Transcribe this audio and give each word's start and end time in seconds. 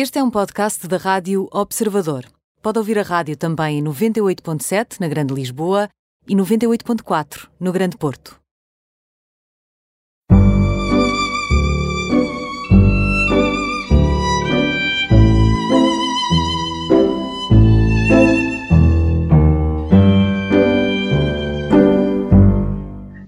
Este 0.00 0.20
é 0.20 0.22
um 0.22 0.30
podcast 0.30 0.86
da 0.86 0.96
Rádio 0.96 1.48
Observador. 1.52 2.24
Pode 2.62 2.78
ouvir 2.78 3.00
a 3.00 3.02
rádio 3.02 3.36
também 3.36 3.80
em 3.80 3.82
98.7 3.82 5.00
na 5.00 5.08
Grande 5.08 5.34
Lisboa 5.34 5.88
e 6.28 6.36
98.4 6.36 7.48
no 7.58 7.72
Grande 7.72 7.96
Porto. 7.96 8.38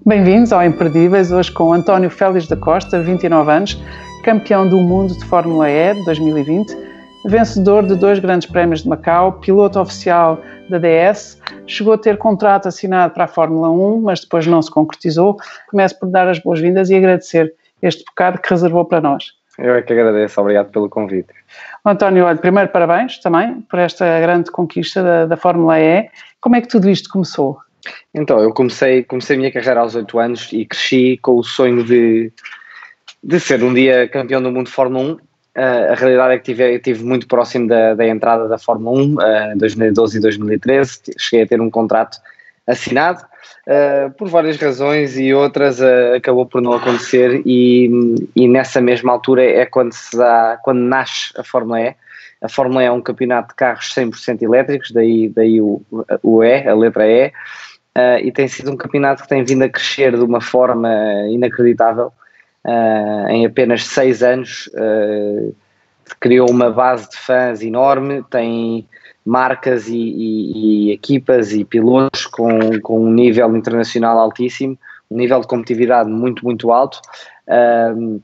Bem-vindos 0.07 0.53
ao 0.53 0.65
Imperdíveis, 0.65 1.33
hoje 1.33 1.51
com 1.51 1.73
António 1.73 2.11
Félix 2.11 2.47
da 2.47 2.57
Costa, 2.57 3.03
29 3.03 3.51
anos, 3.51 3.83
campeão 4.23 4.69
do 4.69 4.79
mundo 4.79 5.15
de 5.15 5.25
Fórmula 5.25 5.71
E 5.71 5.95
de 5.95 6.05
2020, 6.05 6.77
vencedor 7.27 7.87
de 7.87 7.95
dois 7.95 8.19
grandes 8.19 8.49
prémios 8.49 8.83
de 8.83 8.89
Macau, 8.89 9.33
piloto 9.41 9.81
oficial 9.81 10.41
da 10.69 10.79
DS, 10.79 11.41
chegou 11.67 11.95
a 11.95 11.99
ter 11.99 12.19
contrato 12.19 12.69
assinado 12.69 13.15
para 13.15 13.25
a 13.25 13.29
Fórmula 13.29 13.71
1, 13.71 14.03
mas 14.03 14.21
depois 14.21 14.47
não 14.47 14.61
se 14.61 14.71
concretizou. 14.71 15.37
Começo 15.71 15.99
por 15.99 16.09
dar 16.09 16.29
as 16.29 16.39
boas-vindas 16.39 16.91
e 16.91 16.97
agradecer 16.97 17.55
este 17.83 18.05
bocado 18.05 18.39
que 18.41 18.51
reservou 18.51 18.85
para 18.85 19.01
nós. 19.01 19.25
Eu 19.59 19.75
é 19.75 19.83
que 19.83 19.93
agradeço, 19.93 20.41
obrigado 20.41 20.71
pelo 20.71 20.89
convite. 20.89 21.29
António, 21.85 22.25
olha, 22.25 22.39
primeiro 22.39 22.71
parabéns 22.71 23.19
também 23.19 23.61
por 23.63 23.79
esta 23.79 24.21
grande 24.21 24.51
conquista 24.51 25.03
da, 25.03 25.27
da 25.27 25.37
Fórmula 25.37 25.79
E. 25.79 26.09
Como 26.41 26.57
é 26.57 26.61
que 26.61 26.69
tudo 26.69 26.89
isto 26.89 27.11
começou? 27.11 27.59
Então, 28.15 28.39
eu 28.41 28.53
comecei, 28.53 29.03
comecei 29.05 29.37
a 29.37 29.39
minha 29.39 29.53
carreira 29.53 29.81
aos 29.81 29.95
8 29.95 30.19
anos 30.19 30.53
e 30.53 30.65
cresci 30.67 31.19
com 31.23 31.37
o 31.37 31.43
sonho 31.43 31.83
de, 31.83 32.33
de 33.23 33.39
ser 33.41 33.63
um 33.63 33.73
dia 33.73 34.09
campeão 34.09 34.43
do 34.43 34.51
mundo 34.51 34.67
de 34.67 34.73
Fórmula 34.73 35.05
1. 35.05 35.13
Uh, 35.13 35.21
a 35.91 35.95
realidade 35.95 36.35
é 36.35 36.39
que 36.39 36.45
tive, 36.45 36.75
estive 36.75 37.05
muito 37.05 37.27
próximo 37.27 37.69
da, 37.69 37.95
da 37.95 38.07
entrada 38.07 38.49
da 38.49 38.59
Fórmula 38.59 38.99
1 38.99 39.03
em 39.03 39.55
uh, 39.55 39.59
2012 39.59 40.19
e 40.19 40.21
2013. 40.21 41.01
Cheguei 41.19 41.45
a 41.45 41.49
ter 41.49 41.61
um 41.61 41.71
contrato 41.71 42.19
assinado. 42.67 43.25
Uh, 43.67 44.11
por 44.13 44.29
várias 44.29 44.57
razões 44.57 45.19
e 45.19 45.35
outras 45.35 45.81
uh, 45.81 46.15
acabou 46.17 46.47
por 46.47 46.63
não 46.63 46.73
acontecer 46.73 47.43
e, 47.45 47.91
e, 48.35 48.49
nessa 48.49 48.81
mesma 48.81 49.13
altura 49.13 49.45
é 49.45 49.67
quando 49.67 49.93
se 49.93 50.17
dá, 50.17 50.59
quando 50.63 50.81
nasce 50.81 51.33
a 51.37 51.45
Fórmula 51.45 51.81
E. 51.81 51.95
A 52.41 52.49
Fórmula 52.49 52.83
E 52.83 52.87
é 52.87 52.91
um 52.91 53.03
campeonato 53.03 53.49
de 53.49 53.55
carros 53.55 53.93
100% 53.95 54.43
elétricos, 54.43 54.91
daí, 54.93 55.29
daí 55.29 55.61
o, 55.61 55.83
o 56.23 56.43
E, 56.43 56.67
a 56.67 56.75
letra 56.75 57.07
E, 57.07 57.29
uh, 57.29 58.19
e 58.25 58.33
tem 58.33 58.49
sido 58.49 58.71
um 58.71 58.77
campeonato 58.77 59.23
que 59.23 59.29
tem 59.29 59.45
vindo 59.45 59.63
a 59.63 59.69
crescer 59.69 60.17
de 60.17 60.25
uma 60.25 60.41
forma 60.41 60.91
inacreditável. 61.29 62.13
Em 63.31 63.47
apenas 63.47 63.85
seis 63.85 64.23
anos 64.23 64.69
criou 66.19 66.51
uma 66.51 66.71
base 66.71 67.09
de 67.11 67.17
fãs 67.17 67.63
enorme, 67.63 68.23
tem 68.31 68.87
marcas 69.25 69.89
e, 69.89 69.97
e, 69.97 70.89
e, 70.89 70.93
equipas 70.93 71.53
e 71.53 71.65
pilotos 71.65 72.27
com, 72.27 72.81
com 72.81 73.05
um 73.05 73.13
nível 73.13 73.55
internacional 73.57 74.19
altíssimo, 74.19 74.79
um 75.11 75.17
nível 75.17 75.41
de 75.41 75.47
competitividade 75.47 76.11
muito, 76.11 76.45
muito 76.45 76.73
alto. 76.73 77.01
Um, 77.49 78.21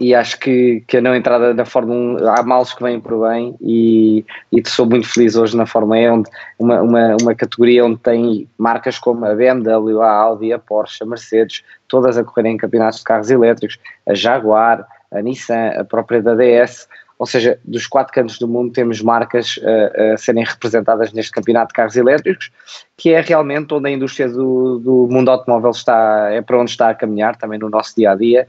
e 0.00 0.14
acho 0.14 0.40
que, 0.40 0.82
que 0.86 0.96
a 0.96 1.00
não 1.02 1.14
entrada 1.14 1.52
da 1.52 1.66
Fórmula 1.66 2.22
1 2.22 2.28
há 2.28 2.42
males 2.42 2.72
que 2.72 2.82
vêm 2.82 2.98
por 2.98 3.28
bem 3.28 3.54
e, 3.60 4.24
e 4.50 4.66
sou 4.66 4.86
muito 4.86 5.06
feliz 5.06 5.36
hoje 5.36 5.54
na 5.54 5.66
Fórmula 5.66 5.98
E, 5.98 6.08
onde 6.08 6.30
uma, 6.58 6.80
uma, 6.80 7.16
uma 7.20 7.34
categoria 7.34 7.84
onde 7.84 7.98
tem 7.98 8.48
marcas 8.56 8.98
como 8.98 9.26
a 9.26 9.34
BMW, 9.34 10.00
a 10.00 10.10
Audi, 10.10 10.54
a 10.54 10.58
Porsche, 10.58 11.04
a 11.04 11.06
Mercedes, 11.06 11.62
todas 11.86 12.16
a 12.16 12.24
correrem 12.24 12.54
em 12.54 12.56
campeonatos 12.56 13.00
de 13.00 13.04
carros 13.04 13.30
elétricos, 13.30 13.78
a 14.08 14.14
Jaguar, 14.14 14.86
a 15.12 15.20
Nissan, 15.20 15.72
a 15.78 15.84
própria 15.84 16.22
da 16.22 16.34
DS, 16.34 16.88
ou 17.18 17.26
seja, 17.26 17.60
dos 17.62 17.86
quatro 17.86 18.14
cantos 18.14 18.38
do 18.38 18.48
mundo 18.48 18.72
temos 18.72 19.02
marcas 19.02 19.58
uh, 19.58 20.14
a 20.14 20.16
serem 20.16 20.42
representadas 20.42 21.12
neste 21.12 21.30
campeonato 21.30 21.68
de 21.68 21.74
carros 21.74 21.94
elétricos, 21.94 22.50
que 22.96 23.12
é 23.12 23.20
realmente 23.20 23.74
onde 23.74 23.88
a 23.88 23.92
indústria 23.92 24.26
do, 24.26 24.78
do 24.78 25.08
mundo 25.10 25.30
automóvel 25.30 25.72
está, 25.72 26.30
é 26.30 26.40
para 26.40 26.58
onde 26.58 26.70
está 26.70 26.88
a 26.88 26.94
caminhar, 26.94 27.36
também 27.36 27.58
no 27.58 27.68
nosso 27.68 27.94
dia 27.94 28.12
a 28.12 28.14
dia, 28.14 28.48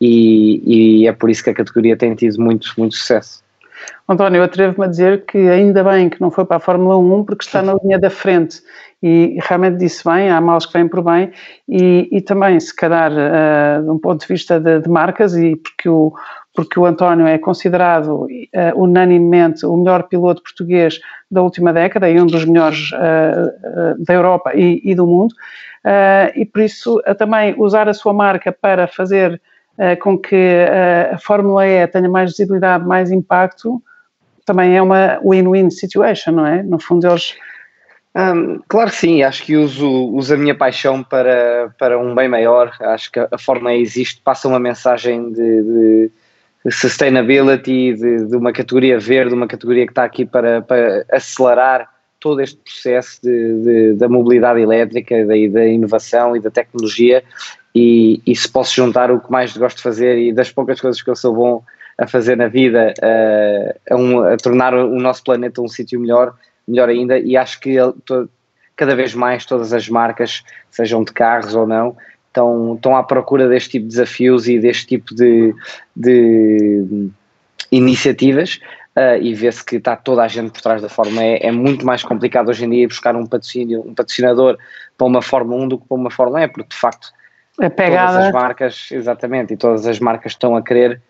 e, 0.00 1.02
e 1.02 1.06
é 1.06 1.12
por 1.12 1.28
isso 1.30 1.44
que 1.44 1.50
a 1.50 1.54
categoria 1.54 1.96
tem 1.96 2.14
tido 2.14 2.40
muito, 2.40 2.72
muito 2.78 2.94
sucesso. 2.94 3.42
António, 4.08 4.38
eu 4.38 4.44
atrevo-me 4.44 4.86
a 4.86 4.88
dizer 4.88 5.24
que 5.24 5.38
ainda 5.38 5.84
bem 5.84 6.08
que 6.08 6.20
não 6.20 6.30
foi 6.30 6.44
para 6.44 6.56
a 6.56 6.60
Fórmula 6.60 6.98
1 6.98 7.24
porque 7.24 7.44
está 7.44 7.62
na 7.62 7.74
linha 7.74 7.98
da 7.98 8.10
frente 8.10 8.60
e 9.02 9.38
realmente 9.42 9.78
disse 9.78 10.04
bem, 10.04 10.30
há 10.30 10.40
males 10.40 10.66
que 10.66 10.72
vêm 10.72 10.88
por 10.88 11.02
bem 11.02 11.30
e, 11.68 12.08
e 12.10 12.20
também 12.20 12.58
se 12.60 12.74
calhar 12.74 13.10
uh, 13.12 13.82
de 13.82 13.88
um 13.88 13.98
ponto 13.98 14.20
de 14.20 14.26
vista 14.26 14.60
de, 14.60 14.80
de 14.80 14.88
marcas 14.88 15.34
e 15.36 15.56
porque 15.56 15.88
o, 15.88 16.12
porque 16.54 16.78
o 16.78 16.84
António 16.84 17.26
é 17.26 17.38
considerado 17.38 18.24
uh, 18.24 18.28
unanimemente 18.74 19.64
o 19.64 19.76
melhor 19.76 20.02
piloto 20.02 20.42
português 20.42 21.00
da 21.30 21.40
última 21.40 21.72
década 21.72 22.10
e 22.10 22.20
um 22.20 22.26
dos 22.26 22.44
melhores 22.44 22.90
uh, 22.92 24.04
da 24.04 24.12
Europa 24.12 24.52
e, 24.54 24.82
e 24.84 24.94
do 24.94 25.06
mundo, 25.06 25.34
e 26.34 26.44
por 26.44 26.60
isso 26.60 27.00
também 27.16 27.54
usar 27.56 27.88
a 27.88 27.94
sua 27.94 28.12
marca 28.12 28.52
para 28.52 28.86
fazer 28.86 29.40
com 30.00 30.18
que 30.18 30.66
a 31.12 31.18
Fórmula 31.18 31.66
E 31.66 31.86
tenha 31.86 32.08
mais 32.08 32.30
visibilidade, 32.30 32.86
mais 32.86 33.10
impacto, 33.10 33.82
também 34.44 34.76
é 34.76 34.82
uma 34.82 35.20
win-win 35.24 35.70
situation, 35.70 36.32
não 36.32 36.46
é? 36.46 36.62
No 36.62 36.78
fundo 36.78 37.06
eles... 37.06 37.34
Um, 38.14 38.60
claro 38.68 38.90
que 38.90 38.96
sim, 38.96 39.22
acho 39.22 39.44
que 39.44 39.56
uso, 39.56 39.88
uso 39.88 40.34
a 40.34 40.36
minha 40.36 40.54
paixão 40.54 41.02
para, 41.02 41.72
para 41.78 41.96
um 41.96 42.12
bem 42.14 42.28
maior, 42.28 42.72
acho 42.80 43.12
que 43.12 43.20
a 43.20 43.38
Fórmula 43.38 43.72
E 43.72 43.80
existe, 43.80 44.20
passa 44.20 44.48
uma 44.48 44.58
mensagem 44.58 45.32
de, 45.32 45.62
de 45.62 46.10
sustainability, 46.68 47.94
de, 47.94 48.26
de, 48.26 48.36
uma 48.36 48.52
categoria 48.52 48.98
verde, 48.98 49.32
uma 49.32 49.46
categoria 49.46 49.86
que 49.86 49.92
está 49.92 50.04
aqui 50.04 50.26
para, 50.26 50.60
para 50.60 51.04
acelerar 51.10 51.88
todo 52.18 52.40
este 52.40 52.58
processo 52.58 53.22
de, 53.22 53.62
de, 53.62 53.92
da 53.94 54.08
mobilidade 54.08 54.60
elétrica, 54.60 55.24
da, 55.24 55.34
da 55.52 55.66
inovação 55.66 56.36
e 56.36 56.40
da 56.40 56.50
tecnologia. 56.50 57.22
E, 57.74 58.20
e, 58.26 58.34
se 58.34 58.48
posso 58.48 58.74
juntar 58.74 59.10
o 59.10 59.20
que 59.20 59.30
mais 59.30 59.56
gosto 59.56 59.76
de 59.76 59.82
fazer 59.82 60.18
e 60.18 60.32
das 60.32 60.50
poucas 60.50 60.80
coisas 60.80 61.00
que 61.00 61.08
eu 61.08 61.14
sou 61.14 61.34
bom 61.34 61.64
a 61.96 62.06
fazer 62.06 62.36
na 62.36 62.48
vida, 62.48 62.92
uh, 62.98 63.94
a, 63.94 63.96
um, 63.96 64.22
a, 64.24 64.36
tornar 64.36 64.74
o 64.74 64.98
nosso 64.98 65.22
planeta 65.22 65.62
um 65.62 65.68
sítio 65.68 66.00
melhor, 66.00 66.34
melhor 66.66 66.88
ainda. 66.88 67.18
E 67.18 67.36
acho 67.36 67.60
que 67.60 67.76
cada 68.74 68.96
vez 68.96 69.14
mais 69.14 69.44
todas 69.44 69.72
as 69.72 69.88
marcas, 69.88 70.42
sejam 70.70 71.04
de 71.04 71.12
carros 71.12 71.54
ou 71.54 71.66
não, 71.66 71.96
estão, 72.28 72.74
estão 72.74 72.96
à 72.96 73.02
procura 73.02 73.48
deste 73.48 73.70
tipo 73.70 73.84
de 73.84 73.90
desafios 73.90 74.48
e 74.48 74.58
deste 74.58 74.86
tipo 74.86 75.14
de, 75.14 75.54
de 75.94 77.08
iniciativas 77.70 78.58
uh, 78.96 79.20
e 79.20 79.34
vê-se 79.34 79.64
que 79.64 79.76
está 79.76 79.96
toda 79.96 80.22
a 80.22 80.28
gente 80.28 80.50
por 80.50 80.62
trás 80.62 80.80
da 80.80 80.88
Fórmula 80.88 81.22
E. 81.22 81.38
É 81.42 81.52
muito 81.52 81.84
mais 81.84 82.02
complicado 82.02 82.48
hoje 82.48 82.64
em 82.64 82.70
dia 82.70 82.88
buscar 82.88 83.14
um 83.14 83.26
patrocínio, 83.26 83.82
um 83.86 83.94
patrocinador 83.94 84.58
para 84.96 85.06
uma 85.06 85.22
Fórmula 85.22 85.64
1 85.64 85.68
do 85.68 85.78
que 85.78 85.86
para 85.86 85.96
uma 85.96 86.10
Fórmula 86.10 86.42
E, 86.42 86.48
porque 86.48 86.70
de 86.70 86.76
facto 86.76 87.12
é 87.58 87.68
todas 87.68 88.16
as 88.16 88.32
marcas, 88.32 88.88
exatamente, 88.90 89.54
e 89.54 89.56
todas 89.56 89.86
as 89.86 89.98
marcas 89.98 90.32
estão 90.32 90.56
a 90.56 90.62
querer 90.62 91.00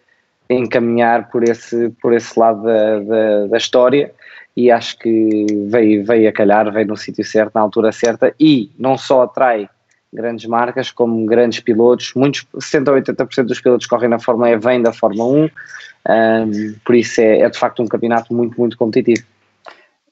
encaminhar 0.48 1.30
por 1.30 1.44
esse, 1.44 1.90
por 2.02 2.12
esse 2.12 2.38
lado 2.38 2.62
da, 2.62 2.98
da, 3.00 3.46
da 3.46 3.56
história 3.56 4.12
e 4.56 4.70
acho 4.70 4.98
que 4.98 5.46
veio, 5.68 6.04
veio 6.04 6.28
a 6.28 6.32
calhar, 6.32 6.70
veio 6.72 6.88
no 6.88 6.96
sítio 6.96 7.24
certo, 7.24 7.52
na 7.54 7.60
altura 7.60 7.92
certa 7.92 8.34
e 8.38 8.70
não 8.78 8.98
só 8.98 9.22
atrai 9.22 9.68
grandes 10.12 10.46
marcas, 10.46 10.90
como 10.90 11.24
grandes 11.24 11.60
pilotos. 11.60 12.12
Muitos, 12.14 12.46
60 12.58 12.90
ou 12.90 12.96
80% 12.98 13.44
dos 13.44 13.60
pilotos 13.60 13.86
que 13.86 13.90
correm 13.90 14.10
na 14.10 14.18
Fórmula 14.18 14.50
E 14.50 14.56
vêm 14.56 14.82
da 14.82 14.92
Fórmula 14.92 15.24
1, 15.24 15.44
um, 15.44 16.74
por 16.84 16.94
isso 16.94 17.20
é, 17.20 17.40
é, 17.40 17.48
de 17.48 17.58
facto 17.58 17.82
um 17.82 17.86
campeonato 17.86 18.34
muito, 18.34 18.58
muito 18.58 18.76
competitivo. 18.76 19.24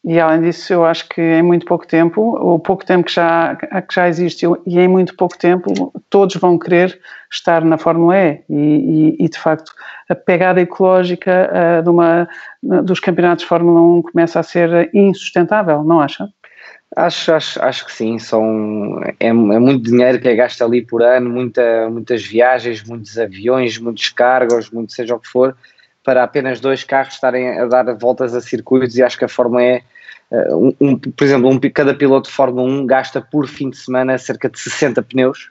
E 0.04 0.18
além 0.18 0.42
disso, 0.42 0.72
eu 0.72 0.84
acho 0.84 1.08
que 1.08 1.20
em 1.20 1.42
muito 1.42 1.66
pouco 1.66 1.86
tempo, 1.86 2.20
o 2.20 2.58
pouco 2.58 2.84
tempo 2.84 3.04
que 3.04 3.12
já, 3.12 3.56
que 3.56 3.94
já 3.94 4.08
existe 4.08 4.46
e 4.66 4.78
em 4.78 4.88
muito 4.88 5.14
pouco 5.16 5.36
tempo, 5.36 5.92
todos 6.08 6.36
vão 6.36 6.58
querer 6.58 6.98
estar 7.30 7.64
na 7.64 7.76
Fórmula 7.76 8.16
E. 8.16 8.42
E, 8.48 9.16
e, 9.18 9.24
e 9.24 9.28
de 9.28 9.38
facto, 9.38 9.72
a 10.08 10.14
pegada 10.14 10.60
ecológica 10.60 11.50
uh, 11.50 11.82
de 11.82 11.90
uma, 11.90 12.28
dos 12.62 13.00
campeonatos 13.00 13.42
de 13.42 13.48
Fórmula 13.48 13.80
1 13.80 14.02
começa 14.02 14.40
a 14.40 14.42
ser 14.42 14.88
insustentável, 14.94 15.82
não 15.82 16.00
acha? 16.00 16.28
Acho, 16.96 17.34
acho, 17.34 17.62
acho 17.62 17.84
que 17.84 17.92
sim, 17.92 18.18
são, 18.18 18.98
é, 19.20 19.26
é, 19.26 19.32
muito 19.32 19.82
dinheiro 19.82 20.18
que 20.18 20.28
é 20.28 20.34
gasto 20.34 20.62
ali 20.62 20.80
por 20.80 21.02
ano, 21.02 21.28
muita, 21.28 21.90
muitas 21.90 22.24
viagens, 22.24 22.82
muitos 22.82 23.18
aviões, 23.18 23.78
muitos 23.78 24.08
cargos, 24.08 24.70
muito 24.70 24.92
seja 24.94 25.14
o 25.14 25.20
que 25.20 25.28
for, 25.28 25.54
para 26.08 26.24
apenas 26.24 26.58
dois 26.58 26.84
carros 26.84 27.12
estarem 27.12 27.58
a 27.58 27.66
dar 27.66 27.84
voltas 27.92 28.34
a 28.34 28.40
circuitos 28.40 28.96
e 28.96 29.02
acho 29.02 29.18
que 29.18 29.26
a 29.26 29.28
Fórmula 29.28 29.62
E, 29.62 29.82
eh, 30.30 30.54
um, 30.54 30.74
um, 30.80 30.98
por 30.98 31.22
exemplo, 31.22 31.50
um, 31.50 31.60
cada 31.60 31.94
piloto 31.94 32.30
de 32.30 32.34
Fórmula 32.34 32.66
1 32.66 32.86
gasta 32.86 33.20
por 33.20 33.46
fim 33.46 33.68
de 33.68 33.76
semana 33.76 34.16
cerca 34.16 34.48
de 34.48 34.58
60 34.58 35.02
pneus, 35.02 35.50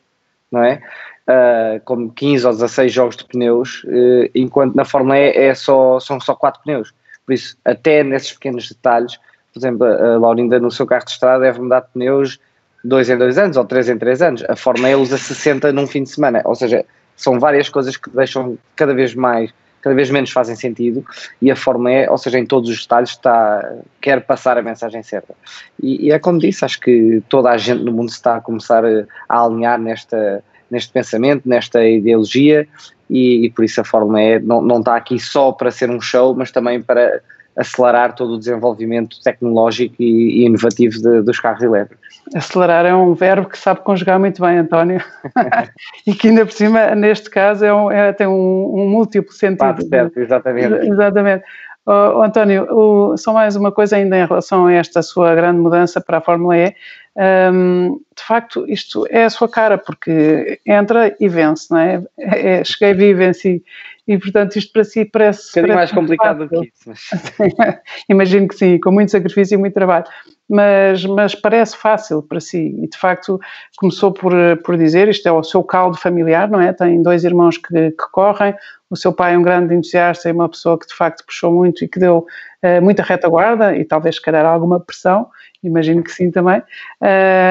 não 0.52 0.64
é? 0.64 0.82
Uh, 1.30 1.80
como 1.86 2.12
15 2.12 2.48
ou 2.48 2.54
16 2.54 2.92
jogos 2.92 3.18
de 3.18 3.26
pneus, 3.26 3.84
uh, 3.84 4.32
enquanto 4.34 4.74
na 4.74 4.84
Fórmula 4.84 5.20
E 5.20 5.30
é 5.30 5.54
só, 5.54 6.00
são 6.00 6.20
só 6.20 6.34
4 6.34 6.64
pneus. 6.64 6.92
Por 7.24 7.34
isso, 7.34 7.56
até 7.64 8.04
nesses 8.04 8.34
pequenos 8.34 8.68
detalhes, 8.68 9.16
por 9.54 9.60
exemplo, 9.60 9.86
a 9.86 10.18
Laurinda 10.18 10.60
no 10.60 10.72
seu 10.72 10.88
carro 10.88 11.06
de 11.06 11.12
estrada 11.12 11.44
deve 11.44 11.62
mudar 11.62 11.82
de 11.82 11.90
pneus 11.94 12.40
dois 12.84 13.12
em 13.12 13.18
dois 13.20 13.38
anos 13.38 13.58
ou 13.58 13.66
três 13.66 13.90
em 13.90 13.98
três 14.00 14.24
anos. 14.24 14.44
A 14.50 14.56
Fórmula 14.56 14.90
E 14.90 14.96
usa 14.96 15.20
60 15.20 15.72
num 15.72 15.86
fim 15.86 16.02
de 16.02 16.10
semana, 16.10 16.42
ou 16.46 16.56
seja, 16.56 16.84
são 17.16 17.40
várias 17.40 17.70
coisas 17.70 17.96
que 17.96 18.10
deixam 18.10 18.58
cada 18.76 18.96
vez 18.96 19.14
mais, 19.14 19.54
cada 19.88 19.96
vez 19.96 20.10
menos 20.10 20.32
fazem 20.32 20.56
sentido 20.56 21.06
e 21.42 21.50
a 21.50 21.56
Fórmula 21.56 21.92
E, 21.92 22.10
ou 22.10 22.18
seja, 22.18 22.38
em 22.38 22.46
todos 22.46 22.70
os 22.70 22.82
detalhes, 22.82 23.12
está, 23.12 23.74
quer 24.02 24.22
passar 24.26 24.58
a 24.58 24.62
mensagem 24.62 25.02
certa. 25.02 25.34
E, 25.82 26.08
e 26.08 26.12
é 26.12 26.20
como 26.20 26.40
disse, 26.40 26.66
acho 26.66 26.80
que 26.82 27.24
toda 27.30 27.50
a 27.50 27.58
gente 27.58 27.84
no 27.84 27.94
mundo 27.94 28.10
está 28.10 28.36
a 28.36 28.42
começar 28.42 28.84
a, 28.84 29.06
a 29.30 29.46
alinhar 29.46 29.80
nesta, 29.80 30.44
neste 30.70 30.92
pensamento, 30.92 31.48
nesta 31.48 31.86
ideologia 31.88 32.68
e, 33.10 33.46
e, 33.46 33.50
por 33.50 33.64
isso 33.64 33.80
a 33.80 33.86
Fórmula 33.86 34.22
E 34.22 34.40
não, 34.40 34.62
não 34.62 34.80
está 34.80 34.98
aqui 34.98 35.18
só 35.18 35.54
para 35.54 35.72
ser 35.72 35.90
um 35.90 36.02
show, 36.02 36.36
mas 36.36 36.52
também 36.52 36.82
para 36.82 37.22
acelerar 37.58 38.14
todo 38.14 38.36
o 38.36 38.40
desenvolvimento 38.40 39.22
tecnológico 39.24 39.96
e, 40.00 40.46
inovativo 40.46 41.02
de, 41.02 41.22
dos 41.22 41.40
carros 41.40 41.64
elétricos. 41.64 42.06
Acelerar 42.36 42.86
é 42.86 42.94
um 42.94 43.14
verbo 43.14 43.50
que 43.50 43.58
sabe 43.58 43.82
conjugar 43.82 44.20
muito 44.20 44.42
bem, 44.42 44.58
António, 44.58 45.02
e 46.06 46.14
que 46.14 46.28
ainda 46.30 46.46
por 46.46 46.52
cima, 46.52 46.94
neste 46.94 47.30
caso, 47.30 47.66
é 47.66 47.74
um, 47.74 47.92
é, 47.92 48.14
tem 48.14 48.28
um, 48.28 48.74
um 48.76 48.88
múltiplo 48.90 49.32
sentido. 49.34 49.88
certo, 49.90 50.20
exatamente. 50.20 50.88
Exatamente. 50.88 51.44
Oh, 51.90 52.22
António, 52.22 52.68
o, 52.70 53.18
só 53.18 53.32
mais 53.32 53.56
uma 53.56 53.72
coisa 53.72 53.96
ainda 53.96 54.18
em 54.18 54.26
relação 54.26 54.68
a 54.68 54.74
esta 54.74 55.02
sua 55.02 55.34
grande 55.34 55.60
mudança 55.60 56.02
para 56.02 56.18
a 56.18 56.22
Fórmula 56.22 56.58
E. 56.58 56.76
Um, 57.16 58.00
de 58.16 58.24
facto, 58.24 58.66
isto 58.68 59.08
é 59.10 59.24
a 59.24 59.30
sua 59.30 59.50
cara, 59.50 59.78
porque 59.78 60.60
entra 60.66 61.16
e 61.18 61.30
vence, 61.30 61.68
não 61.72 61.80
é? 61.80 62.04
é, 62.20 62.50
é 62.60 62.64
cheguei, 62.64 62.94
vi 62.94 63.06
e 63.06 63.14
venci. 63.14 63.64
E, 64.08 64.18
portanto, 64.18 64.56
isto 64.56 64.72
para 64.72 64.84
si 64.84 65.04
parece. 65.04 65.50
Um 65.50 65.52
bocadinho 65.52 65.76
mais 65.76 65.92
complicado 65.92 66.48
do 66.48 66.50
que 66.50 66.68
isso. 66.68 66.84
Mas... 66.88 67.00
Imagino 68.10 68.48
que 68.48 68.56
sim, 68.56 68.80
com 68.80 68.92
muito 68.92 69.12
sacrifício 69.12 69.56
e 69.56 69.58
muito 69.58 69.74
trabalho. 69.74 70.06
Mas, 70.50 71.06
mas 71.06 71.36
parece 71.36 71.76
fácil 71.76 72.24
para 72.24 72.40
si. 72.40 72.74
E, 72.82 72.88
de 72.88 72.98
facto, 72.98 73.40
começou 73.78 74.14
por, 74.14 74.34
por 74.64 74.78
dizer: 74.78 75.10
isto 75.10 75.28
é 75.28 75.32
o 75.32 75.44
seu 75.44 75.62
caldo 75.64 75.98
familiar, 75.98 76.50
não 76.50 76.62
é? 76.62 76.72
Tem 76.72 77.02
dois 77.02 77.24
irmãos 77.26 77.58
que, 77.58 77.92
que 77.92 78.12
correm. 78.12 78.56
O 78.90 78.96
seu 78.96 79.12
pai 79.12 79.34
é 79.34 79.38
um 79.38 79.42
grande 79.42 79.76
entusiasta 79.76 80.30
e 80.30 80.32
uma 80.32 80.48
pessoa 80.48 80.80
que, 80.80 80.88
de 80.88 80.94
facto, 80.94 81.26
puxou 81.26 81.52
muito 81.52 81.84
e 81.84 81.88
que 81.90 82.00
deu 82.00 82.26
uh, 82.64 82.82
muita 82.82 83.04
retaguarda 83.04 83.76
e 83.76 83.86
talvez, 83.86 84.16
se 84.16 84.22
calhar, 84.22 84.46
alguma 84.46 84.80
pressão 84.80 85.30
imagino 85.64 86.04
que 86.04 86.12
sim 86.12 86.32
também. 86.32 86.62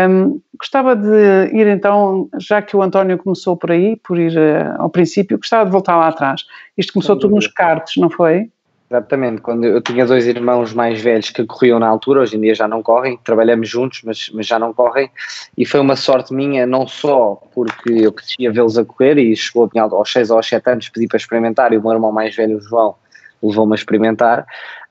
Um, 0.08 0.41
gostava 0.58 0.94
de 0.97 1.50
ir 1.53 1.67
então, 1.67 2.29
já 2.38 2.62
que 2.62 2.76
o 2.76 2.82
António 2.82 3.19
começou 3.19 3.56
por 3.56 3.70
aí, 3.70 3.97
por 3.97 4.19
ir 4.19 4.37
uh, 4.37 4.81
ao 4.81 4.91
princípio, 4.91 5.38
gostava 5.38 5.64
de 5.64 5.70
voltar 5.70 5.97
lá 5.97 6.08
atrás. 6.08 6.43
Isto 6.76 6.93
começou 6.93 7.19
tudo 7.19 7.35
nos 7.35 7.47
karts, 7.47 7.97
não 7.97 8.11
foi? 8.11 8.50
Exatamente, 8.88 9.41
quando 9.41 9.64
eu 9.64 9.81
tinha 9.81 10.06
dois 10.06 10.29
irmãos 10.29 10.73
mais 10.73 11.00
velhos 11.00 11.31
que 11.31 11.44
corriam 11.44 11.81
na 11.81 11.88
altura, 11.88 12.20
hoje 12.20 12.37
em 12.37 12.41
dia 12.41 12.55
já 12.55 12.69
não 12.69 12.85
correm, 12.85 13.19
trabalhamos 13.25 13.69
juntos, 13.69 14.03
mas, 14.05 14.31
mas 14.32 14.47
já 14.47 14.61
não 14.61 14.73
correm, 14.73 15.11
e 15.58 15.67
foi 15.67 15.81
uma 15.81 15.97
sorte 15.97 16.32
minha, 16.32 16.64
não 16.69 16.87
só 16.87 17.35
porque 17.53 17.91
eu 17.91 18.12
cresci 18.12 18.47
a 18.47 18.53
vê-los 18.53 18.79
a 18.79 18.85
correr 18.85 19.19
e 19.19 19.35
chegou 19.35 19.69
aos 19.75 20.12
6 20.12 20.31
ou 20.31 20.37
aos 20.37 20.47
7 20.49 20.70
anos, 20.70 20.88
pedi 20.88 21.08
para 21.08 21.17
experimentar, 21.17 21.73
e 21.73 21.79
o 21.79 21.82
meu 21.82 21.91
irmão 21.94 22.12
mais 22.12 22.37
velho, 22.37 22.58
o 22.58 22.61
João, 22.61 22.94
levou-me 23.43 23.73
a 23.73 23.75
experimentar, 23.75 24.47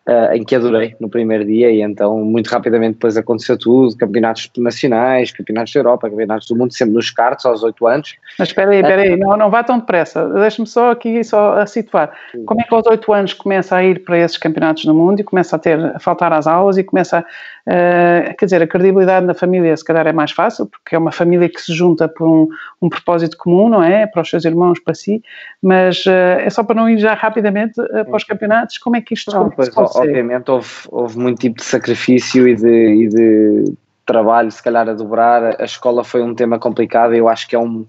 uh, 0.07 0.33
em 0.33 0.43
que 0.43 0.55
adorei 0.55 0.95
no 0.99 1.09
primeiro 1.09 1.45
dia 1.45 1.71
e 1.71 1.81
então 1.81 2.19
muito 2.19 2.47
rapidamente 2.47 2.93
depois 2.93 3.17
aconteceu 3.17 3.57
tudo, 3.57 3.95
campeonatos 3.97 4.49
nacionais, 4.57 5.31
campeonatos 5.31 5.73
da 5.73 5.79
Europa, 5.79 6.09
campeonatos 6.09 6.47
do 6.47 6.55
mundo, 6.55 6.73
sempre 6.73 6.93
nos 6.93 7.09
cartos 7.09 7.45
aos 7.45 7.63
8 7.63 7.87
anos. 7.87 8.15
Mas 8.37 8.49
espera 8.49 8.71
aí, 8.71 8.77
espera 8.77 9.01
aí, 9.01 9.17
não, 9.17 9.35
não 9.37 9.49
vá 9.49 9.63
tão 9.63 9.79
depressa, 9.79 10.27
deixe-me 10.29 10.67
só 10.67 10.91
aqui 10.91 11.23
só 11.23 11.53
a 11.59 11.65
situar. 11.65 12.11
Como 12.45 12.61
é 12.61 12.63
que 12.63 12.73
aos 12.73 12.85
8 12.85 13.13
anos 13.13 13.33
começa 13.33 13.75
a 13.75 13.83
ir 13.83 14.03
para 14.03 14.17
esses 14.17 14.37
campeonatos 14.37 14.85
do 14.85 14.93
mundo 14.93 15.19
e 15.19 15.23
começa 15.23 15.55
a 15.55 15.59
ter, 15.59 15.79
a 15.79 15.99
faltar 15.99 16.31
às 16.33 16.47
aulas 16.47 16.77
e 16.77 16.83
começa 16.83 17.19
a, 17.19 17.25
uh, 17.67 18.35
quer 18.37 18.45
dizer, 18.45 18.61
a 18.61 18.67
credibilidade 18.67 19.25
na 19.25 19.33
família 19.33 19.75
se 19.75 19.83
calhar 19.83 20.07
é 20.07 20.13
mais 20.13 20.31
fácil, 20.31 20.65
porque 20.65 20.95
é 20.95 20.97
uma 20.97 21.11
família 21.11 21.49
que 21.49 21.61
se 21.61 21.73
junta 21.73 22.07
por 22.07 22.27
um, 22.27 22.47
um 22.81 22.89
propósito 22.89 23.37
comum, 23.37 23.69
não 23.69 23.83
é? 23.83 24.07
Para 24.07 24.21
os 24.21 24.29
seus 24.29 24.45
irmãos, 24.45 24.79
para 24.79 24.93
si, 24.93 25.21
mas 25.61 26.05
uh, 26.05 26.39
é 26.39 26.49
só 26.49 26.63
para 26.63 26.75
não 26.75 26.89
ir 26.89 26.97
já 26.97 27.13
rapidamente 27.13 27.79
uh, 27.79 28.05
para 28.05 28.15
os 28.15 28.23
campeonatos, 28.23 28.77
como 28.77 28.95
é 28.95 29.01
que 29.01 29.13
isto 29.13 29.31
não, 29.31 29.49
pois, 29.49 29.69
obviamente 29.75 30.49
houve, 30.49 30.69
houve 30.89 31.17
muito 31.17 31.39
tipo 31.39 31.57
de 31.57 31.63
sacrifício 31.63 32.47
e 32.47 32.55
de, 32.55 33.03
e 33.03 33.07
de 33.07 33.73
trabalho, 34.05 34.51
se 34.51 34.61
calhar 34.61 34.87
a 34.87 34.93
dobrar. 34.93 35.59
A 35.59 35.65
escola 35.65 36.03
foi 36.03 36.21
um 36.21 36.35
tema 36.35 36.59
complicado 36.59 37.13
e 37.13 37.17
eu 37.17 37.27
acho 37.27 37.47
que 37.47 37.55
é 37.55 37.59
um, 37.59 37.85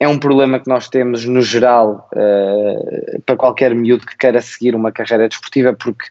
é 0.00 0.08
um 0.08 0.18
problema 0.18 0.58
que 0.58 0.68
nós 0.68 0.88
temos 0.88 1.24
no 1.24 1.40
geral 1.40 2.08
uh, 2.12 3.22
para 3.24 3.36
qualquer 3.36 3.74
miúdo 3.74 4.04
que 4.04 4.16
queira 4.16 4.40
seguir 4.40 4.74
uma 4.74 4.90
carreira 4.90 5.28
desportiva, 5.28 5.72
porque 5.72 6.06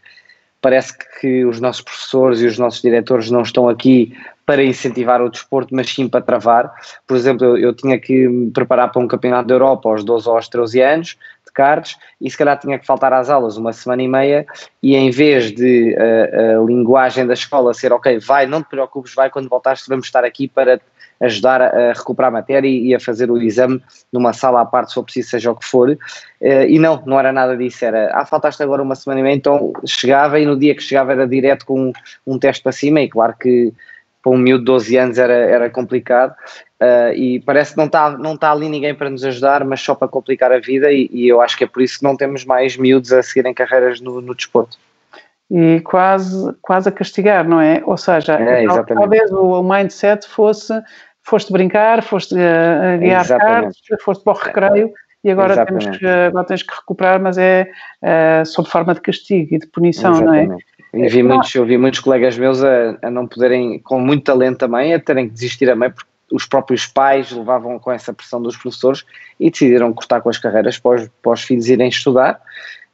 parece 0.64 0.94
que 1.20 1.44
os 1.44 1.60
nossos 1.60 1.82
professores 1.82 2.40
e 2.40 2.46
os 2.46 2.58
nossos 2.58 2.80
diretores 2.80 3.30
não 3.30 3.42
estão 3.42 3.68
aqui 3.68 4.16
para 4.46 4.64
incentivar 4.64 5.20
o 5.20 5.28
desporto, 5.28 5.74
mas 5.74 5.90
sim 5.90 6.08
para 6.08 6.22
travar. 6.22 6.72
Por 7.06 7.18
exemplo, 7.18 7.44
eu, 7.44 7.58
eu 7.58 7.74
tinha 7.74 7.98
que 7.98 8.26
me 8.26 8.50
preparar 8.50 8.90
para 8.90 9.02
um 9.02 9.06
campeonato 9.06 9.46
da 9.46 9.54
Europa 9.54 9.90
aos 9.90 10.02
12 10.02 10.26
ou 10.26 10.36
aos 10.36 10.48
13 10.48 10.80
anos, 10.80 11.18
cards 11.54 11.96
e 12.20 12.28
se 12.28 12.36
calhar 12.36 12.58
tinha 12.58 12.78
que 12.78 12.84
faltar 12.84 13.12
às 13.12 13.30
aulas 13.30 13.56
uma 13.56 13.72
semana 13.72 14.02
e 14.02 14.08
meia 14.08 14.44
e 14.82 14.96
em 14.96 15.10
vez 15.10 15.52
de 15.52 15.94
a, 15.96 16.02
eh, 16.02 16.56
a 16.56 16.62
linguagem 16.62 17.26
da 17.26 17.32
escola 17.32 17.72
ser 17.72 17.92
ok, 17.92 18.18
vai, 18.18 18.44
não 18.44 18.60
te 18.60 18.68
preocupes, 18.68 19.14
vai 19.14 19.30
quando 19.30 19.48
voltares 19.48 19.86
vamos 19.86 20.06
estar 20.06 20.24
aqui 20.24 20.48
para 20.48 20.80
ajudar 21.24 21.62
a 21.62 21.92
recuperar 21.92 22.28
a 22.28 22.32
matéria 22.32 22.68
e 22.68 22.94
a 22.94 23.00
fazer 23.00 23.30
o 23.30 23.40
exame 23.40 23.82
numa 24.12 24.32
sala 24.32 24.60
à 24.60 24.64
parte 24.64 24.88
se 24.88 24.94
for 24.94 25.04
preciso, 25.04 25.30
seja 25.30 25.50
o 25.50 25.56
que 25.56 25.64
for. 25.64 25.96
Eh, 26.40 26.68
e 26.68 26.78
não, 26.78 27.02
não 27.06 27.18
era 27.18 27.32
nada 27.32 27.56
disso, 27.56 27.84
era, 27.84 28.10
ah, 28.14 28.24
faltaste 28.24 28.62
agora 28.62 28.82
uma 28.82 28.94
semana 28.94 29.20
e 29.20 29.22
meia, 29.22 29.34
então 29.34 29.72
chegava 29.84 30.38
e 30.38 30.46
no 30.46 30.58
dia 30.58 30.74
que 30.74 30.82
chegava 30.82 31.12
era 31.12 31.26
direto 31.26 31.66
com 31.66 31.88
um, 31.88 31.92
um 32.26 32.38
teste 32.38 32.62
para 32.62 32.72
cima 32.72 33.00
e 33.00 33.08
claro 33.08 33.34
que 33.38 33.72
para 34.22 34.32
um 34.32 34.38
miúdo 34.38 34.60
de 34.60 34.72
12 34.72 34.96
anos 34.96 35.18
era, 35.18 35.34
era 35.34 35.70
complicado 35.70 36.34
uh, 36.80 37.12
e 37.14 37.40
parece 37.40 37.72
que 37.72 37.76
não 37.76 37.84
está 37.84 38.10
não 38.10 38.36
tá 38.36 38.50
ali 38.50 38.70
ninguém 38.70 38.94
para 38.94 39.10
nos 39.10 39.22
ajudar, 39.22 39.62
mas 39.64 39.82
só 39.82 39.94
para 39.94 40.08
complicar 40.08 40.50
a 40.50 40.58
vida 40.58 40.90
e, 40.90 41.10
e, 41.12 41.28
eu 41.28 41.42
acho 41.42 41.56
que 41.58 41.64
é 41.64 41.66
por 41.66 41.82
isso 41.82 41.98
que 41.98 42.04
não 42.04 42.16
temos 42.16 42.44
mais 42.44 42.76
miúdos 42.76 43.12
a 43.12 43.22
seguirem 43.22 43.52
carreiras 43.52 44.00
no, 44.00 44.22
no 44.22 44.34
desporto. 44.34 44.78
E 45.50 45.80
quase, 45.82 46.54
quase 46.62 46.88
a 46.88 46.92
castigar, 46.92 47.46
não 47.46 47.60
é? 47.60 47.82
Ou 47.84 47.98
seja, 47.98 48.32
é, 48.32 48.66
talvez 48.66 49.30
o, 49.30 49.60
o 49.60 49.62
mindset 49.62 50.26
fosse 50.26 50.72
foste 51.24 51.52
brincar, 51.52 52.02
foste 52.02 52.34
uh, 52.34 52.98
guiar 52.98 53.26
carros, 53.26 53.80
foste 54.02 54.22
para 54.22 54.32
o 54.32 54.36
recreio 54.36 54.92
e 55.24 55.30
agora 55.30 55.64
temos 55.64 55.86
que, 55.86 56.06
agora 56.06 56.44
tens 56.44 56.62
que 56.62 56.74
recuperar, 56.74 57.20
mas 57.20 57.38
é 57.38 57.66
uh, 58.02 58.44
sob 58.44 58.68
forma 58.68 58.94
de 58.94 59.00
castigo 59.00 59.54
e 59.54 59.58
de 59.58 59.66
punição, 59.66 60.12
Exatamente. 60.12 60.48
não 60.48 60.56
é? 60.56 60.58
Eu 60.92 61.10
vi, 61.10 61.22
muitos, 61.24 61.54
eu 61.54 61.64
vi 61.64 61.76
muitos 61.76 61.98
colegas 61.98 62.38
meus 62.38 62.62
a, 62.62 62.96
a, 63.02 63.10
não 63.10 63.26
poderem, 63.26 63.80
com 63.80 63.98
muito 63.98 64.24
talento 64.24 64.58
também, 64.58 64.94
a 64.94 65.00
terem 65.00 65.26
que 65.26 65.34
desistir 65.34 65.68
a 65.68 65.74
meio, 65.74 65.92
porque 65.92 66.08
os 66.30 66.46
próprios 66.46 66.86
pais 66.86 67.32
levavam 67.32 67.78
com 67.80 67.90
essa 67.90 68.12
pressão 68.12 68.40
dos 68.40 68.56
professores 68.56 69.04
e 69.40 69.50
decidiram 69.50 69.92
cortar 69.92 70.20
com 70.20 70.28
as 70.28 70.38
carreiras 70.38 70.78
para 70.78 71.02
os, 71.02 71.10
para 71.20 71.32
os 71.32 71.42
filhos 71.42 71.68
irem 71.68 71.88
estudar. 71.88 72.40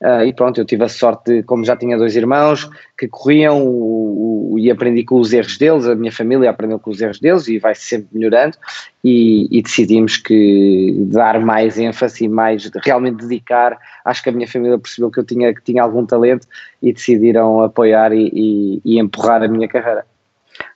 Uh, 0.03 0.25
e 0.25 0.33
pronto, 0.33 0.59
eu 0.59 0.65
tive 0.65 0.83
a 0.83 0.89
sorte, 0.89 1.31
de, 1.31 1.43
como 1.43 1.63
já 1.63 1.77
tinha 1.77 1.99
dois 1.99 2.17
irmãos 2.17 2.71
que 2.97 3.07
corriam 3.07 3.63
o, 3.67 4.53
o, 4.55 4.59
e 4.59 4.71
aprendi 4.71 5.05
com 5.05 5.21
os 5.21 5.31
erros 5.31 5.59
deles, 5.59 5.87
a 5.87 5.95
minha 5.95 6.11
família 6.11 6.49
aprendeu 6.49 6.79
com 6.79 6.91
os 6.91 7.03
erros 7.03 7.21
deles 7.21 7.49
e 7.49 7.59
vai 7.59 7.75
sempre 7.75 8.09
melhorando. 8.11 8.57
E, 9.05 9.47
e, 9.51 9.63
decidimos 9.63 10.17
que 10.17 10.95
dar 11.11 11.39
mais 11.41 11.79
ênfase 11.79 12.25
e 12.25 12.29
mais 12.29 12.71
realmente 12.83 13.27
dedicar. 13.27 13.79
Acho 14.03 14.23
que 14.23 14.31
a 14.31 14.33
minha 14.33 14.49
família 14.49 14.79
percebeu 14.79 15.11
que 15.11 15.21
eu 15.21 15.25
tinha, 15.25 15.55
que 15.55 15.63
tinha 15.63 15.83
algum 15.83 16.07
talento 16.07 16.47
e 16.83 16.93
decidiram 16.93 17.63
apoiar 17.63 18.13
e, 18.13 18.31
e, 18.33 18.83
e 18.85 18.99
empurrar 18.99 19.43
a 19.43 19.49
minha 19.49 19.69
carreira. 19.69 20.07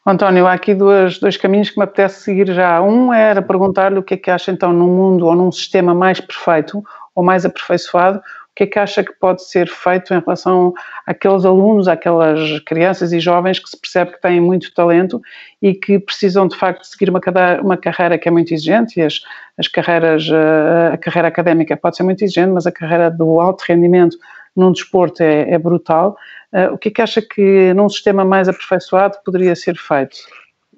António, 0.07 0.47
há 0.47 0.53
aqui 0.53 0.75
dois, 0.75 1.19
caminhos 1.39 1.71
que 1.71 1.79
me 1.79 1.85
apetece 1.85 2.23
seguir 2.23 2.53
já. 2.53 2.83
Um 2.83 3.13
era 3.13 3.41
perguntar-lhe 3.41 3.99
o 3.99 4.03
que 4.03 4.15
é 4.15 4.17
que 4.19 4.31
acha 4.31 4.53
então 4.53 4.71
num 4.73 4.89
mundo 4.89 5.27
ou 5.27 5.35
num 5.35 5.51
sistema 5.51 5.95
mais 5.95 6.21
perfeito 6.21 6.85
ou 7.15 7.23
mais 7.25 7.47
aperfeiçoado, 7.47 8.21
que 8.55 8.65
é 8.65 8.67
que 8.67 8.79
acha 8.79 9.03
que 9.03 9.13
pode 9.13 9.45
ser 9.45 9.69
feito 9.69 10.15
em 10.15 10.21
relação 10.21 10.73
àqueles 11.07 11.45
alunos, 11.45 11.89
àquelas 11.89 12.61
crianças 12.61 13.13
e 13.13 13.19
jovens 13.19 13.59
que 13.59 13.69
se 13.69 13.77
percebe 13.77 14.13
que 14.13 14.21
têm 14.21 14.41
muito 14.41 14.73
talento 14.73 15.21
e 15.61 15.75
que 15.75 15.99
precisam 15.99 16.47
de 16.47 16.57
facto 16.57 16.85
seguir 16.85 17.11
uma, 17.11 17.21
uma 17.63 17.77
carreira 17.77 18.17
que 18.17 18.29
é 18.29 18.31
muito 18.31 18.55
exigente 18.55 19.01
e 19.01 19.03
as, 19.03 19.21
as 19.59 19.67
carreiras, 19.67 20.29
eh, 20.31 20.91
a 20.93 20.97
carreira 20.97 21.27
académica 21.27 21.77
pode 21.77 21.97
ser 21.97 22.05
muito 22.05 22.23
exigente, 22.23 22.53
mas 22.53 22.67
a 22.67 22.73
carreira 22.73 23.11
do 23.11 23.41
alto 23.41 23.65
rendimento 23.67 24.17
num 24.55 24.71
desporto 24.71 25.23
é, 25.23 25.51
é 25.51 25.59
brutal. 25.59 26.17
Uh, 26.53 26.73
o 26.75 26.79
que 26.79 26.89
é 26.89 26.93
que 26.93 27.03
acha 27.03 27.21
que 27.21 27.75
num 27.75 27.89
sistema 27.89 28.25
mais 28.25 28.49
aperfeiçoado 28.49 29.19
poderia 29.25 29.57
ser 29.57 29.77
feito? 29.77 30.17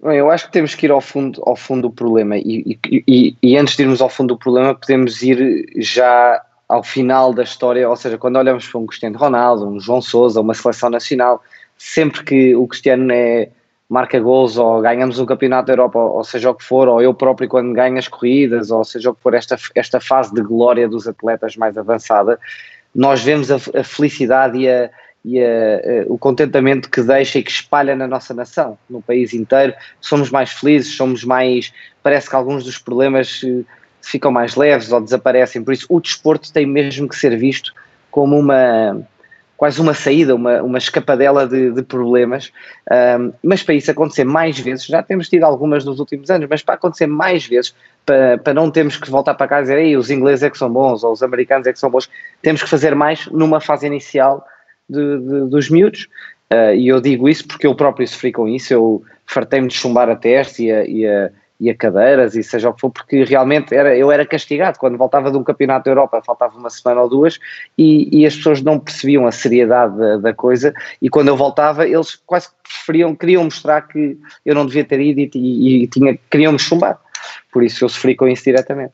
Eu 0.03 0.31
acho 0.31 0.47
que 0.47 0.53
temos 0.53 0.75
que 0.75 0.87
ir 0.87 0.91
ao 0.91 1.01
fundo, 1.01 1.43
ao 1.45 1.57
fundo 1.57 1.89
do 1.89 1.91
problema 1.91 2.37
e, 2.39 2.79
e, 2.91 3.37
e 3.43 3.57
antes 3.57 3.77
de 3.77 3.83
irmos 3.83 4.01
ao 4.01 4.09
fundo 4.09 4.35
do 4.35 4.39
problema 4.39 4.75
podemos 4.75 5.23
ir 5.23 5.67
já 5.77 6.41
ao 6.69 6.83
final 6.83 7.33
da 7.33 7.43
história, 7.43 7.89
ou 7.89 7.97
seja, 7.97 8.19
quando 8.19 8.37
olhamos 8.37 8.67
para 8.67 8.81
um 8.81 8.87
Cristiano 8.87 9.17
Ronaldo, 9.17 9.69
um 9.69 9.79
João 9.79 10.03
Sousa, 10.03 10.41
uma 10.41 10.55
seleção 10.55 10.91
nacional, 10.91 11.43
sempre 11.79 12.25
que 12.25 12.57
o 12.57 12.67
Cristiano 12.67 13.13
é, 13.13 13.49
marca 13.89 14.19
gols 14.19 14.57
ou 14.57 14.81
ganhamos 14.81 15.19
um 15.19 15.27
campeonato 15.27 15.67
da 15.67 15.75
Europa, 15.75 15.99
ou 15.99 16.25
seja 16.25 16.51
o 16.51 16.55
que 16.55 16.65
for, 16.65 16.89
ou 16.89 17.01
eu 17.01 17.15
próprio 17.15 17.49
quando 17.49 17.73
ganho 17.73 17.99
as 17.99 18.09
corridas, 18.09 18.71
ou 18.71 18.85
seja 18.85 19.11
o 19.11 19.15
que 19.15 19.23
for, 19.23 19.35
esta, 19.35 19.57
esta 19.75 20.01
fase 20.01 20.35
de 20.35 20.43
glória 20.43 20.89
dos 20.89 21.07
atletas 21.07 21.57
mais 21.57 21.79
avançada, 21.79 22.39
nós 22.95 23.23
vemos 23.23 23.51
a, 23.51 23.57
a 23.79 23.85
felicidade 23.85 24.59
e, 24.59 24.69
a, 24.69 24.91
e 25.25 25.41
a, 25.41 25.47
o 26.09 26.19
contentamento 26.19 26.91
que 26.91 27.01
deixa 27.01 27.39
e 27.39 27.45
que 27.45 27.51
espalha 27.51 27.95
na 27.95 28.09
nossa 28.09 28.35
nação, 28.35 28.77
no 28.91 29.01
país 29.01 29.33
inteiro. 29.33 29.73
Somos 30.01 30.31
mais 30.31 30.51
felizes, 30.51 30.97
somos 30.97 31.23
mais. 31.23 31.73
Parece 32.03 32.29
que 32.29 32.35
alguns 32.35 32.65
dos 32.65 32.79
problemas 32.79 33.41
ficam 34.07 34.31
mais 34.31 34.55
leves 34.55 34.93
ou 34.93 35.01
desaparecem. 35.01 35.63
Por 35.63 35.75
isso, 35.75 35.87
o 35.89 36.01
desporto 36.01 36.53
tem 36.53 36.65
mesmo 36.65 37.09
que 37.09 37.17
ser 37.17 37.37
visto 37.37 37.73
como 38.11 38.39
uma 38.39 39.05
quase 39.57 39.81
uma 39.81 39.95
saída, 39.95 40.35
uma, 40.35 40.63
uma 40.63 40.79
escapadela 40.79 41.49
de, 41.49 41.73
de 41.73 41.83
problemas, 41.83 42.53
um, 43.19 43.33
mas 43.43 43.63
para 43.63 43.75
isso 43.75 43.91
acontecer 43.91 44.25
mais 44.25 44.59
vezes, 44.59 44.85
já 44.85 45.03
temos 45.03 45.31
tido 45.31 45.45
algumas 45.45 45.83
nos 45.83 45.99
últimos 45.99 46.31
anos, 46.31 46.47
mas 46.49 46.63
para 46.63 46.75
acontecer 46.75 47.07
mais 47.07 47.47
vezes, 47.47 47.75
para, 48.05 48.37
para 48.37 48.53
não 48.53 48.71
termos 48.71 48.99
que 48.99 49.11
voltar 49.11 49.35
para 49.35 49.49
casa 49.49 49.73
e 49.73 49.77
dizer 49.77 49.79
Ei, 49.79 49.97
os 49.97 50.11
ingleses 50.11 50.43
é 50.43 50.51
que 50.51 50.59
são 50.59 50.71
bons, 50.71 51.03
ou 51.03 51.13
os 51.13 51.23
americanos 51.23 51.67
é 51.67 51.73
que 51.73 51.79
são 51.79 51.91
bons, 51.91 52.11
temos 52.43 52.63
que 52.63 52.69
fazer 52.69 52.95
mais 52.95 53.27
numa 53.29 53.59
fase 53.59 53.87
inicial 53.87 54.47
de, 54.89 55.19
de, 55.21 55.49
dos 55.49 55.71
miúdos, 55.71 56.07
uh, 56.53 56.75
e 56.75 56.89
eu 56.89 57.01
digo 57.01 57.27
isso 57.27 57.49
porque 57.49 57.67
eu 57.67 57.75
próprio 57.75 58.07
sofri 58.07 58.33
com 58.33 58.47
isso, 58.47 58.75
eu 58.75 59.03
fartei-me 59.25 59.69
de 59.69 59.75
chumbar 59.75 60.11
a 60.11 60.17
teste 60.17 60.65
e 60.65 60.71
a, 60.71 60.85
e 60.85 61.07
a 61.07 61.31
e 61.59 61.71
a 61.71 61.75
cadeiras 61.75 62.35
e 62.35 62.43
seja 62.43 62.69
o 62.69 62.75
que 62.75 62.81
for, 62.81 62.91
porque 62.91 63.25
realmente 63.25 63.75
era, 63.75 63.97
eu 63.97 64.11
era 64.13 64.27
castigado 64.27 64.79
quando 64.79 64.99
voltava 64.99 65.31
de 65.31 65.37
um 65.37 65.45
campeonato 65.45 65.85
da 65.85 65.91
Europa, 65.91 66.23
faltava 66.25 66.57
uma 66.59 66.71
semana 66.71 67.03
ou 67.03 67.09
duas 67.09 67.39
e, 67.77 68.21
e 68.21 68.27
as 68.27 68.37
pessoas 68.37 68.61
não 68.61 68.79
percebiam 68.79 69.27
a 69.27 69.33
seriedade 69.33 69.97
da, 69.97 70.17
da, 70.19 70.35
coisa 70.35 70.75
e 71.01 71.09
quando 71.09 71.29
eu 71.29 71.37
voltava 71.37 71.87
eles 71.87 72.15
quase 72.27 72.49
preferiam, 72.63 73.15
queriam 73.15 73.45
mostrar 73.45 73.83
que 73.83 74.19
eu 74.45 74.55
não 74.55 74.67
devia 74.67 74.85
ter 74.85 75.01
ido 75.01 75.21
e, 75.21 75.31
e, 75.35 75.83
e 75.85 75.87
tinha, 75.89 76.19
queriam 76.31 76.53
me 76.53 76.59
chumbar, 76.59 77.01
por 77.53 77.63
isso 77.63 77.85
eu 77.85 77.89
sofri 77.89 78.15
com 78.15 78.29
isso 78.29 78.45
diretamente. 78.45 78.93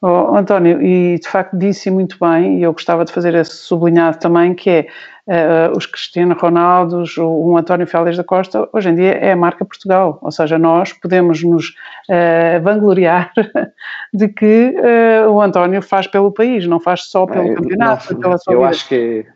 Oh, 0.00 0.36
António, 0.36 0.80
e 0.80 1.18
de 1.18 1.28
facto 1.28 1.58
disse 1.58 1.90
muito 1.90 2.16
bem, 2.20 2.60
e 2.60 2.62
eu 2.62 2.72
gostava 2.72 3.04
de 3.04 3.12
fazer 3.12 3.34
esse 3.34 3.56
sublinhado 3.56 4.16
também, 4.20 4.54
que 4.54 4.70
é 4.70 4.86
uh, 5.26 5.76
os 5.76 5.86
Cristiano 5.86 6.36
Ronaldo, 6.38 7.02
o, 7.18 7.50
o 7.50 7.56
António 7.56 7.84
Félix 7.84 8.16
da 8.16 8.22
Costa, 8.22 8.68
hoje 8.72 8.90
em 8.90 8.94
dia 8.94 9.14
é 9.14 9.32
a 9.32 9.36
marca 9.36 9.64
Portugal, 9.64 10.20
ou 10.22 10.30
seja, 10.30 10.56
nós 10.56 10.92
podemos 10.92 11.42
nos 11.42 11.70
uh, 12.08 12.62
vangloriar 12.62 13.32
de 14.14 14.28
que 14.28 14.76
uh, 14.78 15.30
o 15.30 15.42
António 15.42 15.82
faz 15.82 16.06
pelo 16.06 16.30
país, 16.30 16.64
não 16.64 16.78
faz 16.78 17.06
só 17.06 17.26
pelo 17.26 17.56
campeonato, 17.56 18.14
não, 18.14 18.20
pela 18.20 18.38
sua 18.38 18.54
eu 18.54 18.58
vida. 18.60 18.70
acho 18.70 18.88
que 18.88 19.26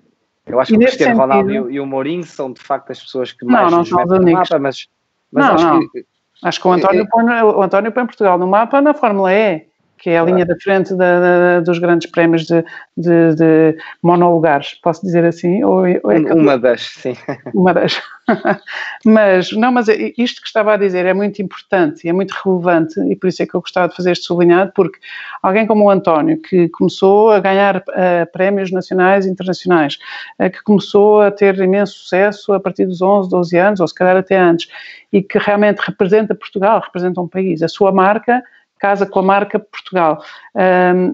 eu 0.46 0.60
acho 0.60 0.70
que 0.70 0.76
o 0.76 0.80
Cristiano 0.80 1.16
sentido, 1.16 1.20
Ronaldo 1.20 1.70
e 1.72 1.80
o, 1.80 1.86
Mourinho 1.86 2.24
são 2.24 2.52
de 2.52 2.60
facto 2.60 2.90
as 2.90 3.00
pessoas 3.00 3.32
que 3.32 3.44
mais 3.44 3.64
não, 3.64 3.70
não 3.70 3.78
nos 3.78 3.92
metem 3.92 4.18
no 4.20 4.32
mapa, 4.32 4.58
mas, 4.60 4.86
mas 5.32 5.44
não, 5.44 5.54
acho 5.54 5.66
não. 5.66 5.88
que 5.88 6.06
Acho 6.42 6.60
que 6.60 6.66
o 6.66 6.72
António, 6.72 7.08
põe, 7.08 7.24
o 7.24 7.62
António 7.62 7.92
põe 7.92 8.04
Portugal 8.04 8.36
no 8.36 8.48
mapa 8.48 8.80
na 8.80 8.92
Fórmula 8.92 9.32
E 9.32 9.66
que 10.02 10.10
é 10.10 10.18
a 10.18 10.24
linha 10.24 10.44
da 10.44 10.56
frente 10.56 10.96
da, 10.96 11.20
da, 11.20 11.60
dos 11.60 11.78
grandes 11.78 12.10
prémios 12.10 12.44
de, 12.44 12.64
de, 12.96 13.34
de, 13.36 13.76
monolugares, 14.02 14.74
posso 14.82 15.00
dizer 15.02 15.24
assim? 15.24 15.62
Ou, 15.62 15.84
ou 16.02 16.10
é 16.10 16.34
uma 16.34 16.58
das, 16.58 16.80
sim. 16.80 17.16
Uma 17.54 17.72
das. 17.72 18.02
mas, 19.06 19.52
não, 19.52 19.70
mas 19.70 19.86
isto 20.18 20.40
que 20.40 20.48
estava 20.48 20.74
a 20.74 20.76
dizer 20.76 21.06
é 21.06 21.14
muito 21.14 21.40
importante 21.40 22.04
e 22.04 22.10
é 22.10 22.12
muito 22.12 22.32
relevante 22.32 22.98
e 23.00 23.14
por 23.14 23.28
isso 23.28 23.44
é 23.44 23.46
que 23.46 23.54
eu 23.54 23.60
gostava 23.60 23.88
de 23.88 23.94
fazer 23.94 24.10
este 24.10 24.24
sublinhado, 24.24 24.72
porque 24.74 24.98
alguém 25.40 25.68
como 25.68 25.84
o 25.84 25.90
António, 25.90 26.40
que 26.42 26.68
começou 26.70 27.30
a 27.30 27.38
ganhar 27.38 27.76
uh, 27.76 28.32
prémios 28.32 28.72
nacionais 28.72 29.24
e 29.24 29.30
internacionais, 29.30 29.98
uh, 30.40 30.50
que 30.50 30.64
começou 30.64 31.20
a 31.20 31.30
ter 31.30 31.56
imenso 31.60 31.92
sucesso 31.92 32.52
a 32.52 32.58
partir 32.58 32.86
dos 32.86 33.00
11, 33.00 33.30
12 33.30 33.56
anos, 33.56 33.80
ou 33.80 33.86
se 33.86 33.94
calhar 33.94 34.16
até 34.16 34.36
antes, 34.36 34.68
e 35.12 35.22
que 35.22 35.38
realmente 35.38 35.78
representa 35.78 36.34
Portugal, 36.34 36.80
representa 36.84 37.20
um 37.20 37.28
país, 37.28 37.62
a 37.62 37.68
sua 37.68 37.92
marca 37.92 38.42
casa 38.82 39.06
com 39.06 39.20
a 39.20 39.22
marca 39.22 39.60
Portugal. 39.60 40.20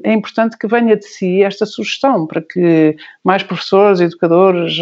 é 0.02 0.12
importante 0.12 0.56
que 0.56 0.66
venha 0.66 0.96
de 0.96 1.04
si 1.04 1.42
esta 1.42 1.66
sugestão 1.66 2.26
para 2.26 2.40
que 2.40 2.96
mais 3.22 3.42
professores, 3.42 4.00
educadores, 4.00 4.80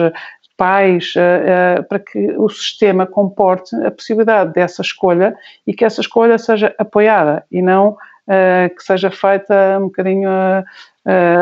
pais, 0.57 1.13
eh, 1.17 1.43
eh, 1.79 1.83
para 1.83 1.99
que 1.99 2.19
o 2.39 2.49
sistema 2.49 3.07
comporte 3.07 3.75
a 3.85 3.91
possibilidade 3.91 4.53
dessa 4.53 4.83
escolha 4.83 5.37
e 5.67 5.75
que 5.75 5.85
essa 5.85 6.01
escolha 6.01 6.39
seja 6.39 6.75
apoiada 6.79 7.45
e 7.51 7.61
não 7.61 7.97
eh, 8.27 8.71
que 8.71 8.83
seja 8.83 9.11
feita 9.11 9.79
um 9.79 9.85
bocadinho 9.85 10.31
a, 10.31 10.65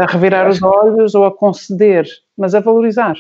a 0.03 0.07
revirar 0.07 0.49
os 0.49 0.63
olhos 0.63 1.15
ou 1.15 1.25
a 1.25 1.33
conceder, 1.33 2.07
mas 2.37 2.55
a 2.55 2.61
valorizar. 2.61 3.15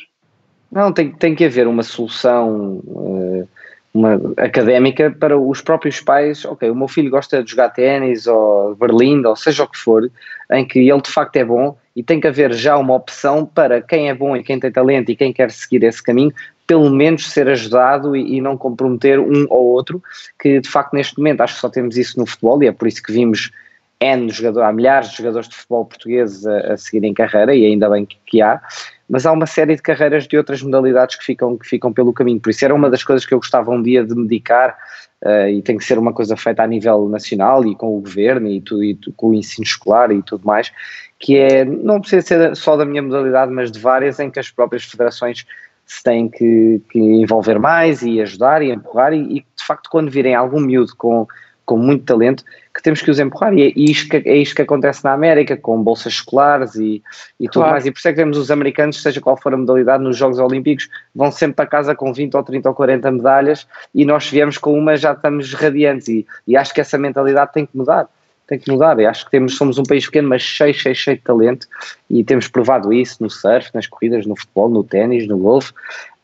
Não, 0.71 0.93
tem, 0.93 1.13
tem 1.13 1.35
que 1.35 1.45
haver 1.45 1.69
uma 1.69 1.85
solução 1.85 2.83
uh, 2.85 3.49
uma 3.95 4.21
académica 4.37 5.09
para 5.09 5.39
os 5.39 5.61
próprios 5.61 6.01
pais, 6.01 6.45
ok, 6.45 6.69
o 6.69 6.75
meu 6.75 6.89
filho 6.89 7.09
gosta 7.09 7.45
de 7.45 7.51
jogar 7.53 7.69
ténis 7.69 8.27
ou 8.27 8.75
berlim 8.75 9.25
ou 9.25 9.37
seja 9.37 9.63
o 9.63 9.69
que 9.69 9.79
for, 9.79 10.11
em 10.51 10.67
que 10.67 10.81
ele 10.81 11.01
de 11.01 11.11
facto 11.11 11.37
é 11.37 11.45
bom 11.45 11.77
e 11.95 12.03
tem 12.03 12.21
que 12.21 12.27
haver 12.27 12.53
já 12.53 12.77
uma 12.77 12.95
opção 12.95 13.47
para 13.47 13.81
quem 13.81 14.09
é 14.09 14.15
bom 14.15 14.37
e 14.37 14.43
quem 14.43 14.59
tem 14.59 14.73
talento 14.73 15.11
e 15.11 15.17
quem 15.17 15.33
quer 15.33 15.53
seguir 15.53 15.85
esse 15.85 16.03
caminho, 16.03 16.33
pelo 16.67 16.91
menos 16.91 17.31
ser 17.31 17.49
ajudado 17.49 18.17
e, 18.17 18.37
e 18.37 18.41
não 18.41 18.57
comprometer 18.57 19.21
um 19.21 19.47
ou 19.49 19.67
outro, 19.67 20.03
que 20.41 20.61
de 20.61 20.69
facto 20.69 20.93
neste 20.95 21.17
momento 21.17 21.43
acho 21.43 21.55
que 21.55 21.61
só 21.61 21.69
temos 21.69 21.97
isso 21.97 22.19
no 22.19 22.27
futebol 22.27 22.61
e 22.65 22.67
é 22.67 22.73
por 22.73 22.89
isso 22.89 23.01
que 23.01 23.13
vimos 23.13 23.53
N 24.01 24.29
jogadores, 24.29 24.69
há 24.69 24.73
milhares 24.73 25.11
de 25.11 25.19
jogadores 25.19 25.49
de 25.49 25.55
futebol 25.55 25.85
portugueses 25.85 26.45
a, 26.45 26.73
a 26.73 26.77
seguirem 26.77 27.15
carreira 27.15 27.55
e 27.55 27.65
ainda 27.65 27.89
bem 27.89 28.05
que, 28.05 28.19
que 28.27 28.43
há, 28.43 28.61
mas 29.09 29.27
há 29.27 29.33
uma 29.33 29.47
série 29.47 29.77
de 29.77 29.83
carreiras 29.83 30.27
de 30.27 30.37
outras 30.37 30.63
modalidades 30.63 31.17
que 31.17 31.25
ficam, 31.25 31.57
que 31.57 31.67
ficam 31.67 31.93
pelo 31.93 32.13
caminho. 32.13 32.41
Por 32.41 32.51
isso 32.51 32.65
era 32.65 32.75
uma 32.75 32.89
das 32.89 33.05
coisas 33.05 33.27
que 33.27 33.35
eu 33.35 33.39
gostava 33.39 33.71
um 33.71 33.83
dia 33.83 34.05
de 34.05 34.15
me 34.15 34.27
dedicar 34.27 34.77
uh, 35.23 35.49
e 35.49 35.61
tem 35.63 35.77
que 35.77 35.85
ser 35.85 35.99
uma 35.99 36.13
coisa 36.13 36.37
feita 36.37 36.63
a 36.63 36.67
nível 36.67 37.09
nacional 37.09 37.65
e 37.65 37.75
com 37.75 37.97
o 37.97 38.01
governo 38.01 38.49
e, 38.49 38.61
tu, 38.61 38.83
e 38.83 38.95
tu, 38.95 39.13
com 39.13 39.31
o 39.31 39.35
ensino 39.35 39.65
escolar 39.65 40.11
e 40.11 40.23
tudo 40.23 40.47
mais, 40.47 40.73
que 41.19 41.37
é, 41.37 41.65
não 41.65 42.01
precisa 42.01 42.23
ser 42.23 42.57
só 42.57 42.77
da 42.77 42.85
minha 42.85 43.03
modalidade, 43.03 43.53
mas 43.53 43.71
de 43.71 43.79
várias 43.79 44.19
em 44.19 44.31
que 44.31 44.41
as 44.41 44.51
próprias 44.51 44.85
federações 44.85 45.47
se 45.87 46.03
têm 46.03 46.29
que, 46.29 46.81
que 46.91 46.99
envolver 46.99 47.59
mais 47.59 48.03
e 48.03 48.21
ajudar 48.23 48.63
e 48.63 48.71
empurrar 48.71 49.13
e, 49.13 49.19
e 49.19 49.41
de 49.41 49.67
facto 49.67 49.91
quando 49.91 50.11
virem 50.11 50.35
algum 50.35 50.61
miúdo 50.61 50.97
com 50.97 51.27
com 51.65 51.77
muito 51.77 52.05
talento, 52.05 52.45
que 52.75 52.83
temos 52.83 53.01
que 53.01 53.11
os 53.11 53.19
empurrar. 53.19 53.55
E 53.55 53.63
é 53.63 53.73
isto 53.77 54.09
que, 54.09 54.29
é 54.29 54.37
isto 54.37 54.55
que 54.55 54.63
acontece 54.63 55.05
na 55.05 55.13
América, 55.13 55.57
com 55.57 55.83
bolsas 55.83 56.15
escolares 56.15 56.75
e, 56.75 57.03
e 57.41 57.47
tudo 57.47 57.63
claro. 57.63 57.71
mais. 57.73 57.87
E 57.87 57.91
por 57.91 57.99
isso 57.99 58.09
é 58.09 58.13
que 58.13 58.17
vemos 58.17 58.37
os 58.37 58.51
americanos, 58.51 59.01
seja 59.01 59.21
qual 59.21 59.37
for 59.37 59.55
a 59.55 59.57
modalidade, 59.57 60.03
nos 60.03 60.17
Jogos 60.17 60.39
Olímpicos, 60.39 60.89
vão 61.15 61.31
sempre 61.31 61.57
para 61.57 61.67
casa 61.67 61.95
com 61.95 62.13
20 62.13 62.35
ou 62.35 62.43
30 62.43 62.69
ou 62.69 62.75
40 62.75 63.11
medalhas 63.11 63.67
e 63.95 64.05
nós 64.05 64.29
viemos 64.29 64.59
com 64.59 64.77
uma 64.79 64.97
já 64.97 65.13
estamos 65.13 65.53
radiantes. 65.55 66.09
E, 66.09 66.27
e 66.47 66.57
acho 66.57 66.75
que 66.75 66.81
essa 66.81 66.99
mentalidade 66.99 67.53
tem 67.53 67.67
que 67.67 67.77
mudar. 67.77 68.09
Tem 68.47 68.59
que 68.59 68.71
mudar. 68.71 68.99
Eu 68.99 69.09
acho 69.09 69.25
que 69.25 69.31
temos, 69.31 69.57
somos 69.57 69.79
um 69.79 69.85
país 69.85 70.05
pequeno, 70.05 70.29
mas 70.29 70.43
cheio, 70.43 70.75
cheio, 70.75 70.95
cheio 70.95 71.17
de 71.17 71.23
talento 71.23 71.67
e 72.11 72.23
temos 72.23 72.47
provado 72.47 72.93
isso 72.93 73.23
no 73.23 73.31
surf, 73.31 73.71
nas 73.73 73.87
corridas, 73.87 74.27
no 74.27 74.37
futebol, 74.37 74.69
no 74.69 74.85
ténis, 74.85 75.27
no 75.27 75.39
golfe. 75.39 75.73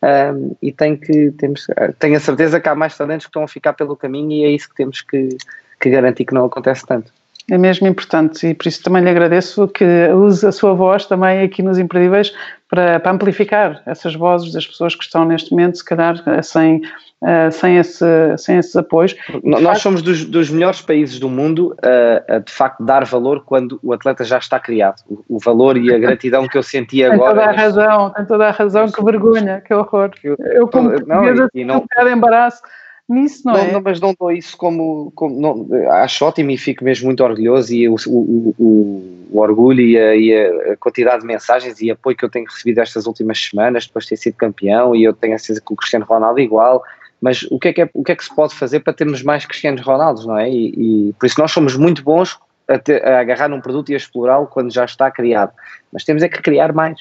Um, 0.03 0.57
e 0.63 0.73
tem 0.73 0.97
que, 0.97 1.31
temos, 1.33 1.67
tenho 1.99 2.17
a 2.17 2.21
certeza 2.21 2.59
que 2.59 2.69
há 2.69 2.75
mais 2.75 2.97
talentos 2.97 3.27
que 3.27 3.31
estão 3.31 3.43
a 3.43 3.49
ficar 3.49 3.75
pelo 3.75 3.95
caminho 3.95 4.33
e 4.33 4.45
é 4.45 4.51
isso 4.51 4.69
que 4.69 4.75
temos 4.75 5.03
que, 5.03 5.37
que 5.79 5.91
garantir 5.91 6.25
que 6.25 6.33
não 6.33 6.47
acontece 6.47 6.87
tanto. 6.87 7.13
É 7.51 7.59
mesmo 7.59 7.87
importante 7.87 8.47
e 8.47 8.55
por 8.55 8.67
isso 8.67 8.83
também 8.83 9.03
lhe 9.03 9.11
agradeço 9.11 9.69
que 9.69 9.85
use 10.15 10.47
a 10.47 10.53
sua 10.53 10.73
voz 10.73 11.05
também 11.05 11.43
aqui 11.43 11.63
nos 11.63 11.79
Imperdíveis 11.79 12.33
para, 12.69 12.99
para 13.01 13.13
amplificar 13.13 13.83
essas 13.85 14.15
vozes 14.15 14.53
das 14.53 14.67
pessoas 14.67 14.95
que 14.95 15.05
estão 15.05 15.25
neste 15.25 15.51
momento, 15.51 15.77
se 15.77 15.85
calhar 15.85 16.17
sem 16.43 16.81
uh, 17.23 17.53
sem, 17.53 17.77
esse, 17.77 18.05
sem 18.39 18.59
esses 18.59 18.75
apoios. 18.77 19.15
Nós 19.43 19.63
facto, 19.63 19.81
somos 19.81 20.03
dos, 20.03 20.25
dos, 20.25 20.51
melhores 20.51 20.81
países 20.81 21.19
do 21.19 21.29
mundo 21.29 21.75
a, 21.83 22.37
a, 22.37 22.39
de 22.39 22.53
facto 22.53 22.85
dar 22.85 23.05
valor 23.05 23.45
quando 23.45 23.79
o 23.83 23.93
atleta 23.93 24.25
já 24.25 24.39
está 24.39 24.59
criado. 24.59 25.03
O, 25.09 25.37
o 25.37 25.39
valor 25.39 25.77
e 25.77 25.93
a 25.93 25.99
gratidão 25.99 26.49
que 26.49 26.57
eu 26.57 26.63
senti 26.63 27.05
agora. 27.05 27.19
Tem 27.19 27.29
toda 27.29 27.45
a 27.45 27.53
razão, 27.53 28.11
tem 28.11 28.25
toda 28.27 28.49
a 28.49 28.51
razão, 28.51 28.91
que 28.91 29.05
vergonha, 29.05 29.61
que 29.61 29.75
horror. 29.75 30.11
Eu, 30.23 30.37
eu 30.39 30.69
como 30.69 30.91
não, 31.07 31.49
e, 31.55 31.65
não, 31.65 31.79
um 31.79 31.81
bocado 31.81 32.09
de 32.09 32.15
embaraço 32.15 32.63
nisso, 33.11 33.43
não, 33.45 33.55
não 33.55 33.61
é? 33.61 33.73
Não, 33.73 33.83
mas 33.83 34.01
não 34.01 34.15
dou 34.19 34.31
isso 34.31 34.57
como, 34.57 35.11
como 35.17 35.41
não, 35.41 35.69
acho 35.95 36.25
ótimo 36.25 36.53
e 36.53 36.57
fico 36.57 36.85
mesmo 36.85 37.07
muito 37.07 37.25
orgulhoso 37.25 37.75
e 37.75 37.89
o, 37.89 37.97
o, 38.07 38.55
o, 38.57 39.27
o 39.33 39.41
orgulho 39.41 39.81
e 39.81 39.99
a, 39.99 40.15
e 40.15 40.33
a, 40.33 40.77
quantidade 40.77 41.23
de 41.23 41.27
mensagens 41.27 41.81
e 41.81 41.91
apoio 41.91 42.17
que 42.17 42.25
eu 42.25 42.31
tenho 42.31 42.47
recebido 42.47 42.79
estas 42.79 43.07
últimas 43.07 43.43
semanas 43.43 43.87
depois 43.87 44.05
de 44.05 44.11
ter 44.11 44.17
sido 44.17 44.37
campeão 44.37 44.95
e 44.95 45.03
eu 45.03 45.13
tenho 45.13 45.35
a 45.35 45.39
certeza 45.39 45.61
que 45.61 45.73
o 45.73 45.77
Cristiano 45.77 46.05
Ronaldo 46.05 46.39
igual 46.39 46.85
mas 47.21 47.43
o 47.51 47.59
que, 47.59 47.69
é 47.69 47.73
que 47.73 47.83
é, 47.83 47.91
o 47.93 48.03
que 48.03 48.13
é 48.13 48.17
que 48.17 48.25
se 48.25 48.35
pode 48.35 48.55
fazer 48.55 48.81
para 48.81 48.93
termos 48.93 49.23
mais 49.23 49.45
Cristianos 49.45 49.83
Ronaldos, 49.83 50.25
não 50.27 50.39
é? 50.39 50.49
E, 50.49 51.09
e 51.09 51.13
por 51.19 51.27
isso 51.27 51.41
nós 51.41 51.53
somos 51.53 51.77
muito 51.77 52.03
bons 52.03 52.39
a, 52.69 52.79
ter, 52.79 53.07
a 53.07 53.21
agarrar 53.21 53.49
num 53.49 53.61
produto 53.61 53.91
e 53.91 53.95
a 53.95 53.97
explorá-lo 53.97 54.47
quando 54.47 54.73
já 54.73 54.85
está 54.85 55.11
criado, 55.11 55.53
mas 55.93 56.05
temos 56.05 56.23
é 56.23 56.29
que 56.29 56.41
criar 56.41 56.73
mais, 56.73 56.99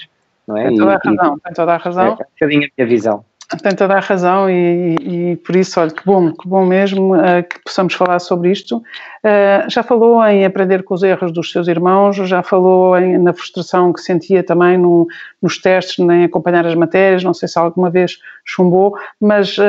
não 0.47 0.57
é? 0.57 0.67
Tem 0.67 0.77
toda 0.77 0.95
a 0.95 0.97
razão, 0.97 1.39
tem 1.39 1.53
toda 1.53 1.73
a 1.73 1.77
razão. 1.77 2.05
É, 2.05 2.43
é 2.43 2.45
um 2.45 2.47
a 2.47 2.47
minha 2.47 2.87
visão. 2.87 3.25
Tem 3.63 3.75
toda 3.75 3.95
a 3.95 3.99
razão 3.99 4.47
e, 4.47 4.95
e, 5.01 5.35
por 5.37 5.55
isso, 5.55 5.79
olha, 5.79 5.89
que 5.89 6.05
bom, 6.05 6.31
que 6.31 6.47
bom 6.47 6.65
mesmo 6.67 7.15
uh, 7.15 7.43
que 7.49 7.59
possamos 7.65 7.95
falar 7.95 8.19
sobre 8.19 8.51
isto. 8.51 8.83
Uh, 9.19 9.69
já 9.69 9.83
falou 9.83 10.23
em 10.25 10.45
aprender 10.45 10.81
com 10.83 10.93
os 10.93 11.03
erros 11.03 11.33
dos 11.33 11.51
seus 11.51 11.67
irmãos, 11.67 12.15
já 12.15 12.41
falou 12.41 12.97
em, 12.97 13.17
na 13.17 13.33
frustração 13.33 13.91
que 13.91 13.99
sentia 13.99 14.41
também 14.41 14.77
no, 14.77 15.07
nos 15.41 15.57
testes, 15.57 16.05
nem 16.05 16.23
acompanhar 16.23 16.65
as 16.65 16.73
matérias, 16.73 17.21
não 17.21 17.33
sei 17.33 17.49
se 17.49 17.59
alguma 17.59 17.89
vez 17.89 18.17
chumbou, 18.45 18.97
mas 19.19 19.57
uh, 19.57 19.61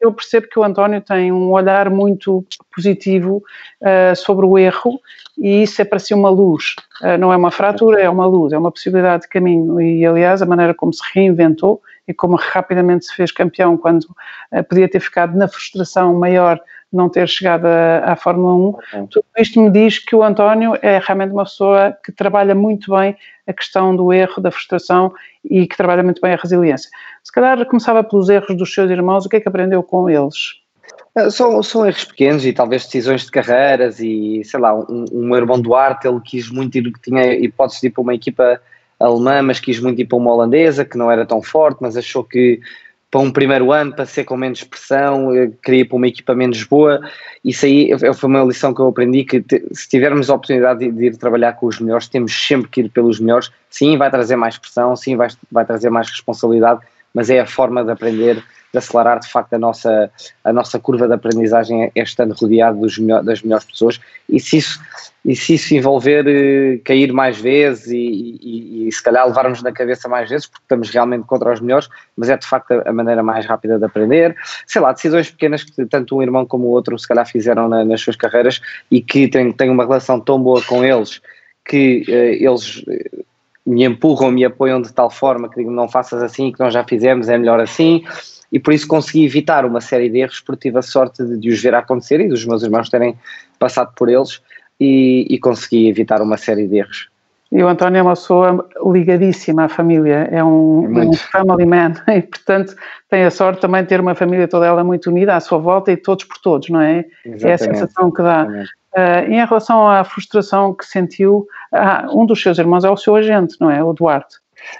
eu, 0.00 0.12
percebo 0.12 0.48
que 0.48 0.58
o 0.58 0.64
António 0.64 1.00
tem 1.00 1.30
um 1.30 1.52
olhar 1.52 1.88
muito 1.88 2.44
positivo 2.74 3.42
sobre 4.16 4.46
o 4.46 4.58
erro 4.58 5.00
e 5.38 5.62
isso 5.62 5.80
é 5.80 5.84
para 5.84 5.98
si 5.98 6.14
uma 6.14 6.30
luz, 6.30 6.74
não 7.18 7.32
é 7.32 7.36
uma 7.36 7.50
fratura, 7.50 8.00
é 8.00 8.08
uma 8.08 8.26
luz, 8.26 8.52
é 8.52 8.58
uma 8.58 8.70
possibilidade 8.70 9.22
de 9.22 9.28
caminho. 9.28 9.80
E, 9.80 10.04
aliás, 10.06 10.40
a 10.40 10.46
maneira 10.46 10.74
como 10.74 10.92
se 10.92 11.02
reinventou 11.14 11.80
e 12.06 12.14
como 12.14 12.36
rapidamente 12.36 13.06
se 13.06 13.14
fez 13.14 13.30
campeão 13.32 13.76
quando 13.76 14.06
podia 14.68 14.88
ter 14.88 15.00
ficado 15.00 15.36
na 15.36 15.48
frustração 15.48 16.14
maior 16.14 16.60
não 16.92 17.08
ter 17.08 17.28
chegado 17.28 17.66
à, 17.66 18.12
à 18.12 18.16
Fórmula 18.16 18.54
1. 18.54 18.58
Uhum. 18.58 19.06
Tudo 19.06 19.24
isto 19.38 19.60
me 19.60 19.70
diz 19.70 19.98
que 19.98 20.14
o 20.14 20.22
António 20.22 20.76
é 20.82 20.98
realmente 20.98 21.32
uma 21.32 21.44
pessoa 21.44 21.96
que 22.04 22.12
trabalha 22.12 22.54
muito 22.54 22.94
bem 22.94 23.16
a 23.46 23.52
questão 23.52 23.94
do 23.96 24.12
erro, 24.12 24.40
da 24.40 24.50
frustração 24.50 25.12
e 25.44 25.66
que 25.66 25.76
trabalha 25.76 26.02
muito 26.02 26.20
bem 26.20 26.32
a 26.32 26.36
resiliência. 26.36 26.90
Se 27.22 27.32
calhar 27.32 27.64
começava 27.66 28.04
pelos 28.04 28.28
erros 28.28 28.56
dos 28.56 28.72
seus 28.72 28.90
irmãos, 28.90 29.24
o 29.24 29.28
que 29.28 29.36
é 29.36 29.40
que 29.40 29.48
aprendeu 29.48 29.82
com 29.82 30.08
eles? 30.08 30.62
Ah, 31.14 31.30
são, 31.30 31.62
são 31.62 31.86
erros 31.86 32.04
pequenos 32.04 32.46
e 32.46 32.52
talvez 32.52 32.84
decisões 32.84 33.24
de 33.24 33.30
carreiras 33.30 34.00
e, 34.00 34.42
sei 34.44 34.60
lá, 34.60 34.74
um, 34.74 35.04
um 35.12 35.36
irmão 35.36 35.60
Duarte, 35.60 36.06
ele 36.06 36.20
quis 36.20 36.50
muito 36.50 36.76
ir, 36.78 36.90
tinha 37.02 37.34
hipótese 37.34 37.80
de 37.80 37.86
ir 37.88 37.90
para 37.90 38.02
uma 38.02 38.14
equipa 38.14 38.60
alemã, 38.98 39.42
mas 39.42 39.60
quis 39.60 39.78
muito 39.80 40.00
ir 40.00 40.06
para 40.06 40.16
uma 40.16 40.32
holandesa, 40.32 40.84
que 40.84 40.96
não 40.96 41.10
era 41.10 41.26
tão 41.26 41.42
forte, 41.42 41.78
mas 41.80 41.96
achou 41.96 42.24
que 42.24 42.60
para 43.12 43.20
um 43.20 43.30
primeiro 43.30 43.70
ano, 43.70 43.94
para 43.94 44.06
ser 44.06 44.24
com 44.24 44.38
menos 44.38 44.64
pressão, 44.64 45.28
queria 45.62 45.82
ir 45.82 45.84
para 45.84 45.96
uma 45.96 46.08
equipa 46.08 46.34
menos 46.34 46.64
boa. 46.64 46.98
Isso 47.44 47.66
aí 47.66 47.90
foi 48.14 48.30
uma 48.30 48.42
lição 48.42 48.72
que 48.72 48.80
eu 48.80 48.88
aprendi, 48.88 49.22
que 49.22 49.44
se 49.70 49.86
tivermos 49.86 50.30
a 50.30 50.34
oportunidade 50.34 50.80
de, 50.80 50.90
de, 50.90 51.06
ir 51.08 51.16
trabalhar 51.18 51.52
com 51.52 51.66
os 51.66 51.78
melhores, 51.78 52.08
temos 52.08 52.32
sempre 52.32 52.70
que 52.70 52.80
ir 52.80 52.88
pelos 52.88 53.20
melhores. 53.20 53.52
Sim, 53.68 53.98
vai 53.98 54.10
trazer 54.10 54.36
mais 54.36 54.56
pressão, 54.56 54.96
sim, 54.96 55.14
vai, 55.14 55.28
vai 55.50 55.66
trazer 55.66 55.90
mais 55.90 56.08
responsabilidade, 56.08 56.80
mas 57.14 57.30
é 57.30 57.40
a 57.40 57.46
forma 57.46 57.84
de 57.84 57.90
aprender 57.90 58.42
de 58.72 58.78
acelerar 58.78 59.20
de 59.20 59.28
facto 59.28 59.52
a 59.52 59.58
nossa, 59.58 60.10
a 60.42 60.52
nossa 60.52 60.78
curva 60.78 61.06
de 61.06 61.12
aprendizagem 61.12 61.92
é 61.94 62.02
estando 62.02 62.32
rodeado 62.32 62.80
melhor, 62.98 63.22
das 63.22 63.42
melhores 63.42 63.66
pessoas. 63.66 64.00
E 64.28 64.40
se 64.40 64.56
isso, 64.56 64.80
e 65.24 65.36
se 65.36 65.54
isso 65.54 65.74
envolver 65.74 66.26
eh, 66.26 66.78
cair 66.82 67.12
mais 67.12 67.38
vezes 67.38 67.88
e, 67.88 68.38
e, 68.40 68.88
e, 68.88 68.92
se 68.92 69.02
calhar 69.02 69.26
levarmos 69.26 69.62
na 69.62 69.72
cabeça 69.72 70.08
mais 70.08 70.30
vezes 70.30 70.46
porque 70.46 70.64
estamos 70.64 70.88
realmente 70.88 71.26
contra 71.26 71.52
os 71.52 71.60
melhores, 71.60 71.88
mas 72.16 72.30
é 72.30 72.36
de 72.36 72.46
facto 72.46 72.72
a, 72.72 72.88
a 72.88 72.92
maneira 72.92 73.22
mais 73.22 73.44
rápida 73.44 73.78
de 73.78 73.84
aprender, 73.84 74.34
sei 74.66 74.80
lá, 74.80 74.92
decisões 74.92 75.30
pequenas 75.30 75.62
que 75.62 75.84
tanto 75.84 76.16
um 76.16 76.22
irmão 76.22 76.46
como 76.46 76.64
o 76.64 76.70
outro 76.70 76.98
se 76.98 77.06
calhar 77.06 77.26
fizeram 77.26 77.68
na, 77.68 77.84
nas 77.84 78.00
suas 78.00 78.16
carreiras 78.16 78.60
e 78.90 79.02
que 79.02 79.28
tenho 79.28 79.72
uma 79.72 79.84
relação 79.84 80.18
tão 80.18 80.42
boa 80.42 80.62
com 80.62 80.82
eles 80.82 81.20
que 81.64 82.04
uh, 82.08 82.44
eles 82.44 82.82
eh, 82.88 83.22
me 83.64 83.84
empurram, 83.84 84.30
me 84.30 84.44
apoiam 84.44 84.80
de 84.82 84.92
tal 84.92 85.10
forma 85.10 85.48
que 85.48 85.56
digo 85.56 85.70
não 85.70 85.88
faças 85.88 86.22
assim, 86.22 86.50
que 86.50 86.60
nós 86.60 86.74
já 86.74 86.84
fizemos, 86.84 87.28
é 87.28 87.38
melhor 87.38 87.60
assim 87.60 88.04
e 88.52 88.60
por 88.60 88.74
isso 88.74 88.86
consegui 88.86 89.24
evitar 89.24 89.64
uma 89.64 89.80
série 89.80 90.10
de 90.10 90.18
erros 90.18 90.40
porque 90.40 90.68
tive 90.68 90.78
a 90.78 90.82
sorte 90.82 91.24
de, 91.24 91.38
de 91.38 91.48
os 91.48 91.60
ver 91.60 91.74
acontecer 91.74 92.20
e 92.20 92.28
dos 92.28 92.44
meus 92.44 92.62
irmãos 92.62 92.90
terem 92.90 93.16
passado 93.58 93.92
por 93.96 94.10
eles 94.10 94.42
e, 94.78 95.26
e 95.30 95.38
consegui 95.38 95.88
evitar 95.88 96.20
uma 96.20 96.36
série 96.36 96.68
de 96.68 96.76
erros. 96.76 97.08
E 97.50 97.62
o 97.62 97.68
António 97.68 97.98
é 97.98 98.02
uma 98.02 98.14
pessoa 98.14 98.66
ligadíssima 98.92 99.64
à 99.64 99.68
família, 99.68 100.28
é 100.30 100.42
um, 100.42 100.86
um, 100.86 101.12
family 101.12 101.66
man 101.66 101.92
e, 102.08 102.22
portanto, 102.22 102.74
tem 103.10 103.24
a 103.24 103.30
sorte 103.30 103.60
também 103.60 103.82
de 103.82 103.88
ter 103.88 104.00
uma 104.00 104.14
família 104.14 104.48
toda 104.48 104.66
ela 104.66 104.84
muito 104.84 105.10
unida 105.10 105.36
à 105.36 105.40
sua 105.40 105.58
volta 105.58 105.92
e 105.92 105.96
todos 105.96 106.24
por 106.24 106.38
todos, 106.38 106.68
não 106.68 106.80
é? 106.80 107.04
Exatamente. 107.24 107.46
É 107.46 107.52
a 107.52 107.58
sensação 107.58 108.10
que 108.10 108.22
dá. 108.22 108.46
Uh, 108.94 109.30
em 109.30 109.44
relação 109.44 109.88
à 109.88 110.04
frustração 110.04 110.74
que 110.74 110.84
sentiu, 110.84 111.46
ah, 111.72 112.06
um 112.12 112.26
dos 112.26 112.42
seus 112.42 112.58
irmãos 112.58 112.84
é 112.84 112.90
o 112.90 112.96
seu 112.96 113.16
agente, 113.16 113.56
não 113.58 113.70
é? 113.70 113.82
O 113.82 113.94
Duarte. 113.94 114.36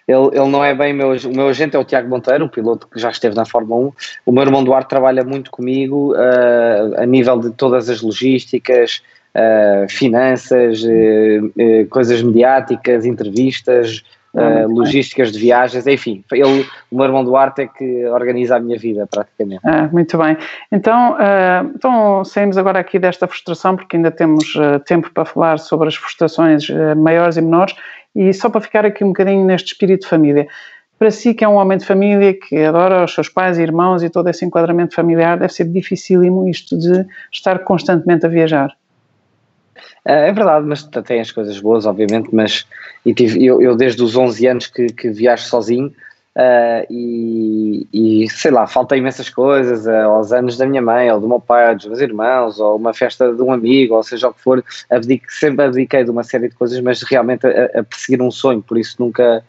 Ele, 0.06 0.26
ele 0.32 0.48
não 0.48 0.62
é 0.62 0.74
bem 0.74 0.92
meu, 0.92 1.12
o 1.12 1.34
meu 1.34 1.48
agente 1.48 1.74
é 1.76 1.78
o 1.78 1.84
Tiago 1.84 2.08
Monteiro, 2.08 2.44
um 2.44 2.48
piloto 2.48 2.86
que 2.86 3.00
já 3.00 3.10
esteve 3.10 3.34
na 3.34 3.46
Fórmula 3.46 3.88
1. 3.88 3.92
O 4.26 4.32
meu 4.32 4.42
irmão 4.42 4.62
Duarte 4.62 4.88
trabalha 4.88 5.24
muito 5.24 5.50
comigo 5.50 6.12
uh, 6.12 7.00
a 7.00 7.06
nível 7.06 7.38
de 7.38 7.50
todas 7.50 7.88
as 7.88 8.02
logísticas, 8.02 9.02
uh, 9.34 9.90
finanças, 9.90 10.82
coisas 11.90 12.22
mediáticas, 12.22 13.06
entrevistas, 13.06 14.04
Uh, 14.34 14.66
logísticas 14.66 15.30
de 15.30 15.38
viagens, 15.38 15.86
enfim, 15.86 16.24
ele, 16.32 16.66
o 16.90 16.96
meu 16.96 17.04
irmão 17.04 17.22
Duarte 17.22 17.60
é 17.60 17.66
que 17.66 18.06
organiza 18.06 18.56
a 18.56 18.60
minha 18.60 18.78
vida 18.78 19.06
praticamente. 19.06 19.60
Ah, 19.62 19.90
muito 19.92 20.16
bem. 20.16 20.38
Então, 20.70 21.12
uh, 21.12 21.70
então, 21.74 22.24
saímos 22.24 22.56
agora 22.56 22.78
aqui 22.78 22.98
desta 22.98 23.26
frustração, 23.26 23.76
porque 23.76 23.94
ainda 23.94 24.10
temos 24.10 24.54
uh, 24.54 24.80
tempo 24.86 25.10
para 25.12 25.26
falar 25.26 25.58
sobre 25.58 25.88
as 25.88 25.96
frustrações 25.96 26.66
maiores 26.96 27.36
e 27.36 27.42
menores, 27.42 27.76
e 28.16 28.32
só 28.32 28.48
para 28.48 28.62
ficar 28.62 28.86
aqui 28.86 29.04
um 29.04 29.08
bocadinho 29.08 29.44
neste 29.44 29.72
espírito 29.72 30.02
de 30.02 30.08
família, 30.08 30.48
para 30.98 31.10
si 31.10 31.34
que 31.34 31.44
é 31.44 31.48
um 31.48 31.56
homem 31.56 31.76
de 31.76 31.84
família, 31.84 32.32
que 32.32 32.56
adora 32.56 33.04
os 33.04 33.12
seus 33.12 33.28
pais 33.28 33.58
e 33.58 33.62
irmãos 33.62 34.02
e 34.02 34.08
todo 34.08 34.28
esse 34.28 34.44
enquadramento 34.44 34.94
familiar, 34.94 35.36
deve 35.36 35.52
ser 35.52 35.64
dificílimo 35.64 36.48
isto 36.48 36.78
de 36.78 37.04
estar 37.30 37.58
constantemente 37.64 38.24
a 38.24 38.28
viajar. 38.28 38.72
É, 40.04 40.28
é 40.28 40.32
verdade, 40.32 40.66
mas 40.66 40.82
tem 40.82 41.20
as 41.20 41.30
coisas 41.30 41.58
boas, 41.60 41.86
obviamente, 41.86 42.28
mas 42.32 42.66
e 43.04 43.14
tive, 43.14 43.44
eu, 43.44 43.60
eu 43.60 43.76
desde 43.76 44.02
os 44.02 44.16
11 44.16 44.46
anos 44.46 44.66
que, 44.66 44.86
que 44.86 45.10
viajo 45.10 45.44
sozinho, 45.44 45.92
Uh, 46.34 46.88
e, 46.88 47.86
e, 47.92 48.30
sei 48.30 48.50
lá, 48.50 48.66
falta 48.66 48.96
imensas 48.96 49.28
coisas 49.28 49.84
uh, 49.84 50.08
aos 50.08 50.32
anos 50.32 50.56
da 50.56 50.64
minha 50.64 50.80
mãe, 50.80 51.10
ou 51.10 51.20
do 51.20 51.28
meu 51.28 51.38
pai, 51.38 51.74
dos 51.76 51.84
meus 51.84 52.00
irmãos, 52.00 52.58
ou 52.58 52.76
uma 52.76 52.94
festa 52.94 53.34
de 53.34 53.42
um 53.42 53.52
amigo, 53.52 53.94
ou 53.94 54.02
seja 54.02 54.28
o 54.28 54.32
que 54.32 54.40
for. 54.40 54.64
Abdico, 54.88 55.26
sempre 55.28 55.66
abdiquei 55.66 56.04
de 56.04 56.10
uma 56.10 56.24
série 56.24 56.48
de 56.48 56.54
coisas, 56.54 56.80
mas 56.80 57.02
realmente 57.02 57.46
a, 57.46 57.80
a, 57.80 57.84
perseguir 57.84 58.22
um 58.22 58.30
sonho, 58.30 58.62
por 58.62 58.78
isso 58.78 58.96
nunca, 58.98 59.44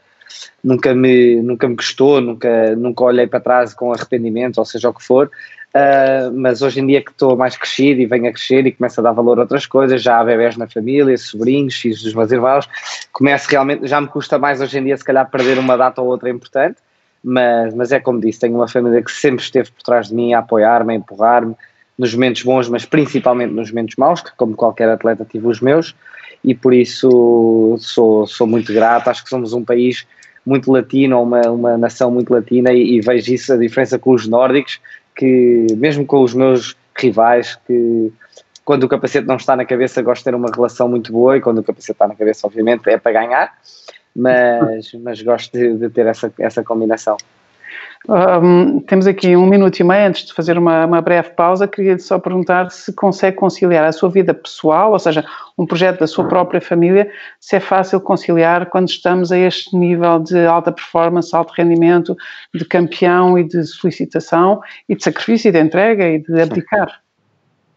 nunca, 0.61 0.93
me, 0.93 1.41
nunca 1.41 1.69
me 1.69 1.75
gostou, 1.75 2.19
nunca, 2.19 2.75
nunca 2.75 3.03
olhei 3.05 3.27
para 3.27 3.39
trás 3.39 3.73
com 3.73 3.93
arrependimento, 3.93 4.57
ou 4.57 4.65
seja 4.65 4.89
o 4.89 4.93
que 4.93 5.03
for. 5.03 5.31
Uh, 5.75 6.31
mas 6.35 6.61
hoje 6.61 6.81
em 6.81 6.85
dia 6.85 7.01
que 7.01 7.09
estou 7.09 7.35
mais 7.35 7.57
crescido 7.57 7.99
e 7.99 8.05
venho 8.05 8.27
a 8.27 8.31
crescer 8.31 8.63
e 8.67 8.71
começo 8.71 8.99
a 8.99 9.03
dar 9.03 9.11
valor 9.11 9.39
a 9.39 9.41
outras 9.41 9.65
coisas, 9.65 10.03
já 10.03 10.19
há 10.19 10.23
bebés 10.23 10.55
na 10.55 10.67
família, 10.67 11.17
sobrinhos, 11.17 11.73
filhos 11.75 12.03
dos 12.03 12.13
meus 12.13 12.31
irmãos, 12.31 12.69
começo 13.11 13.49
realmente, 13.49 13.87
já 13.87 13.99
me 13.99 14.07
custa 14.07 14.37
mais 14.37 14.61
hoje 14.61 14.77
em 14.77 14.83
dia 14.83 14.95
se 14.95 15.03
calhar 15.03 15.27
perder 15.31 15.57
uma 15.57 15.75
data 15.75 15.99
ou 15.99 16.07
outra 16.09 16.29
importante, 16.29 16.77
mas, 17.23 17.73
mas 17.73 17.91
é 17.91 17.99
como 17.99 18.21
disse, 18.21 18.41
tenho 18.41 18.53
uma 18.53 18.67
família 18.67 19.01
que 19.01 19.11
sempre 19.11 19.43
esteve 19.43 19.71
por 19.71 19.81
trás 19.81 20.09
de 20.09 20.13
mim 20.13 20.35
a 20.35 20.39
apoiar-me, 20.39 20.93
a 20.93 20.95
empurrar-me, 20.95 21.55
nos 21.97 22.13
momentos 22.13 22.43
bons, 22.43 22.69
mas 22.69 22.85
principalmente 22.85 23.51
nos 23.51 23.71
momentos 23.71 23.95
maus, 23.95 24.21
que 24.21 24.31
como 24.35 24.55
qualquer 24.55 24.89
atleta 24.89 25.25
tive 25.25 25.47
os 25.47 25.59
meus, 25.59 25.95
e 26.43 26.53
por 26.53 26.73
isso 26.73 27.77
sou, 27.79 28.27
sou 28.27 28.45
muito 28.45 28.71
grato, 28.71 29.09
acho 29.09 29.23
que 29.23 29.29
somos 29.29 29.53
um 29.53 29.63
país 29.63 30.05
muito 30.45 30.71
latino, 30.71 31.21
uma, 31.21 31.41
uma 31.49 31.77
nação 31.77 32.11
muito 32.11 32.33
latina 32.33 32.71
e, 32.73 32.97
e 32.97 33.01
vejo 33.01 33.33
isso, 33.33 33.53
a 33.53 33.57
diferença 33.57 33.97
com 33.97 34.11
os 34.11 34.27
nórdicos, 34.27 34.79
que 35.15 35.67
mesmo 35.77 36.05
com 36.05 36.21
os 36.21 36.33
meus 36.33 36.75
rivais, 36.97 37.55
que 37.67 38.11
quando 38.63 38.83
o 38.83 38.89
capacete 38.89 39.27
não 39.27 39.35
está 39.35 39.55
na 39.55 39.65
cabeça 39.65 40.01
gosto 40.01 40.21
de 40.21 40.25
ter 40.25 40.35
uma 40.35 40.49
relação 40.49 40.87
muito 40.87 41.11
boa 41.11 41.37
e 41.37 41.41
quando 41.41 41.59
o 41.59 41.63
capacete 41.63 41.91
está 41.91 42.07
na 42.07 42.15
cabeça 42.15 42.47
obviamente 42.47 42.89
é 42.89 42.97
para 42.97 43.11
ganhar, 43.11 43.53
mas, 44.15 44.93
mas 45.01 45.21
gosto 45.21 45.51
de, 45.51 45.77
de 45.77 45.89
ter 45.89 46.05
essa, 46.05 46.31
essa 46.39 46.63
combinação. 46.63 47.17
Um, 48.09 48.81
temos 48.81 49.07
aqui 49.07 49.33
um 49.33 49.45
minuto 49.45 49.79
e 49.79 49.83
meio 49.83 50.07
antes 50.07 50.25
de 50.25 50.33
fazer 50.33 50.57
uma, 50.57 50.85
uma 50.85 51.01
breve 51.01 51.29
pausa. 51.29 51.67
Queria 51.67 51.97
só 51.97 52.19
perguntar 52.19 52.69
se 52.69 52.91
consegue 52.91 53.37
conciliar 53.37 53.85
a 53.85 53.93
sua 53.93 54.09
vida 54.09 54.33
pessoal, 54.33 54.91
ou 54.91 54.99
seja, 54.99 55.23
um 55.57 55.65
projeto 55.65 55.99
da 55.99 56.07
sua 56.07 56.27
própria 56.27 56.59
família, 56.59 57.09
se 57.39 57.55
é 57.55 57.59
fácil 57.61 58.01
conciliar 58.01 58.65
quando 58.69 58.89
estamos 58.89 59.31
a 59.31 59.37
este 59.37 59.77
nível 59.77 60.19
de 60.19 60.45
alta 60.45 60.71
performance, 60.71 61.33
alto 61.33 61.53
rendimento, 61.55 62.15
de 62.53 62.65
campeão 62.65 63.39
e 63.39 63.43
de 63.45 63.63
solicitação 63.63 64.59
e 64.89 64.95
de 64.95 65.03
sacrifício 65.03 65.47
e 65.47 65.51
de 65.51 65.61
entrega 65.61 66.05
e 66.09 66.19
de 66.19 66.41
abdicar. 66.41 67.01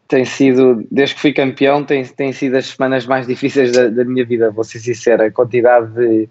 Tem 0.08 0.24
sido, 0.24 0.84
desde 0.90 1.16
que 1.16 1.20
fui 1.20 1.32
campeão, 1.32 1.84
tem, 1.84 2.04
tem 2.04 2.32
sido 2.32 2.56
as 2.56 2.66
semanas 2.66 3.06
mais 3.06 3.26
difíceis 3.26 3.72
da, 3.72 3.88
da 3.88 4.04
minha 4.04 4.24
vida, 4.24 4.50
vou 4.50 4.62
ser 4.62 4.78
sincero. 4.78 5.24
A 5.24 5.30
quantidade 5.32 5.92
de 5.94 6.28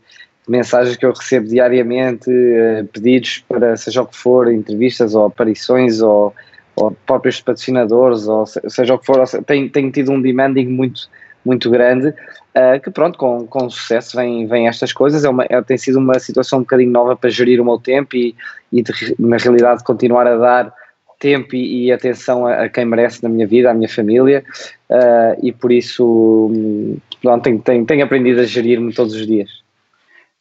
mensagens 0.47 0.95
que 0.95 1.05
eu 1.05 1.11
recebo 1.11 1.47
diariamente, 1.47 2.29
eh, 2.29 2.85
pedidos 2.91 3.43
para 3.47 3.75
seja 3.77 4.01
o 4.01 4.05
que 4.05 4.15
for, 4.15 4.51
entrevistas 4.51 5.15
ou 5.15 5.25
aparições 5.25 6.01
ou, 6.01 6.33
ou 6.75 6.91
próprios 7.05 7.41
patrocinadores, 7.41 8.27
ou 8.27 8.45
seja 8.45 8.93
o 8.93 8.99
que 8.99 9.05
for, 9.05 9.25
tem, 9.45 9.69
tem 9.69 9.89
tido 9.89 10.11
um 10.11 10.21
demanding 10.21 10.67
muito, 10.67 11.09
muito 11.43 11.69
grande, 11.69 12.09
uh, 12.09 12.79
que 12.83 12.91
pronto, 12.91 13.17
com, 13.17 13.47
com 13.47 13.69
sucesso 13.69 14.15
vem, 14.17 14.47
vem 14.47 14.67
estas 14.67 14.91
coisas, 14.91 15.23
é 15.23 15.29
uma, 15.29 15.45
é, 15.49 15.61
tem 15.61 15.77
sido 15.77 15.99
uma 15.99 16.19
situação 16.19 16.59
um 16.59 16.63
bocadinho 16.63 16.91
nova 16.91 17.15
para 17.15 17.29
gerir 17.29 17.61
o 17.61 17.65
meu 17.65 17.79
tempo 17.79 18.15
e, 18.15 18.35
e 18.71 18.81
de, 18.81 18.91
na 19.17 19.37
realidade 19.37 19.83
continuar 19.83 20.27
a 20.27 20.37
dar 20.37 20.73
tempo 21.19 21.55
e, 21.55 21.85
e 21.85 21.91
atenção 21.91 22.45
a, 22.45 22.63
a, 22.63 22.69
quem 22.69 22.85
merece 22.85 23.23
na 23.23 23.29
minha 23.29 23.47
vida, 23.47 23.71
à 23.71 23.73
minha 23.73 23.89
família, 23.89 24.43
uh, 24.89 25.39
e 25.41 25.51
por 25.51 25.71
isso 25.71 26.51
hum, 26.51 26.97
pronto, 27.21 27.43
tenho, 27.43 27.59
tenho, 27.59 27.85
tenho 27.85 28.03
aprendido 28.03 28.41
a 28.41 28.43
gerir-me 28.43 28.93
todos 28.93 29.15
os 29.15 29.25
dias. 29.25 29.64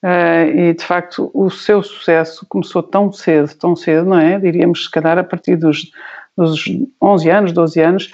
Uh, 0.05 0.55
e 0.55 0.75
de 0.75 0.85
facto 0.85 1.31
o 1.33 1.49
seu 1.49 1.83
sucesso 1.83 2.45
começou 2.51 2.83
tão 2.83 3.11
cedo, 3.11 3.55
tão 3.55 3.75
cedo, 3.75 4.05
não 4.05 4.19
é? 4.19 4.39
Diríamos 4.39 4.85
se 4.85 4.91
calhar 4.91 5.17
a 5.17 5.25
partir 5.25 5.57
dos, 5.57 5.91
dos 6.37 6.63
11 7.01 7.31
anos, 7.31 7.53
12 7.53 7.81
anos, 7.81 8.11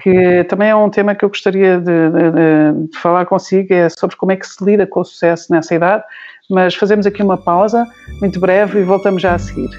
que 0.00 0.44
também 0.44 0.68
é 0.70 0.76
um 0.76 0.88
tema 0.88 1.16
que 1.16 1.24
eu 1.24 1.28
gostaria 1.28 1.78
de, 1.78 2.10
de, 2.10 2.88
de, 2.90 2.98
falar 2.98 3.26
consigo, 3.26 3.74
é 3.74 3.88
sobre 3.88 4.14
como 4.14 4.30
é 4.30 4.36
que 4.36 4.46
se 4.46 4.64
lida 4.64 4.86
com 4.86 5.00
o 5.00 5.04
sucesso 5.04 5.52
nessa 5.52 5.74
idade, 5.74 6.04
mas 6.48 6.76
fazemos 6.76 7.06
aqui 7.06 7.20
uma 7.24 7.36
pausa 7.36 7.88
muito 8.20 8.38
breve 8.38 8.78
e 8.78 8.84
voltamos 8.84 9.20
já 9.20 9.34
a 9.34 9.38
seguir. 9.38 9.70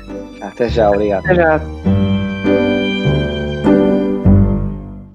Até 0.42 0.68
já, 0.68 0.90
obrigado. 0.90 1.24
Até 1.24 1.36
já. 1.36 1.62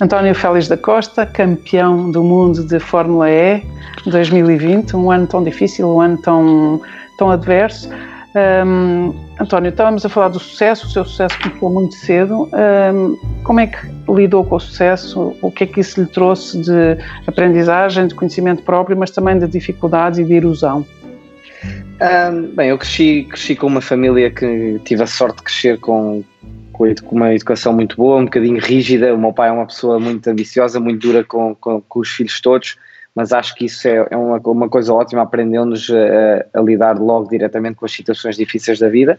António 0.01 0.35
Félix 0.35 0.69
da 0.69 0.77
Costa, 0.77 1.27
campeão 1.27 2.11
do 2.11 2.23
mundo 2.23 2.65
de 2.65 2.79
Fórmula 2.79 3.29
E 3.29 3.63
2020, 4.07 4.95
um 4.95 5.11
ano 5.11 5.27
tão 5.27 5.43
difícil, 5.43 5.89
um 5.89 6.01
ano 6.01 6.17
tão, 6.23 6.81
tão 7.19 7.31
adverso. 7.31 7.91
Um, 8.65 9.13
António, 9.41 9.71
estávamos 9.71 10.05
a 10.05 10.09
falar 10.09 10.29
do 10.29 10.39
sucesso, 10.39 10.87
o 10.87 10.91
seu 10.91 11.05
sucesso 11.05 11.37
começou 11.41 11.71
muito 11.71 11.95
cedo. 11.97 12.49
Um, 12.95 13.17
como 13.43 13.59
é 13.59 13.67
que 13.67 13.79
lidou 14.09 14.45
com 14.45 14.55
o 14.55 14.61
sucesso? 14.61 15.35
O 15.43 15.51
que 15.51 15.65
é 15.65 15.67
que 15.67 15.81
isso 15.81 16.01
lhe 16.01 16.07
trouxe 16.07 16.61
de 16.61 16.99
aprendizagem, 17.27 18.07
de 18.07 18.15
conhecimento 18.15 18.63
próprio, 18.63 18.97
mas 18.97 19.11
também 19.11 19.37
de 19.37 19.49
dificuldades 19.49 20.21
e 20.21 20.25
de 20.25 20.35
erosão? 20.35 20.87
Um, 22.01 22.55
bem, 22.55 22.69
eu 22.69 22.79
cresci, 22.79 23.27
cresci 23.29 23.57
com 23.57 23.67
uma 23.67 23.81
família 23.81 24.31
que 24.31 24.81
tive 24.85 25.03
a 25.03 25.07
sorte 25.07 25.39
de 25.39 25.43
crescer 25.43 25.81
com, 25.81 26.23
com 27.05 27.17
uma 27.17 27.35
educação 27.35 27.73
muito 27.73 27.97
boa, 27.97 28.19
um 28.19 28.25
bocadinho 28.25 28.61
rígida. 28.61 29.15
O 29.15 29.19
meu 29.19 29.33
pai 29.33 29.49
é 29.49 29.53
uma 29.53 29.67
pessoa 29.67 29.99
muito 29.99 30.27
ambiciosa, 30.29 30.81
muito 30.81 31.07
dura 31.07 31.25
com, 31.25 31.55
com, 31.55 31.81
com 31.83 32.01
os 32.01 32.09
filhos 32.09 32.41
todos 32.41 32.77
mas 33.19 33.33
acho 33.33 33.53
que 33.57 33.65
isso 33.65 33.89
é, 33.89 34.07
é 34.13 34.17
uma, 34.17 34.39
uma 34.39 34.69
coisa 34.69 34.95
ótima, 34.95 35.23
aprendeu-nos 35.23 35.91
a, 35.91 36.57
a, 36.57 36.63
lidar 36.63 37.01
logo 37.01 37.29
diretamente 37.29 37.75
com 37.75 37.85
as 37.85 37.91
situações 37.91 38.37
difíceis 38.37 38.79
da 38.79 38.89
vida. 38.89 39.19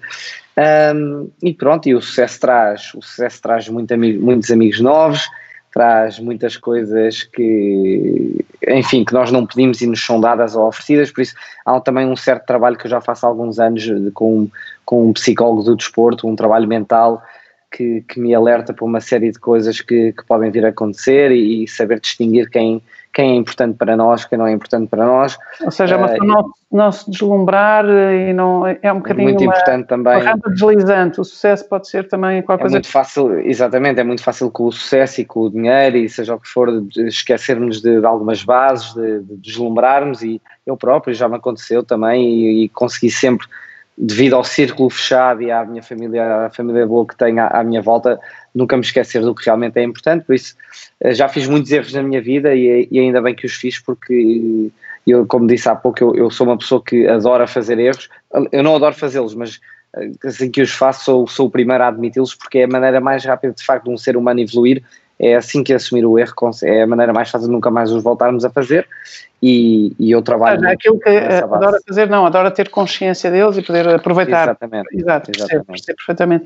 Um, 0.95 1.29
e 1.43 1.53
pronto, 1.53 1.89
e 1.89 1.93
o 1.93 2.01
sucesso 2.01 2.39
traz, 2.39 2.93
o 2.93 3.01
sucesso 3.01 3.41
traz 3.41 3.67
muito 3.67 3.93
muitos 3.97 4.49
amigos 4.51 4.79
novos, 4.79 5.27
traz 5.73 6.17
muitas 6.17 6.55
coisas 6.55 7.23
que, 7.23 8.45
enfim, 8.69 9.03
que 9.03 9.13
nós 9.13 9.33
não 9.33 9.45
pedimos 9.45 9.81
e 9.81 9.87
nos 9.87 10.01
são 10.05 10.21
dadas 10.21 10.55
ou 10.55 10.65
oferecidas, 10.65 11.11
por 11.11 11.19
isso 11.19 11.35
há 11.65 11.77
também 11.81 12.07
um 12.07 12.15
certo 12.15 12.45
trabalho 12.45 12.77
que 12.77 12.85
eu 12.85 12.91
já 12.91 13.01
faço 13.01 13.25
há 13.25 13.29
alguns 13.29 13.59
anos 13.59 13.85
com, 14.13 14.47
com 14.85 15.09
um 15.09 15.11
psicólogo 15.11 15.63
do 15.63 15.75
desporto, 15.75 16.25
um 16.25 16.37
trabalho 16.37 16.69
mental 16.69 17.21
que, 17.71 18.01
que 18.01 18.19
me 18.19 18.33
alerta 18.33 18.73
para 18.73 18.85
uma 18.85 18.99
série 18.99 19.31
de 19.31 19.39
coisas 19.39 19.81
que, 19.81 20.13
que 20.13 20.25
podem 20.25 20.51
vir 20.51 20.65
a 20.65 20.69
acontecer 20.69 21.31
e, 21.31 21.63
e 21.63 21.67
saber 21.67 21.99
distinguir 21.99 22.49
quem 22.49 22.81
quem 23.13 23.31
é 23.31 23.35
importante 23.35 23.75
para 23.75 23.97
nós, 23.97 24.25
quem 24.25 24.37
não 24.37 24.45
é 24.45 24.51
importante 24.51 24.87
para 24.87 25.05
nós. 25.05 25.37
Ou 25.61 25.71
seja, 25.71 25.97
mas 25.97 26.11
uh, 26.19 26.23
não, 26.23 26.51
não 26.71 26.91
se 26.91 27.09
deslumbrar 27.09 27.85
e 27.85 28.31
não 28.33 28.67
é 28.67 28.93
um 28.93 28.97
bocadinho 28.97 29.29
muito 29.29 29.43
uma, 29.43 29.53
importante 29.53 29.87
também. 29.87 30.13
uma 30.13 30.23
rampa 30.23 30.49
deslizante. 30.49 31.19
O 31.19 31.23
sucesso 31.23 31.67
pode 31.67 31.89
ser 31.89 32.07
também 32.07 32.41
qualquer 32.41 32.61
é 32.61 32.65
coisa. 32.65 32.75
muito 32.75 32.89
fácil, 32.89 33.39
exatamente, 33.39 33.99
é 33.99 34.03
muito 34.03 34.23
fácil 34.23 34.51
com 34.51 34.65
o 34.65 34.71
sucesso 34.71 35.21
e 35.21 35.25
com 35.25 35.41
o 35.41 35.49
dinheiro 35.49 35.97
e 35.97 36.07
seja 36.07 36.35
o 36.35 36.39
que 36.39 36.47
for, 36.47 36.69
esquecermos 36.97 37.81
de, 37.81 37.99
de 37.99 38.05
algumas 38.05 38.43
bases, 38.43 38.93
de, 38.93 39.21
de, 39.21 39.37
deslumbrarmos 39.37 40.21
e 40.21 40.39
eu 40.65 40.77
próprio 40.77 41.13
já 41.13 41.27
me 41.27 41.35
aconteceu 41.35 41.83
também 41.83 42.29
e, 42.29 42.63
e 42.65 42.69
consegui 42.69 43.09
sempre 43.09 43.47
devido 43.99 44.35
ao 44.35 44.45
círculo 44.45 44.89
fechado 44.89 45.41
e 45.41 45.51
à 45.51 45.65
minha 45.65 45.83
família, 45.83 46.45
à 46.45 46.49
família 46.49 46.87
boa 46.87 47.05
que 47.05 47.17
tenho 47.17 47.41
à, 47.41 47.47
à, 47.47 47.63
minha 47.65 47.81
volta, 47.81 48.17
nunca 48.55 48.77
me 48.77 48.81
esquecer 48.81 49.21
do 49.21 49.35
que 49.35 49.43
realmente 49.43 49.77
é 49.77 49.83
importante. 49.83 50.25
Por 50.25 50.33
isso, 50.33 50.55
eh, 51.01 51.13
já 51.13 51.27
fiz 51.27 51.47
muitos 51.49 51.69
erros 51.69 51.91
na 51.93 52.01
minha 52.01 52.21
vida 52.21 52.55
e, 52.55 52.87
e 52.89 52.97
ainda 52.97 53.21
bem 53.21 53.35
que 53.35 53.45
os 53.45 53.53
fiz, 53.53 53.77
porque 53.77 54.71
eu, 55.05 55.25
como 55.25 55.47
disse 55.47 55.67
há 55.67 55.75
pouco, 55.75 56.01
eu, 56.01 56.15
eu, 56.15 56.31
sou 56.31 56.47
uma 56.47 56.57
pessoa 56.57 56.81
que 56.81 57.05
adora 57.07 57.45
fazer 57.45 57.77
erros. 57.77 58.07
Eu 58.53 58.63
não 58.63 58.77
adoro 58.77 58.95
fazê-los, 58.95 59.35
mas 59.35 59.59
eh, 59.97 60.11
assim 60.23 60.49
que 60.49 60.61
os 60.61 60.71
faço, 60.71 61.03
sou, 61.03 61.27
sou 61.27 61.47
o 61.47 61.51
primeiro 61.51 61.83
a 61.83 61.89
admiti-los, 61.89 62.33
porque 62.33 62.59
é 62.59 62.63
a 62.63 62.69
maneira 62.69 63.01
mais 63.01 63.25
rápida 63.25 63.53
de 63.53 63.65
facto 63.65 63.83
de 63.83 63.91
um 63.91 63.97
ser 63.97 64.15
humano 64.15 64.39
evoluir 64.39 64.81
é 65.19 65.35
assim 65.35 65.63
que 65.63 65.73
assumir 65.73 66.05
o 66.05 66.17
erro, 66.17 66.33
é 66.63 66.83
a 66.83 66.87
maneira 66.87 67.11
mais 67.11 67.29
fácil 67.29 67.47
de 67.47 67.53
nunca 67.53 67.69
mais 67.69 67.91
os 67.91 68.01
voltarmos 68.01 68.45
a 68.45 68.49
fazer 68.49 68.87
e, 69.43 69.93
e 69.99 70.11
eu 70.11 70.21
trabalho. 70.21 70.59
Seja, 70.59 70.71
aquilo 70.71 70.99
que 70.99 71.09
adora 71.09 71.77
fazer, 71.87 72.09
não, 72.09 72.25
adora 72.25 72.51
ter 72.51 72.69
consciência 72.69 73.29
deles 73.29 73.57
e 73.57 73.61
poder 73.61 73.87
aproveitar. 73.89 74.43
Exatamente. 74.43 74.87
Exato, 74.93 75.31
exatamente. 75.35 75.65
Percebo, 75.65 75.97
perfeitamente. 75.97 76.45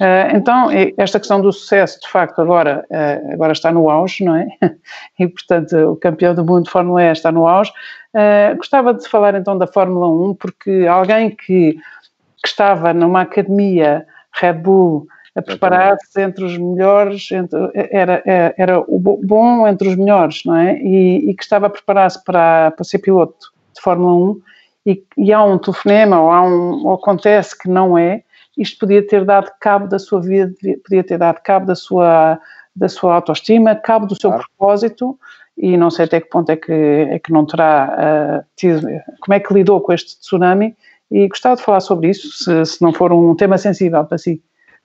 Uh, 0.00 0.36
então, 0.36 0.68
esta 0.96 1.18
questão 1.18 1.40
do 1.40 1.52
sucesso, 1.52 2.00
de 2.00 2.08
facto, 2.08 2.40
agora, 2.40 2.84
uh, 2.90 3.32
agora 3.32 3.52
está 3.52 3.70
no 3.70 3.88
auge, 3.88 4.24
não 4.24 4.36
é? 4.36 4.46
E, 5.18 5.28
portanto, 5.28 5.76
o 5.92 5.96
campeão 5.96 6.34
do 6.34 6.44
mundo 6.44 6.64
de 6.64 6.70
Fórmula 6.70 7.02
E 7.02 7.12
está 7.12 7.30
no 7.30 7.46
auge. 7.46 7.70
Uh, 8.14 8.56
gostava 8.56 8.92
de 8.92 9.08
falar 9.08 9.34
então 9.34 9.56
da 9.56 9.66
Fórmula 9.66 10.08
1, 10.08 10.34
porque 10.34 10.86
alguém 10.88 11.30
que, 11.30 11.74
que 11.74 12.48
estava 12.48 12.92
numa 12.92 13.22
academia 13.22 14.06
Red 14.32 14.54
Bull 14.54 15.06
a 15.34 15.40
preparar-se 15.40 16.20
entre 16.20 16.44
os 16.44 16.58
melhores, 16.58 17.30
entre, 17.32 17.58
era, 17.74 18.22
era, 18.26 18.54
era, 18.58 18.80
o 18.80 18.98
bom 18.98 19.66
entre 19.66 19.88
os 19.88 19.96
melhores, 19.96 20.42
não 20.44 20.56
é? 20.56 20.78
E, 20.78 21.30
e 21.30 21.34
que 21.34 21.42
estava 21.42 21.66
a 21.66 21.70
preparar-se 21.70 22.22
para, 22.22 22.70
para 22.72 22.84
ser 22.84 22.98
piloto 22.98 23.52
de 23.74 23.80
Fórmula 23.80 24.12
1 24.32 24.40
e, 24.86 25.04
e 25.16 25.32
há 25.32 25.42
um 25.42 25.58
telefonema 25.58 26.20
ou, 26.20 26.30
há 26.30 26.42
um, 26.42 26.86
ou 26.86 26.94
acontece 26.94 27.58
que 27.58 27.68
não 27.68 27.96
é, 27.96 28.22
isto 28.58 28.78
podia 28.78 29.06
ter 29.06 29.24
dado 29.24 29.50
cabo 29.58 29.86
da 29.86 29.98
sua 29.98 30.20
vida, 30.20 30.52
podia 30.84 31.02
ter 31.02 31.16
dado 31.16 31.40
cabo 31.42 31.66
da 31.66 31.74
sua, 31.74 32.38
da 32.76 32.88
sua 32.88 33.14
autoestima, 33.14 33.74
cabo 33.74 34.06
do 34.06 34.20
seu 34.20 34.30
claro. 34.30 34.44
propósito 34.58 35.18
e 35.56 35.76
não 35.76 35.90
sei 35.90 36.04
até 36.04 36.20
que 36.20 36.28
ponto 36.28 36.50
é 36.50 36.56
que, 36.56 36.72
é 36.72 37.18
que 37.18 37.32
não 37.32 37.46
terá 37.46 38.42
uh, 38.42 38.46
tido, 38.56 38.82
como 39.20 39.34
é 39.34 39.40
que 39.40 39.54
lidou 39.54 39.80
com 39.80 39.92
este 39.92 40.18
tsunami 40.20 40.76
e 41.10 41.28
gostava 41.28 41.56
de 41.56 41.62
falar 41.62 41.80
sobre 41.80 42.10
isso, 42.10 42.30
se, 42.32 42.64
se 42.66 42.82
não 42.82 42.92
for 42.92 43.12
um 43.12 43.34
tema 43.34 43.56
sensível 43.56 44.04
para 44.04 44.18
si. 44.18 44.42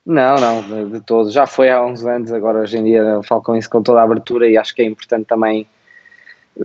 Não, 0.08 0.38
não, 0.38 0.62
de, 0.62 0.92
de 0.92 1.02
todo. 1.02 1.30
Já 1.30 1.46
foi 1.46 1.70
há 1.70 1.86
uns 1.86 2.06
anos, 2.06 2.32
agora 2.32 2.60
hoje 2.60 2.78
em 2.78 2.84
dia 2.86 3.20
falo 3.24 3.42
com 3.42 3.58
isso 3.58 3.70
com 3.70 3.84
toda 3.84 4.00
a 4.00 4.04
abertura 4.04 4.48
e 4.48 4.58
acho 4.58 4.74
que 4.74 4.82
é 4.82 4.86
importante 4.86 5.26
também 5.26 5.68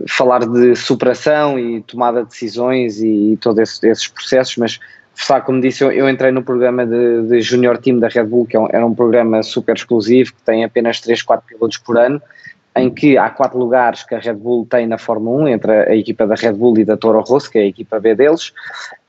falar 0.07 0.47
de 0.47 0.73
superação 0.77 1.59
e 1.59 1.81
tomada 1.81 2.23
de 2.23 2.29
decisões 2.29 3.01
e, 3.01 3.33
e 3.33 3.37
todos 3.37 3.59
esses, 3.59 3.83
esses, 3.83 4.07
processos, 4.07 4.55
mas 4.55 4.79
sabe, 5.13 5.45
como 5.45 5.59
disse, 5.59 5.83
eu, 5.83 5.91
eu, 5.91 6.09
entrei 6.09 6.31
no 6.31 6.41
programa 6.41 6.85
de, 6.85 7.23
de 7.23 7.41
Junior 7.41 7.77
Team 7.77 7.99
da 7.99 8.07
Red 8.07 8.23
Bull, 8.23 8.45
que 8.45 8.55
é 8.55 8.59
um, 8.61 8.67
era 8.71 8.85
um 8.85 8.95
programa 8.95 9.43
super 9.43 9.75
exclusivo, 9.75 10.33
que 10.33 10.41
tem 10.43 10.63
apenas 10.63 11.01
3, 11.01 11.21
4 11.21 11.45
pilotos 11.45 11.77
por 11.79 11.97
ano, 11.97 12.21
em 12.77 12.89
que 12.89 13.17
há 13.17 13.29
quatro 13.29 13.59
lugares 13.59 14.03
que 14.03 14.15
a 14.15 14.19
Red 14.19 14.35
Bull 14.35 14.65
tem 14.65 14.87
na 14.87 14.97
Fórmula 14.97 15.43
1, 15.43 15.47
entre 15.49 15.71
a 15.71 15.95
equipa 15.95 16.25
da 16.25 16.35
Red 16.35 16.53
Bull 16.53 16.79
e 16.79 16.85
da 16.85 16.95
Toro 16.95 17.19
Rosso, 17.19 17.51
que 17.51 17.59
é 17.59 17.61
a 17.63 17.67
equipa 17.67 17.99
B 17.99 18.15
deles, 18.15 18.53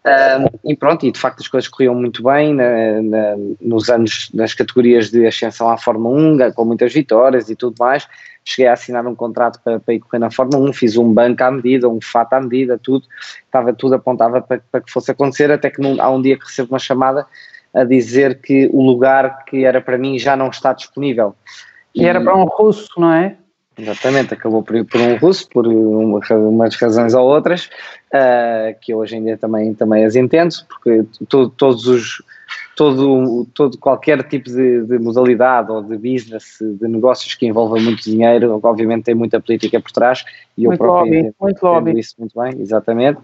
um, 0.07 0.71
e 0.71 0.77
pronto, 0.77 1.07
e 1.07 1.11
de 1.11 1.19
facto 1.19 1.40
as 1.40 1.49
coisas 1.49 1.67
corriam 1.67 1.95
muito 1.95 2.23
bem 2.23 2.53
na, 2.53 3.01
na, 3.01 3.37
nos 3.59 3.88
anos, 3.88 4.31
nas 4.35 4.53
categorias 4.53 5.11
de 5.11 5.27
ascensão 5.27 5.71
à 5.71 5.79
Fórmula 5.79 6.49
1, 6.49 6.53
com 6.53 6.64
muitas 6.67 6.93
vitórias 6.93 7.49
e 7.49 7.57
tudo 7.57 7.75
mais. 7.79 8.07
Cheguei 8.45 8.69
a 8.69 8.75
assinar 8.75 9.07
um 9.07 9.14
contrato 9.14 9.59
para, 9.64 9.81
para 9.81 9.95
ir 9.95 10.01
correr 10.01 10.19
na 10.19 10.31
Fórmula 10.31 10.69
1, 10.69 10.73
fiz 10.75 10.99
um 10.99 11.11
banco 11.11 11.43
à 11.43 11.51
medida, 11.51 11.88
um 11.88 12.01
fato 12.03 12.35
à 12.35 12.40
medida, 12.40 12.79
tudo, 12.79 13.07
estava 13.47 13.73
tudo 13.73 13.95
apontava 13.95 14.43
para, 14.43 14.61
para 14.71 14.83
que 14.83 14.93
fosse 14.93 15.11
acontecer, 15.11 15.51
até 15.51 15.71
que 15.71 15.81
num, 15.81 15.99
há 15.99 16.11
um 16.11 16.21
dia 16.21 16.38
que 16.38 16.45
recebo 16.45 16.73
uma 16.73 16.79
chamada 16.79 17.27
a 17.73 17.83
dizer 17.83 18.43
que 18.43 18.69
o 18.75 18.83
lugar 18.83 19.45
que 19.47 19.64
era 19.64 19.81
para 19.81 19.97
mim 19.97 20.19
já 20.19 20.37
não 20.37 20.49
está 20.49 20.75
disponível. 20.75 21.35
E, 21.95 22.03
e 22.03 22.05
era 22.07 22.21
para 22.21 22.37
um 22.37 22.45
russo, 22.45 22.90
não 22.99 23.11
é? 23.11 23.38
Exatamente, 23.77 24.35
acabou 24.35 24.63
por 24.63 24.77
ir 24.77 24.85
por 24.85 25.01
um 25.01 25.17
russo, 25.17 25.49
por 25.49 25.67
uma, 25.67 26.21
umas 26.31 26.77
razões 26.77 27.13
ou 27.13 27.27
outras, 27.27 27.69
uh, 28.13 28.75
que 28.81 28.93
eu 28.93 28.99
hoje 28.99 29.17
em 29.17 29.25
dia 29.25 29.37
também, 29.37 29.75
também 29.75 30.05
as 30.05 30.15
entendo, 30.15 30.55
porque 30.69 31.05
todo, 31.29 31.51
todos 31.51 31.87
os, 31.89 32.23
todo, 32.77 33.47
todo 33.53 33.77
qualquer 33.79 34.23
tipo 34.23 34.49
de, 34.49 34.83
de, 34.83 34.99
modalidade 35.01 35.73
ou 35.73 35.83
de 35.83 35.97
business, 35.97 36.59
de 36.61 36.87
negócios 36.87 37.35
que 37.35 37.47
envolva 37.47 37.77
muito 37.81 38.05
dinheiro, 38.05 38.61
obviamente 38.63 39.05
tem 39.05 39.15
muita 39.15 39.41
política 39.41 39.81
por 39.81 39.91
trás, 39.91 40.25
e 40.57 40.67
muito 40.67 40.75
eu 40.75 40.87
próprio 40.87 41.15
lobby, 41.15 41.35
muito 41.41 41.63
lobby. 41.63 41.99
isso 41.99 42.15
muito 42.19 42.41
bem, 42.41 42.61
exatamente. 42.61 43.19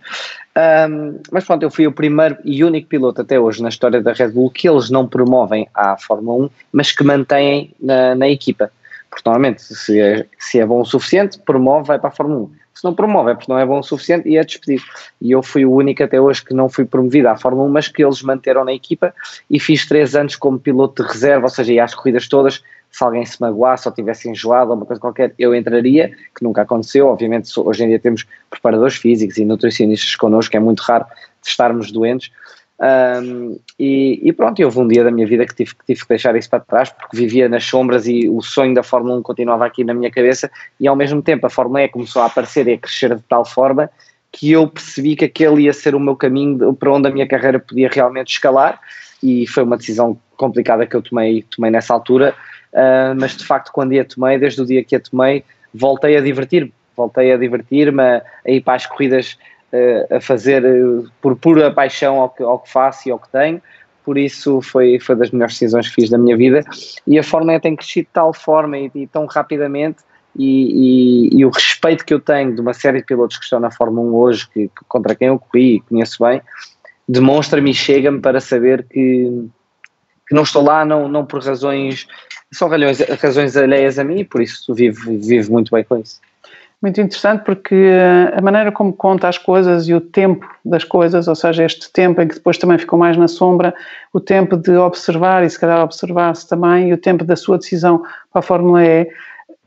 Um, 0.56 1.20
mas 1.30 1.44
pronto, 1.44 1.62
eu 1.62 1.70
fui 1.70 1.86
o 1.86 1.92
primeiro 1.92 2.36
e 2.44 2.64
único 2.64 2.88
piloto 2.88 3.20
até 3.20 3.38
hoje 3.38 3.62
na 3.62 3.68
história 3.68 4.02
da 4.02 4.12
Red 4.12 4.30
Bull 4.30 4.50
que 4.50 4.68
eles 4.68 4.90
não 4.90 5.06
promovem 5.06 5.68
à 5.72 5.96
Fórmula 5.96 6.46
1, 6.46 6.50
mas 6.72 6.90
que 6.90 7.04
mantêm 7.04 7.72
na, 7.80 8.16
na 8.16 8.28
equipa. 8.28 8.70
Porque 9.10 9.28
normalmente, 9.28 9.62
se 9.62 10.00
é, 10.00 10.24
se 10.38 10.60
é 10.60 10.64
bom 10.64 10.80
o 10.80 10.84
suficiente, 10.84 11.38
promove, 11.40 11.88
vai 11.88 11.98
para 11.98 12.08
a 12.08 12.12
Fórmula 12.12 12.42
1. 12.42 12.50
Se 12.74 12.84
não 12.84 12.94
promove, 12.94 13.32
é 13.32 13.34
porque 13.34 13.52
não 13.52 13.58
é 13.58 13.66
bom 13.66 13.80
o 13.80 13.82
suficiente 13.82 14.28
e 14.28 14.38
é 14.38 14.44
despedido. 14.44 14.84
E 15.20 15.32
eu 15.32 15.42
fui 15.42 15.66
o 15.66 15.72
único 15.72 16.02
até 16.02 16.20
hoje 16.20 16.42
que 16.44 16.54
não 16.54 16.68
fui 16.68 16.84
promovido 16.84 17.28
à 17.28 17.36
Fórmula 17.36 17.68
1, 17.68 17.72
mas 17.72 17.88
que 17.88 18.02
eles 18.02 18.22
manteram 18.22 18.64
na 18.64 18.72
equipa 18.72 19.12
e 19.50 19.58
fiz 19.58 19.86
três 19.86 20.14
anos 20.14 20.36
como 20.36 20.58
piloto 20.58 21.02
de 21.02 21.08
reserva, 21.10 21.44
ou 21.44 21.50
seja, 21.50 21.72
ia 21.72 21.84
às 21.84 21.94
corridas 21.94 22.28
todas. 22.28 22.62
Se 22.90 23.04
alguém 23.04 23.24
se 23.26 23.40
magoasse 23.40 23.86
ou 23.86 23.94
tivesse 23.94 24.28
enjoado 24.28 24.70
ou 24.70 24.76
uma 24.76 24.86
coisa 24.86 25.00
qualquer, 25.00 25.34
eu 25.38 25.54
entraria, 25.54 26.08
que 26.34 26.42
nunca 26.42 26.62
aconteceu. 26.62 27.08
Obviamente, 27.08 27.52
hoje 27.58 27.84
em 27.84 27.88
dia 27.88 27.98
temos 27.98 28.26
preparadores 28.48 28.96
físicos 28.96 29.36
e 29.36 29.44
nutricionistas 29.44 30.16
connosco, 30.16 30.56
é 30.56 30.60
muito 30.60 30.80
raro 30.80 31.04
estarmos 31.42 31.92
doentes, 31.92 32.32
um, 32.80 33.58
e, 33.78 34.20
e, 34.22 34.32
pronto, 34.32 34.62
houve 34.62 34.78
um 34.78 34.88
dia 34.88 35.04
da 35.04 35.10
minha 35.10 35.26
vida 35.26 35.44
que 35.44 35.54
tive, 35.54 35.74
que 35.74 35.84
tive 35.84 36.00
que 36.00 36.08
deixar 36.08 36.34
isso 36.34 36.48
para 36.48 36.60
trás 36.60 36.88
porque 36.88 37.14
vivia 37.14 37.46
nas 37.46 37.62
sombras 37.62 38.06
e 38.06 38.26
o 38.26 38.40
sonho 38.40 38.74
da 38.74 38.82
Fórmula 38.82 39.18
1 39.18 39.22
continuava 39.22 39.66
aqui 39.66 39.84
na 39.84 39.92
minha 39.92 40.10
cabeça 40.10 40.50
e 40.78 40.88
ao 40.88 40.96
mesmo 40.96 41.20
tempo 41.20 41.46
a 41.46 41.50
Fórmula 41.50 41.82
E 41.82 41.88
começou 41.88 42.22
a 42.22 42.26
aparecer 42.26 42.66
e 42.68 42.72
a 42.72 42.78
crescer 42.78 43.14
de 43.14 43.22
tal 43.28 43.44
forma 43.44 43.90
que 44.32 44.52
eu 44.52 44.66
percebi 44.66 45.14
que 45.14 45.26
aquele 45.26 45.64
ia 45.64 45.74
ser 45.74 45.94
o 45.94 46.00
meu 46.00 46.16
caminho 46.16 46.72
para 46.72 46.90
onde 46.90 47.08
a 47.08 47.10
minha 47.10 47.26
carreira 47.26 47.58
podia 47.58 47.90
realmente 47.90 48.32
escalar 48.32 48.80
e 49.22 49.46
foi 49.46 49.62
uma 49.62 49.76
decisão 49.76 50.18
complicada 50.38 50.86
que 50.86 50.96
eu 50.96 51.02
tomei, 51.02 51.44
tomei 51.54 51.70
nessa 51.70 51.92
altura, 51.92 52.34
uh, 52.72 53.14
mas 53.20 53.36
de 53.36 53.44
facto 53.44 53.70
quando 53.72 53.98
a 53.98 54.04
tomei, 54.04 54.38
desde 54.38 54.62
o 54.62 54.64
dia 54.64 54.82
que 54.82 54.96
a 54.96 55.00
tomei, 55.00 55.44
voltei 55.74 56.16
a 56.16 56.20
divertir-me, 56.22 56.72
voltei 56.96 57.30
a 57.30 57.36
divertir-me, 57.36 58.02
a, 58.02 58.22
a 58.46 58.50
ir 58.50 58.62
para 58.62 58.74
as 58.74 58.86
corridas 58.86 59.36
uh, 59.72 60.16
a 60.16 60.20
fazer 60.20 60.64
uh, 60.64 61.10
por 61.20 61.36
pura 61.36 61.70
paixão 61.72 62.20
ao 62.20 62.30
que, 62.30 62.42
ao 62.42 62.58
que 62.58 62.70
faço 62.70 63.08
e 63.08 63.12
ao 63.12 63.18
que 63.18 63.30
tenho, 63.30 63.60
por 64.04 64.16
isso 64.18 64.60
foi, 64.62 64.98
foi 64.98 65.14
das 65.14 65.30
melhores 65.30 65.54
decisões 65.54 65.88
que 65.88 65.94
fiz 65.94 66.10
da 66.10 66.18
minha 66.18 66.36
vida. 66.36 66.64
E 67.06 67.18
a 67.18 67.22
Fórmula 67.22 67.54
E 67.54 67.60
tem 67.60 67.76
crescido 67.76 68.06
de 68.06 68.12
tal 68.12 68.32
forma 68.32 68.78
e, 68.78 68.90
e 68.94 69.06
tão 69.06 69.26
rapidamente. 69.26 69.98
E, 70.36 71.28
e, 71.32 71.40
e, 71.40 71.44
o 71.44 71.50
respeito 71.50 72.04
que 72.04 72.14
eu 72.14 72.20
tenho 72.20 72.54
de 72.54 72.60
uma 72.60 72.72
série 72.72 72.98
de 72.98 73.04
pilotos 73.04 73.36
que 73.36 73.44
estão 73.44 73.58
na 73.58 73.70
Fórmula 73.70 74.08
1 74.08 74.14
hoje, 74.14 74.48
que 74.48 74.70
contra 74.88 75.14
quem 75.14 75.28
eu 75.28 75.38
corri 75.38 75.76
e 75.76 75.80
conheço 75.80 76.24
bem, 76.24 76.40
demonstra-me 77.08 77.72
e 77.72 77.74
chega-me 77.74 78.20
para 78.20 78.40
saber 78.40 78.86
que, 78.88 79.48
que 80.28 80.34
não 80.34 80.44
estou 80.44 80.62
lá 80.62 80.84
não, 80.84 81.08
não 81.08 81.26
por 81.26 81.42
razões, 81.42 82.06
são 82.52 82.68
razões, 82.68 83.00
razões 83.20 83.56
alheias 83.56 83.98
a 83.98 84.04
mim 84.04 84.20
e 84.20 84.24
por 84.24 84.40
isso 84.40 84.72
vivo, 84.72 85.18
vivo 85.18 85.52
muito 85.52 85.72
bem 85.72 85.82
com 85.82 85.98
isso. 85.98 86.20
Muito 86.82 86.98
interessante 86.98 87.44
porque 87.44 87.74
eh, 87.74 88.32
a 88.34 88.40
maneira 88.40 88.72
como 88.72 88.90
conta 88.90 89.28
as 89.28 89.36
coisas 89.36 89.86
e 89.86 89.92
o 89.92 90.00
tempo 90.00 90.48
das 90.64 90.82
coisas, 90.82 91.28
ou 91.28 91.34
seja, 91.34 91.64
este 91.64 91.92
tempo 91.92 92.22
em 92.22 92.28
que 92.28 92.36
depois 92.36 92.56
também 92.56 92.78
ficou 92.78 92.98
mais 92.98 93.18
na 93.18 93.28
sombra, 93.28 93.74
o 94.14 94.20
tempo 94.20 94.56
de 94.56 94.74
observar 94.76 95.44
e 95.44 95.50
se 95.50 95.60
calhar 95.60 95.84
observar-se 95.84 96.48
também 96.48 96.88
e 96.88 96.94
o 96.94 96.98
tempo 96.98 97.22
da 97.22 97.36
sua 97.36 97.58
decisão 97.58 98.02
para 98.32 98.38
a 98.38 98.42
Fórmula 98.42 98.82
E, 98.82 99.06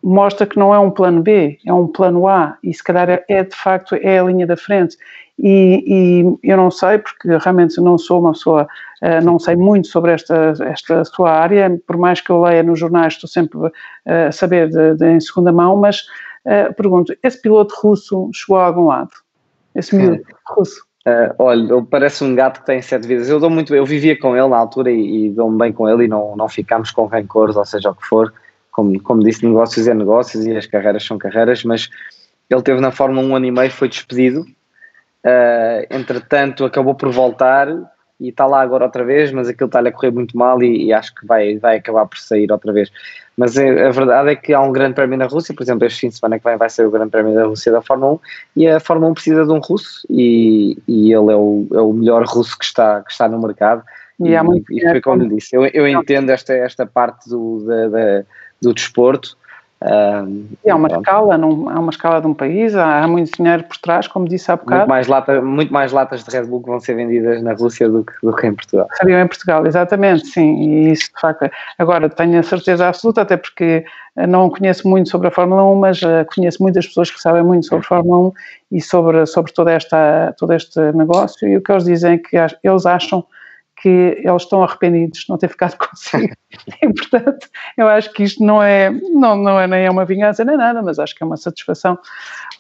mostra 0.02 0.47
que 0.47 0.58
não 0.58 0.73
é 0.73 0.80
um 0.80 0.89
plano 0.89 1.21
B, 1.21 1.60
é 1.63 1.71
um 1.71 1.88
plano 1.88 2.28
A 2.28 2.58
e 2.63 2.73
se 2.73 2.84
calhar 2.84 3.08
é, 3.08 3.23
é 3.30 3.43
de 3.43 3.56
facto 3.56 3.95
é 3.95 4.17
a 4.17 4.23
linha 4.23 4.47
da 4.47 4.58
frente. 4.58 4.97
E, 5.38 5.84
e, 5.88 6.49
eu 6.49 6.58
não 6.58 6.71
sei, 6.71 6.97
porque 6.97 7.28
realmente 7.38 7.80
não 7.80 7.97
sou 7.97 8.19
uma 8.21 8.34
pessoa, 8.34 8.67
uh, 9.02 9.23
não 9.23 9.39
sei 9.39 9.56
muito 9.56 9.88
sobre 9.88 10.12
esta, 10.12 10.54
esta 10.62 11.06
sua 11.06 11.32
área, 11.32 11.80
por 11.88 11.97
mais 11.97 12.21
que 12.21 12.30
eu 12.30 12.41
leia 12.41 12.63
nos 12.63 12.80
jornais, 12.80 13.13
estou 13.13 13.28
sempre 13.28 13.58
uh, 13.58 13.71
a 14.28 14.32
saber 14.32 14.69
de, 14.69 14.95
de, 14.95 15.10
em 15.10 15.19
segunda 15.19 15.52
mão, 15.52 15.78
mas 15.78 16.06
uh, 16.45 16.73
pergunto, 16.73 17.15
esse 17.23 17.41
piloto 17.41 17.73
russo 17.82 18.29
chegou 18.34 18.58
a 18.58 18.65
algum 18.65 18.86
lado? 18.88 19.12
Esse 19.75 19.95
miúdo 19.95 20.23
russo? 20.47 20.86
Uh, 21.06 21.36
olha, 21.38 21.73
ele 21.73 21.86
parece 21.89 22.23
um 22.23 22.34
gato 22.34 22.62
que 22.62 22.65
tem 22.65 22.82
sete 22.82 23.08
vidas. 23.08 23.29
Eu 23.29 23.39
dou 23.39 23.49
muito 23.49 23.75
eu 23.75 23.86
vivia 23.86 24.17
com 24.17 24.38
ele 24.38 24.47
na 24.47 24.58
altura 24.58 24.91
e, 24.91 25.25
e 25.25 25.29
dou-me 25.32 25.58
bem 25.58 25.73
com 25.73 25.89
ele 25.89 26.06
e 26.06 26.08
não, 26.08 26.36
não 26.36 26.47
ficámos 26.47 26.91
com 26.91 27.06
rancores, 27.06 27.56
ou 27.56 27.65
seja, 27.65 27.89
o 27.89 27.95
que 27.95 28.06
for 28.06 28.34
como, 28.73 28.99
como 29.01 29.23
disse, 29.23 29.45
negócios 29.45 29.88
é 29.88 29.93
negócios 29.93 30.45
e 30.45 30.58
as 30.58 30.65
carreiras 30.65 31.06
são 31.06 31.17
carreiras, 31.17 31.63
mas 31.63 31.89
ele 32.49 32.62
teve 32.62 32.82
na 32.82 32.91
Fórmula 32.91 33.25
1 33.25 33.29
um 33.29 33.36
ano 33.36 33.45
e 33.45 33.51
meio, 33.51 33.71
foi 33.71 33.88
despedido, 33.88 34.41
uh, 34.41 35.88
entretanto 35.89 36.65
acabou 36.65 36.95
por 36.95 37.10
voltar 37.12 37.67
e 38.23 38.29
está 38.29 38.45
lá 38.45 38.62
agora 38.62 38.86
outra 38.86 39.03
vez, 39.03 39.33
mas 39.33 39.49
aquilo 39.49 39.67
está-lhe 39.67 39.89
a 39.89 39.91
correr 39.91 40.12
muito 40.12 40.38
mal 40.38 40.63
e, 40.63 40.86
e, 40.86 40.93
acho 40.93 41.13
que 41.13 41.27
vai, 41.27 41.57
vai 41.57 41.77
acabar 41.77 42.05
por 42.05 42.17
sair 42.17 42.49
outra 42.49 42.71
vez. 42.71 42.89
Mas 43.36 43.57
a, 43.57 43.63
é, 43.63 43.88
a 43.88 43.91
verdade 43.91 44.29
é 44.29 44.36
que 44.36 44.53
há 44.53 44.62
um 44.62 44.71
grande 44.71 44.95
prémio 44.95 45.17
na 45.17 45.25
Rússia, 45.25 45.53
por 45.53 45.62
exemplo, 45.62 45.86
este 45.86 45.99
fim 45.99 46.07
de 46.07 46.15
semana 46.15 46.39
que 46.39 46.45
vem 46.45 46.55
vai 46.55 46.69
ser 46.69 46.88
o 46.88 46.91
grande 46.91 47.12
prémio 47.12 47.36
da 47.36 47.43
Rússia 47.43 47.71
da 47.71 47.81
Fórmula 47.81 48.13
1 48.13 48.19
e 48.55 48.67
a 48.67 48.79
Fórmula 48.79 49.12
1 49.12 49.13
precisa 49.13 49.45
de 49.45 49.51
um 49.51 49.59
russo 49.59 50.07
e, 50.09 50.77
e 50.88 51.13
ele 51.13 51.31
é 51.31 51.36
o, 51.36 51.67
é 51.73 51.81
o 51.81 51.91
melhor 51.91 52.23
russo 52.25 52.57
que 52.57 52.63
está, 52.63 53.01
que 53.01 53.12
está 53.12 53.27
no 53.27 53.41
mercado. 53.41 53.83
E, 54.19 54.36
há 54.36 54.43
muito 54.43 54.71
e, 54.71 54.77
e 54.77 54.89
foi 54.89 55.01
como 55.01 55.21
lhe 55.21 55.36
disse, 55.36 55.53
eu, 55.53 55.65
eu 55.65 55.86
entendo 55.86 56.29
esta, 56.29 56.53
esta 56.53 56.86
parte 56.86 57.29
do, 57.29 57.65
da, 57.65 57.89
da 57.89 58.25
do 58.63 58.73
desporto. 58.73 59.38
Um, 59.84 60.48
há 60.65 60.76
uma 60.76 60.88
pronto. 60.88 61.02
escala, 61.02 61.38
não, 61.38 61.69
há 61.69 61.78
uma 61.78 61.89
escala 61.89 62.22
de 62.22 62.28
um 62.28 62.34
país, 62.34 62.74
há, 62.74 63.04
há, 63.04 63.08
muito 63.08 63.36
dinheiro 63.36 63.63
por 63.65 63.78
trás, 63.78 64.08
como 64.08 64.28
disse 64.30 64.50
há 64.50 64.56
bocado. 64.56 64.78
Muito 64.78 64.89
mais, 64.89 65.08
lata, 65.08 65.41
muito 65.41 65.74
mais 65.74 65.91
latas 65.91 66.24
de 66.24 66.32
Red 66.32 66.46
Bull 66.46 66.62
que 66.62 66.69
vão 66.69 66.80
ser 66.80 66.96
vendidas 66.96 67.43
na 67.43 67.54
Rússia 67.54 67.89
do 67.89 68.04
que, 68.06 68.13
do 68.24 68.34
que 68.34 68.48
em 68.48 68.54
Portugal. 68.54 68.88
Seriam 68.93 69.19
em 69.19 69.28
Portugal, 69.28 69.67
exatamente, 69.67 70.26
sim, 70.28 70.56
e 70.56 70.91
isso 70.91 71.12
de 71.13 71.19
facto. 71.19 71.52
Agora, 71.78 72.10
tenho 72.10 72.39
a 72.39 72.43
certeza 72.43 72.88
absoluta, 72.88 73.24
até 73.24 73.36
porque 73.36 73.84
não 74.15 74.50
conheço 74.50 74.88
muito 74.88 75.10
sobre 75.10 75.28
a 75.28 75.32
Fórmula 75.32 75.63
1, 75.65 75.76
mas 75.76 76.02
uh, 76.02 76.26
conheço 76.34 76.63
muitas 76.63 76.88
pessoas 76.88 77.12
que 77.12 77.19
sabem 77.19 77.43
muito 77.43 77.65
sobre 77.65 77.84
a 77.86 77.88
Fórmula 77.88 78.30
1 78.30 78.32
e 78.72 78.82
sobre, 78.82 79.26
sobre 79.26 79.52
toda 79.52 79.72
esta, 79.74 80.34
todo 80.38 80.54
este 80.54 80.80
negócio, 80.93 81.46
e 81.46 81.58
o 81.58 81.62
que 81.62 81.72
eles 81.72 81.84
dizem 81.84 82.13
é 82.13 82.17
que 82.17 82.38
eles 82.63 82.86
acham 82.86 83.26
que 83.84 84.17
eles 84.24 84.43
estão 84.43 84.63
arrependidos 84.63 85.19
de 85.19 85.30
não 85.30 85.38
ter 85.38 85.50
ficado 85.50 85.76
consigo. 85.78 86.34
e, 86.82 86.93
portanto, 86.93 87.50
eu 87.78 87.89
acho 87.89 88.13
que 88.13 88.24
isto 88.24 88.41
não 88.41 88.63
é, 88.63 88.89
não, 88.89 89.36
não 89.36 89.60
é 89.60 89.67
nem 89.67 89.86
é 89.86 89.91
uma 89.91 90.06
vingança 90.06 90.46
nem 90.46 90.56
nada, 90.56 90.82
mas 90.82 91.00
acho 91.00 91.13
que 91.13 91.22
é 91.22 91.26
uma 91.26 91.36
satisfação. 91.36 92.00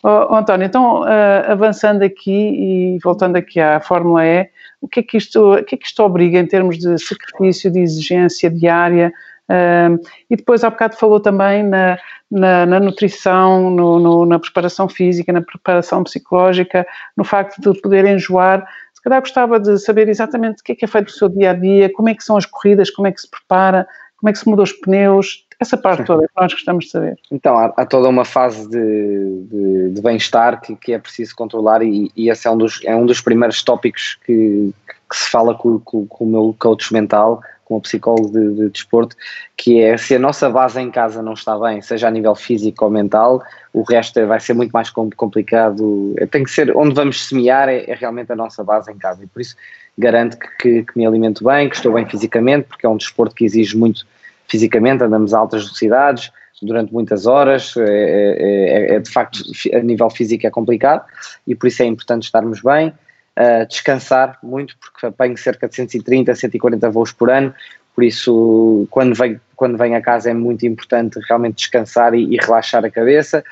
Oh, 0.03 0.35
António, 0.35 0.65
então, 0.65 1.03
uh, 1.03 1.49
avançando 1.51 2.03
aqui 2.03 2.31
e 2.31 2.99
voltando 3.01 3.37
aqui 3.37 3.61
à 3.61 3.79
Fórmula 3.79 4.25
E, 4.25 4.49
o 4.81 4.87
que 4.87 4.99
é 4.99 5.03
que 5.03 5.15
isto, 5.15 5.53
o 5.53 5.63
que 5.63 5.75
é 5.75 5.77
que 5.77 5.87
isto 5.87 6.03
obriga 6.03 6.37
em 6.37 6.45
termos 6.45 6.77
de 6.77 6.97
sacrifício, 6.97 7.71
de 7.71 7.79
exigência 7.79 8.49
diária? 8.49 9.13
Uh, 9.49 9.97
e 10.29 10.35
depois, 10.35 10.61
há 10.61 10.69
bocado, 10.69 10.97
falou 10.97 11.21
também 11.21 11.63
na, 11.63 11.97
na, 12.29 12.65
na 12.65 12.79
nutrição, 12.81 13.69
no, 13.69 13.97
no, 13.97 14.25
na 14.25 14.39
preparação 14.39 14.89
física, 14.89 15.31
na 15.31 15.41
preparação 15.41 16.03
psicológica, 16.03 16.85
no 17.15 17.23
facto 17.23 17.61
de 17.61 17.79
poder 17.79 18.03
enjoar 18.03 18.67
calhar 19.03 19.19
gostava 19.19 19.59
de 19.59 19.77
saber 19.77 20.07
exatamente 20.07 20.61
o 20.61 20.63
que 20.63 20.71
é 20.71 20.75
que 20.75 20.85
é 20.85 20.87
feito 20.87 21.09
o 21.09 21.11
seu 21.11 21.29
dia 21.29 21.51
a 21.51 21.53
dia, 21.53 21.91
como 21.91 22.09
é 22.09 22.15
que 22.15 22.23
são 22.23 22.37
as 22.37 22.45
corridas, 22.45 22.89
como 22.89 23.07
é 23.07 23.11
que 23.11 23.21
se 23.21 23.29
prepara, 23.29 23.87
como 24.17 24.29
é 24.29 24.33
que 24.33 24.39
se 24.39 24.47
muda 24.47 24.63
os 24.63 24.71
pneus, 24.71 25.45
essa 25.59 25.77
parte 25.77 26.05
toda 26.05 26.27
que 26.27 26.33
nós 26.35 26.53
gostamos 26.53 26.85
de 26.85 26.91
saber. 26.91 27.17
Então, 27.31 27.57
há, 27.57 27.73
há 27.75 27.85
toda 27.85 28.07
uma 28.07 28.25
fase 28.25 28.69
de, 28.69 29.41
de, 29.49 29.89
de 29.91 30.01
bem-estar 30.01 30.61
que, 30.61 30.75
que, 30.75 30.93
é 30.93 30.99
preciso 30.99 31.35
controlar 31.35 31.81
e, 31.81 32.11
e, 32.15 32.29
esse 32.29 32.47
é 32.47 32.51
um 32.51 32.57
dos, 32.57 32.81
é 32.85 32.95
um 32.95 33.05
dos 33.05 33.21
primeiros 33.21 33.61
tópicos 33.63 34.17
que, 34.25 34.73
que 35.13 35.19
se 35.19 35.29
fala 35.29 35.53
com, 35.53 35.79
com, 35.79 36.07
com 36.07 36.23
o 36.23 36.27
meu 36.27 36.55
coach 36.57 36.91
mental, 36.91 37.39
com 37.63 37.77
o 37.77 37.81
psicólogo 37.81 38.31
de, 38.31 38.55
de 38.55 38.69
desporto, 38.69 39.15
que 39.55 39.79
é 39.79 39.95
se 39.95 40.15
a 40.15 40.19
nossa 40.19 40.49
base 40.49 40.81
em 40.81 40.89
casa 40.89 41.21
não 41.21 41.33
está 41.33 41.57
bem, 41.57 41.81
seja 41.83 42.07
a 42.07 42.11
nível 42.11 42.33
físico 42.33 42.83
ou 42.83 42.89
mental, 42.89 43.43
o 43.71 43.83
resto 43.83 44.25
vai 44.25 44.39
ser 44.39 44.55
muito 44.55 44.71
mais 44.71 44.89
complicado. 44.89 46.15
Tem 46.31 46.43
que 46.43 46.49
ser 46.49 46.75
onde 46.75 46.95
vamos 46.95 47.27
semear, 47.27 47.69
é, 47.69 47.89
é 47.89 47.93
realmente 47.93 48.31
a 48.31 48.35
nossa 48.35 48.63
base 48.63 48.91
em 48.91 48.97
casa. 48.97 49.23
E 49.23 49.27
por 49.27 49.39
isso 49.39 49.55
garanto 49.95 50.37
que, 50.39 50.47
que, 50.59 50.83
que, 50.83 50.97
me 50.97 51.05
alimento 51.05 51.43
bem, 51.43 51.69
que 51.69 51.75
estou 51.75 51.93
bem 51.93 52.07
fisicamente, 52.07 52.67
porque 52.67 52.87
é 52.87 52.89
um 52.89 52.97
desporto 52.97 53.35
que 53.35 53.45
exige 53.45 53.77
muito 53.77 54.07
fisicamente, 54.47 55.03
andamos 55.03 55.31
a 55.33 55.37
altas 55.37 55.63
velocidades 55.63 56.31
durante 56.63 56.91
muitas 56.91 57.27
horas, 57.27 57.75
é, 57.77 57.83
é, 57.83 58.93
é, 58.93 58.95
é 58.95 58.99
de 58.99 59.11
facto 59.11 59.39
a 59.73 59.79
nível 59.79 60.09
físico 60.09 60.47
é 60.47 60.49
complicado 60.49 61.05
e 61.45 61.53
por 61.53 61.67
isso 61.67 61.83
é 61.83 61.85
importante 61.85 62.23
estarmos 62.23 62.61
bem. 62.61 62.93
Uh, 63.37 63.65
descansar 63.67 64.37
muito, 64.43 64.77
porque 64.77 65.07
apanho 65.07 65.35
cerca 65.35 65.67
de 65.67 65.75
130, 65.75 66.35
140 66.35 66.89
voos 66.91 67.11
por 67.11 67.31
ano, 67.31 67.51
por 67.95 68.03
isso, 68.03 68.87
quando 68.89 69.15
vem, 69.15 69.39
quando 69.55 69.77
vem 69.77 69.95
a 69.95 70.01
casa 70.01 70.31
é 70.31 70.33
muito 70.33 70.65
importante 70.65 71.19
realmente 71.27 71.57
descansar 71.57 72.13
e, 72.13 72.23
e 72.33 72.37
relaxar 72.37 72.83
a 72.83 72.89
cabeça, 72.89 73.43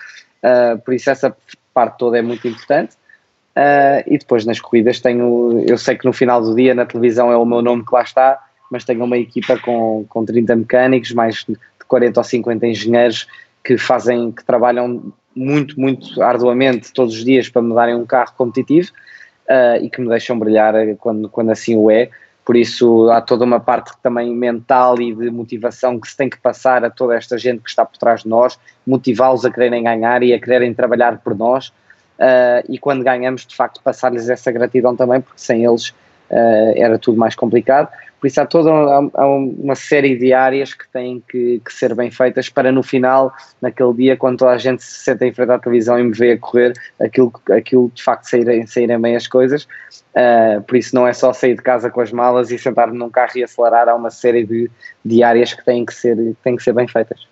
uh, 0.44 0.80
por 0.82 0.94
isso 0.94 1.10
essa 1.10 1.36
parte 1.74 1.98
toda 1.98 2.18
é 2.18 2.22
muito 2.22 2.48
importante. 2.48 2.96
Uh, 3.56 4.02
e 4.08 4.18
depois 4.18 4.46
nas 4.46 4.60
corridas 4.60 5.00
tenho, 5.00 5.64
eu 5.68 5.78
sei 5.78 5.98
que 5.98 6.06
no 6.06 6.14
final 6.14 6.42
do 6.42 6.56
dia 6.56 6.74
na 6.74 6.86
televisão 6.86 7.32
é 7.32 7.38
o 7.38 7.46
meu 7.46 7.62
nome 7.62 7.86
que 7.86 7.94
lá 7.94 8.02
está, 8.02 8.40
mas 8.72 8.86
tenho 8.86 9.04
uma 9.04 9.18
equipa 9.18 9.58
com, 9.60 10.06
com 10.08 10.26
30 10.26 10.56
mecânicos, 10.56 11.12
mais 11.12 11.46
de 11.48 11.58
40 11.86 12.20
ou 12.20 12.24
50 12.24 12.66
engenheiros 12.66 13.28
que 13.64 13.78
fazem, 13.78 14.32
que 14.32 14.44
trabalham 14.44 15.14
muito, 15.36 15.80
muito 15.80 16.22
arduamente 16.22 16.92
todos 16.94 17.14
os 17.14 17.26
dias 17.26 17.50
para 17.50 17.62
me 17.62 17.76
darem 17.76 17.96
um 17.96 18.06
carro 18.06 18.34
competitivo 18.38 18.92
uh, 19.52 19.84
e 19.84 19.90
que 19.90 20.00
me 20.00 20.08
deixam 20.08 20.40
brilhar 20.40 20.74
quando, 20.98 21.30
quando 21.30 21.52
assim 21.52 21.76
o 21.76 21.92
é. 21.92 22.10
Por 22.44 22.56
isso 22.56 23.10
há 23.12 23.22
toda 23.22 23.46
uma 23.46 23.60
parte 23.60 23.92
também 24.02 24.34
mental 24.34 25.00
e 25.00 25.14
de 25.14 25.30
motivação 25.30 26.00
que 26.00 26.08
se 26.08 26.18
tem 26.18 26.30
que 26.30 26.40
passar 26.40 26.84
a 26.84 26.90
toda 26.90 27.16
esta 27.16 27.38
gente 27.38 27.62
que 27.62 27.70
está 27.70 27.86
por 27.86 27.98
trás 27.98 28.24
de 28.24 28.30
nós, 28.30 28.58
motivá-los 28.86 29.46
a 29.46 29.52
quererem 29.52 29.84
ganhar 29.84 30.24
e 30.24 30.34
a 30.34 30.40
quererem 30.40 30.74
trabalhar 30.74 31.20
por 31.20 31.38
nós. 31.38 31.68
Uh, 32.18 32.66
e 32.70 32.78
quando 32.78 33.04
ganhamos, 33.04 33.46
de 33.46 33.56
facto, 33.56 33.82
passar-lhes 33.84 34.30
essa 34.30 34.52
gratidão 34.52 34.96
também, 34.96 35.22
porque 35.22 35.40
sem 35.40 35.64
eles 35.64 35.94
uh, 36.32 36.74
era 36.76 36.98
tudo 36.98 37.18
mais 37.18 37.36
complicado. 37.36 37.90
Por 38.20 38.28
isso 38.28 38.40
há 38.40 38.46
toda 38.46 38.70
há 38.70 39.28
uma 39.28 39.74
série 39.74 40.16
de 40.16 40.32
áreas 40.32 40.76
que 40.76 40.88
têm 40.90 41.24
que, 41.28 41.60
que, 41.66 41.74
ser 41.74 41.96
bem 41.96 42.12
feitas 42.12 42.50
para 42.50 42.72
no 42.72 42.84
final, 42.84 43.34
naquele 43.60 43.94
dia, 43.94 44.16
quando 44.16 44.38
toda 44.38 44.52
a 44.52 44.58
gente 44.60 44.84
se 44.84 45.04
senta 45.04 45.26
em 45.26 45.34
frente 45.34 45.52
à 45.52 45.58
televisão 45.58 46.00
e 46.00 46.04
me 46.04 46.12
vê 46.12 46.34
a 46.34 46.38
correr, 46.38 46.74
aquilo, 47.02 47.34
aquilo 47.50 47.92
de 47.94 48.04
facto 48.04 48.26
saírem, 48.26 48.68
saírem 48.68 49.00
bem 49.02 49.16
as 49.16 49.28
coisas. 49.28 49.68
Uh, 50.14 50.62
por 50.68 50.78
isso 50.78 50.94
não 50.94 51.08
é 51.08 51.14
só 51.14 51.34
sair 51.34 51.56
de 51.56 51.64
casa 51.64 51.90
com 51.90 52.00
as 52.00 52.12
malas 52.12 52.52
e 52.52 52.60
sentar-me 52.60 52.98
num 52.98 53.10
carro 53.10 53.32
e 53.38 53.44
acelerar, 53.44 53.90
há 53.90 53.96
uma 53.96 54.12
série 54.12 54.46
de, 54.46 54.70
de 55.04 55.24
áreas 55.24 55.54
que 55.54 55.66
têm 55.66 55.84
que, 55.84 55.94
ser, 55.94 56.36
têm 56.44 56.56
que 56.56 56.64
ser 56.64 56.74
bem 56.74 56.88
feitas. 56.88 57.28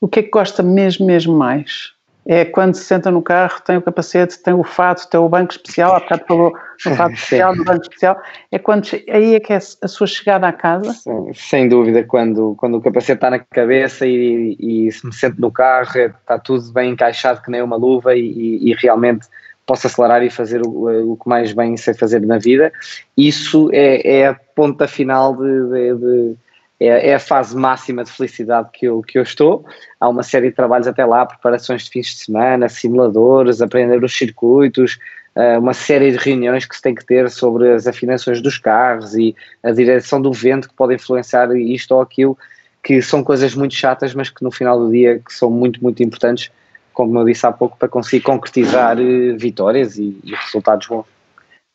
O 0.00 0.08
que 0.08 0.20
é 0.20 0.22
que 0.24 0.30
gosta 0.30 0.62
mesmo, 0.62 1.06
mesmo 1.06 1.36
mais? 1.36 1.95
É 2.28 2.44
quando 2.44 2.74
se 2.74 2.82
senta 2.82 3.08
no 3.08 3.22
carro, 3.22 3.60
tem 3.64 3.76
o 3.76 3.82
capacete, 3.82 4.42
tem 4.42 4.52
o 4.52 4.64
fato, 4.64 5.08
tem 5.08 5.20
o 5.20 5.28
banco 5.28 5.52
especial, 5.52 5.94
há 5.94 6.00
bocado 6.00 6.24
falou 6.26 6.52
no 6.84 6.96
fato 6.96 7.14
especial, 7.14 7.54
no 7.54 7.64
banco 7.64 7.82
especial, 7.82 8.20
é 8.50 8.58
quando, 8.58 8.88
aí 9.08 9.36
é 9.36 9.40
que 9.40 9.52
é 9.52 9.56
a 9.56 9.88
sua 9.88 10.08
chegada 10.08 10.48
à 10.48 10.52
casa? 10.52 10.92
Sim, 10.92 11.30
sem 11.32 11.68
dúvida, 11.68 12.02
quando, 12.02 12.56
quando 12.56 12.78
o 12.78 12.80
capacete 12.80 13.18
está 13.18 13.30
na 13.30 13.38
cabeça 13.38 14.04
e, 14.06 14.56
e 14.58 14.90
se 14.90 15.06
me 15.06 15.12
sento 15.14 15.40
no 15.40 15.52
carro, 15.52 15.96
é, 15.96 16.06
está 16.06 16.36
tudo 16.36 16.72
bem 16.72 16.90
encaixado 16.90 17.40
que 17.42 17.50
nem 17.50 17.62
uma 17.62 17.76
luva 17.76 18.16
e, 18.16 18.20
e, 18.20 18.70
e 18.70 18.74
realmente 18.74 19.28
posso 19.64 19.86
acelerar 19.86 20.22
e 20.22 20.30
fazer 20.30 20.62
o, 20.66 21.12
o, 21.12 21.16
que 21.16 21.28
mais 21.28 21.52
bem 21.52 21.76
sei 21.76 21.94
fazer 21.94 22.20
na 22.22 22.38
vida, 22.38 22.72
isso 23.16 23.70
é, 23.72 24.18
é 24.18 24.28
a 24.28 24.34
ponta 24.34 24.88
final 24.88 25.36
de, 25.36 25.68
de, 25.68 25.94
de 25.94 26.36
é, 26.78 27.10
é, 27.10 27.14
a 27.14 27.18
fase 27.18 27.56
máxima 27.56 28.04
de 28.04 28.12
felicidade 28.12 28.68
que 28.72 28.86
eu, 28.86 29.00
que 29.02 29.18
eu 29.18 29.22
estou. 29.22 29.64
Há 29.98 30.08
uma 30.08 30.22
série 30.22 30.50
de 30.50 30.56
trabalhos 30.56 30.86
até 30.86 31.04
lá, 31.04 31.24
preparações 31.24 31.84
de 31.84 31.90
fins 31.90 32.06
de 32.08 32.16
semana, 32.16 32.68
simuladores, 32.68 33.62
aprender 33.62 34.02
os 34.04 34.16
circuitos, 34.16 34.98
uh, 35.34 35.58
uma 35.58 35.72
série 35.72 36.12
de 36.12 36.18
reuniões 36.18 36.66
que 36.66 36.76
se 36.76 36.82
tem 36.82 36.94
que 36.94 37.04
ter 37.04 37.30
sobre 37.30 37.72
as 37.72 37.86
afinações 37.86 38.42
dos 38.42 38.58
carros 38.58 39.14
e 39.14 39.34
a 39.62 39.70
direção 39.70 40.20
do 40.20 40.32
vento 40.32 40.68
que 40.68 40.74
pode 40.74 40.94
influenciar 40.94 41.54
isto 41.56 41.94
ou 41.94 42.02
aquilo, 42.02 42.36
que 42.82 43.00
são 43.00 43.24
coisas 43.24 43.54
muito 43.54 43.74
chatas, 43.74 44.14
mas 44.14 44.28
que 44.28 44.44
no 44.44 44.50
final 44.50 44.78
do 44.78 44.90
dia 44.90 45.18
que 45.18 45.32
são 45.32 45.50
muito, 45.50 45.82
muito 45.82 46.02
importantes, 46.02 46.50
como 46.92 47.18
eu 47.18 47.24
disse 47.24 47.46
há 47.46 47.52
pouco, 47.52 47.76
para 47.78 47.88
conseguir 47.88 48.22
concretizar 48.22 48.98
uh, 48.98 49.38
vitórias 49.38 49.96
e, 49.96 50.20
e 50.22 50.34
resultados 50.34 50.86
bons. 50.86 51.15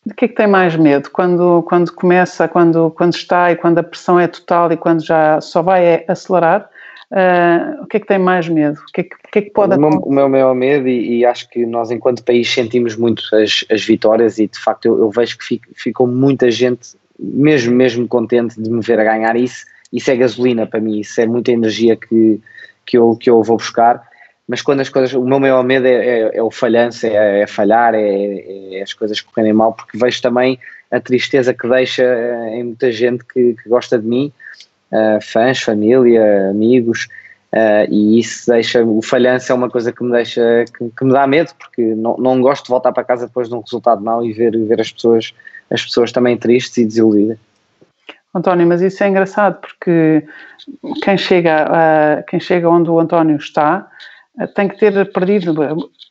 De 0.05 0.13
que 0.13 0.25
é 0.25 0.27
que 0.27 0.35
tem 0.35 0.47
mais 0.47 0.75
medo? 0.75 1.09
Quando, 1.11 1.63
quando 1.63 1.91
começa, 1.91 2.47
quando, 2.47 2.89
quando 2.91 3.13
está 3.13 3.51
e 3.51 3.55
quando 3.55 3.77
a 3.77 3.83
pressão 3.83 4.19
é 4.19 4.27
total 4.27 4.71
e 4.71 4.77
quando 4.77 5.03
já 5.03 5.39
só 5.41 5.61
vai 5.61 6.03
acelerar? 6.07 6.69
Uh, 7.11 7.83
o 7.83 7.87
que 7.87 7.97
é 7.97 7.99
que 7.99 8.07
tem 8.07 8.17
mais 8.17 8.47
medo? 8.47 8.79
O 8.79 8.91
que 8.93 9.01
é 9.01 9.03
que, 9.03 9.15
o 9.15 9.31
que, 9.31 9.39
é 9.39 9.41
que 9.41 9.49
pode 9.51 9.73
acontecer? 9.73 10.01
O 10.03 10.13
meu 10.13 10.29
maior 10.29 10.55
medo, 10.55 10.87
e, 10.87 11.19
e, 11.19 11.25
acho 11.25 11.49
que 11.49 11.65
nós, 11.65 11.91
enquanto 11.91 12.23
país, 12.23 12.49
sentimos 12.49 12.95
muito 12.95 13.23
as, 13.35 13.65
as 13.69 13.83
vitórias, 13.83 14.39
e 14.39 14.47
de 14.47 14.57
facto 14.57 14.85
eu, 14.85 14.97
eu 14.97 15.11
vejo 15.11 15.37
que 15.37 15.43
fico, 15.43 15.67
ficou 15.75 16.07
muita 16.07 16.49
gente, 16.49 16.95
mesmo, 17.19 17.75
mesmo 17.75 18.07
contente 18.07 18.59
de 18.59 18.69
me 18.71 18.81
ver 18.81 18.99
a 18.99 19.03
ganhar 19.03 19.35
isso. 19.35 19.65
Isso 19.91 20.09
é 20.09 20.15
gasolina 20.15 20.65
para 20.65 20.79
mim, 20.79 21.01
isso 21.01 21.19
é 21.19 21.25
muita 21.25 21.51
energia 21.51 21.97
que, 21.97 22.39
que, 22.85 22.97
eu, 22.97 23.17
que 23.17 23.29
eu 23.29 23.43
vou 23.43 23.57
buscar. 23.57 24.01
Mas 24.47 24.61
quando 24.61 24.81
as 24.81 24.89
coisas. 24.89 25.13
O 25.13 25.23
meu 25.23 25.39
maior 25.39 25.63
medo 25.63 25.87
é, 25.87 25.93
é, 25.93 26.37
é 26.37 26.43
o 26.43 26.51
falhanço, 26.51 27.05
é, 27.05 27.41
é 27.41 27.47
falhar, 27.47 27.93
é, 27.93 28.75
é, 28.75 28.81
as 28.81 28.93
coisas 28.93 29.21
correrem 29.21 29.53
mal, 29.53 29.73
porque 29.73 29.97
vejo 29.97 30.21
também 30.21 30.59
a 30.91 30.99
tristeza 30.99 31.53
que 31.53 31.67
deixa 31.67 32.03
eh, 32.03 32.57
em 32.57 32.65
muita 32.65 32.91
gente 32.91 33.23
que, 33.23 33.53
que 33.53 33.69
gosta 33.69 33.97
de 33.97 34.05
mim 34.05 34.31
uh, 34.91 35.21
fãs, 35.21 35.61
família, 35.61 36.49
amigos, 36.49 37.07
uh, 37.53 37.89
e 37.89 38.19
isso 38.19 38.51
deixa, 38.51 38.83
o 38.83 39.01
falhanço 39.01 39.51
é 39.51 39.55
uma 39.55 39.69
coisa 39.69 39.91
que 39.91 40.03
me 40.03 40.11
deixa, 40.11 40.65
que, 40.77 40.89
que, 40.89 41.05
me 41.05 41.13
dá 41.13 41.25
medo, 41.25 41.51
porque 41.57 41.95
não, 41.95 42.17
não 42.17 42.41
gosto 42.41 42.65
de 42.65 42.69
voltar 42.69 42.91
para 42.91 43.05
casa 43.05 43.27
depois 43.27 43.47
de 43.47 43.55
um 43.55 43.61
resultado 43.61 44.03
mau 44.03 44.23
e 44.23 44.33
ver, 44.33 44.57
ver 44.65 44.81
as, 44.81 44.91
pessoas, 44.91 45.33
as 45.69 45.83
pessoas 45.83 46.11
também 46.11 46.37
tristes 46.37 46.77
e 46.77 46.85
desiludidas. 46.85 47.37
António, 48.33 48.67
mas 48.67 48.81
isso 48.81 49.03
é 49.03 49.09
engraçado 49.09 49.59
porque 49.59 50.25
quem 51.03 51.17
chega, 51.17 52.23
quem 52.27 52.39
chega 52.39 52.69
onde 52.69 52.89
o 52.89 52.97
António 52.97 53.35
está 53.35 53.85
tem 54.55 54.67
que 54.67 54.77
ter 54.77 55.11
perdido 55.11 55.53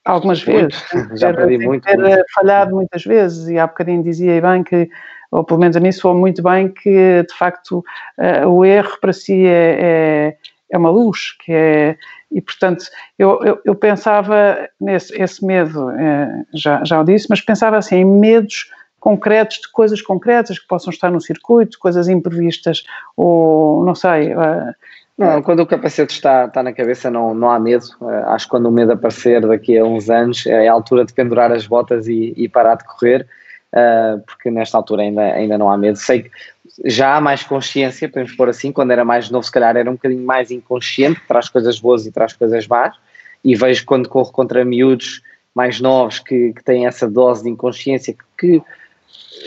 algumas 0.05 0.43
vezes, 0.43 0.83
muito. 0.93 1.17
já 1.19 1.33
perdi 1.33 1.59
tem 1.59 1.67
muito, 1.67 1.85
ter 1.85 1.99
muito. 1.99 2.25
falhado 2.35 2.75
muitas 2.75 3.05
vezes 3.05 3.49
e 3.49 3.59
há 3.59 3.67
bocadinho 3.67 4.03
dizia 4.03 4.41
bem 4.41 4.63
que 4.63 4.89
ou 5.31 5.45
pelo 5.45 5.61
menos 5.61 5.77
a 5.77 5.81
mim 5.81 5.93
soou 5.93 6.15
muito 6.15 6.43
bem 6.43 6.69
que 6.69 7.23
de 7.23 7.35
facto 7.37 7.85
uh, 8.19 8.49
o 8.49 8.65
erro 8.65 8.99
para 9.01 9.13
si 9.13 9.47
é, 9.47 9.79
é, 9.81 10.37
é, 10.71 10.79
uma 10.79 10.91
luz, 10.91 11.37
que 11.45 11.53
é, 11.53 11.97
e 12.33 12.41
portanto 12.41 12.85
eu, 13.19 13.41
eu, 13.45 13.61
eu 13.65 13.75
pensava 13.75 14.69
nesse 14.81 15.15
esse 15.21 15.45
medo, 15.45 15.91
é, 15.91 16.45
já, 16.53 16.85
já 16.85 17.01
o 17.01 17.05
disse, 17.05 17.27
mas 17.31 17.41
pensava 17.41 17.79
assim 17.79 17.97
em 17.97 18.05
medos 18.05 18.71
concretos 18.99 19.59
de 19.61 19.73
coisas 19.73 20.03
concretas 20.03 20.59
que 20.59 20.67
possam 20.67 20.91
estar 20.93 21.11
no 21.11 21.21
circuito, 21.21 21.79
coisas 21.79 22.07
imprevistas 22.07 22.85
ou 23.17 23.85
não 23.85 23.95
sei. 23.95 24.35
Não, 25.21 25.43
quando 25.43 25.61
o 25.61 25.67
capacete 25.67 26.15
está, 26.15 26.47
está 26.47 26.63
na 26.63 26.73
cabeça 26.73 27.11
não, 27.11 27.35
não 27.35 27.51
há 27.51 27.61
medo. 27.61 27.85
Uh, 28.01 28.29
acho 28.29 28.47
que 28.47 28.51
quando 28.53 28.67
o 28.67 28.73
medo 28.73 28.93
aparecer 28.93 29.47
daqui 29.47 29.77
a 29.77 29.85
uns 29.85 30.09
anos 30.09 30.47
é 30.47 30.67
a 30.67 30.73
altura 30.73 31.05
de 31.05 31.13
pendurar 31.13 31.53
as 31.53 31.67
botas 31.67 32.09
e, 32.09 32.33
e 32.35 32.49
parar 32.49 32.77
de 32.77 32.85
correr 32.85 33.27
uh, 33.75 34.19
porque 34.27 34.51
nesta 34.51 34.79
altura 34.79 35.03
ainda, 35.03 35.21
ainda 35.21 35.59
não 35.59 35.71
há 35.71 35.77
medo. 35.77 35.99
Sei 35.99 36.23
que 36.23 36.31
já 36.87 37.17
há 37.17 37.21
mais 37.21 37.43
consciência, 37.43 38.09
podemos 38.09 38.33
pôr 38.33 38.49
assim, 38.49 38.73
quando 38.73 38.93
era 38.93 39.05
mais 39.05 39.31
novo, 39.31 39.45
se 39.45 39.53
calhar 39.53 39.77
era 39.77 39.91
um 39.91 39.95
bocadinho 39.95 40.25
mais 40.25 40.51
inconsciente, 40.51 41.21
traz 41.29 41.51
coisas 41.51 41.79
boas 41.79 42.07
e 42.07 42.13
traz 42.13 42.33
coisas 42.33 42.67
más, 42.67 42.97
e 43.45 43.55
vejo 43.55 43.85
quando 43.85 44.09
corro 44.09 44.33
contra 44.33 44.65
miúdos 44.65 45.21
mais 45.55 45.83
novos 45.83 46.19
que, 46.19 46.55
que 46.55 46.65
têm 46.65 46.87
essa 46.87 47.07
dose 47.07 47.43
de 47.43 47.51
inconsciência 47.51 48.15
que 48.39 48.63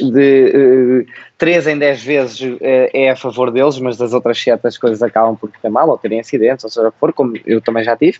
de 0.02 1.06
uh, 1.06 1.12
3 1.38 1.68
em 1.68 1.78
10 1.78 2.04
vezes 2.04 2.42
uh, 2.42 2.58
é 2.62 3.12
a 3.12 3.16
favor 3.16 3.52
deles, 3.52 3.78
mas 3.80 3.98
das 3.98 4.14
outras 4.14 4.42
7 4.42 4.66
as 4.66 4.78
coisas 4.78 5.04
acabam 5.04 5.36
por 5.36 5.52
correr 5.52 5.70
mal 5.70 5.90
ou 5.90 5.98
terem 5.98 6.20
acidentes, 6.20 6.64
ou 6.64 6.72
seja 6.72 6.88
o 6.88 6.92
que 6.92 7.00
for, 7.00 7.14
como 7.14 7.34
eu 7.46 7.62
também 7.62 7.84
já 7.84 7.96
tive. 7.96 8.18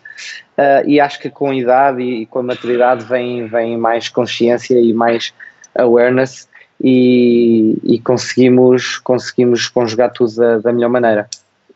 Uh, 0.58 0.88
e 0.88 1.00
acho 1.00 1.20
que 1.20 1.30
com 1.30 1.50
a 1.50 1.56
idade 1.56 2.02
e 2.02 2.26
com 2.26 2.40
a 2.40 2.44
maturidade 2.44 3.04
vem, 3.06 3.48
vem 3.48 3.78
mais 3.78 4.10
consciência 4.10 4.80
e 4.80 4.94
mais 4.94 5.34
awareness 5.76 6.48
e, 6.82 7.78
e 7.84 8.00
conseguimos, 8.00 8.98
conseguimos 9.00 9.68
conjugar 9.68 10.12
tudo 10.12 10.36
da, 10.36 10.60
da 10.60 10.74
melhor 10.74 10.90
maneira. 10.90 11.28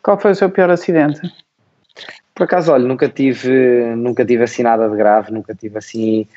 Qual 0.04 0.20
foi 0.20 0.32
o 0.32 0.36
seu 0.36 0.50
pior 0.50 0.70
acidente? 0.70 1.20
Por 2.36 2.44
acaso, 2.44 2.72
olha, 2.72 2.88
nunca 2.88 3.10
tive, 3.10 3.96
nunca 3.96 4.24
tive 4.24 4.44
assim 4.44 4.62
nada 4.62 4.88
de 4.88 4.96
grave, 4.96 5.32
nunca 5.32 5.56
tive 5.56 5.78
assim 5.80 6.28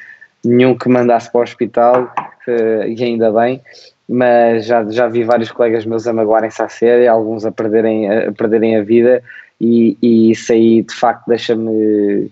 nenhum 0.45 0.77
que 0.77 0.89
mandasse 0.89 1.31
para 1.31 1.41
o 1.41 1.43
hospital, 1.43 2.13
e 2.49 3.03
ainda 3.03 3.33
bem, 3.33 3.61
mas 4.09 4.67
já, 4.67 4.85
já 4.91 5.07
vi 5.07 5.23
vários 5.23 5.53
colegas 5.53 5.85
meus 5.85 6.07
a 6.07 6.13
magoarem-se 6.13 6.61
à 6.63 6.69
séria, 6.69 7.13
alguns 7.13 7.45
a 7.47 7.53
perderem 7.53 8.11
a, 8.11 8.33
perderem 8.33 8.77
a 8.77 8.83
vida, 8.83 9.23
e, 9.61 9.97
e 10.03 10.31
isso 10.31 10.53
aí 10.53 10.83
de 10.83 10.95
facto 10.95 11.27
deixa-me, 11.29 12.31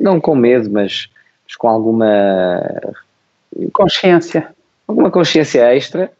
não 0.00 0.20
com 0.20 0.34
medo, 0.34 0.70
mas, 0.70 1.08
mas 1.44 1.56
com 1.56 1.68
alguma 1.68 2.60
consciência. 3.72 4.48
Alguma 4.88 5.10
consciência 5.10 5.62
extra, 5.74 6.10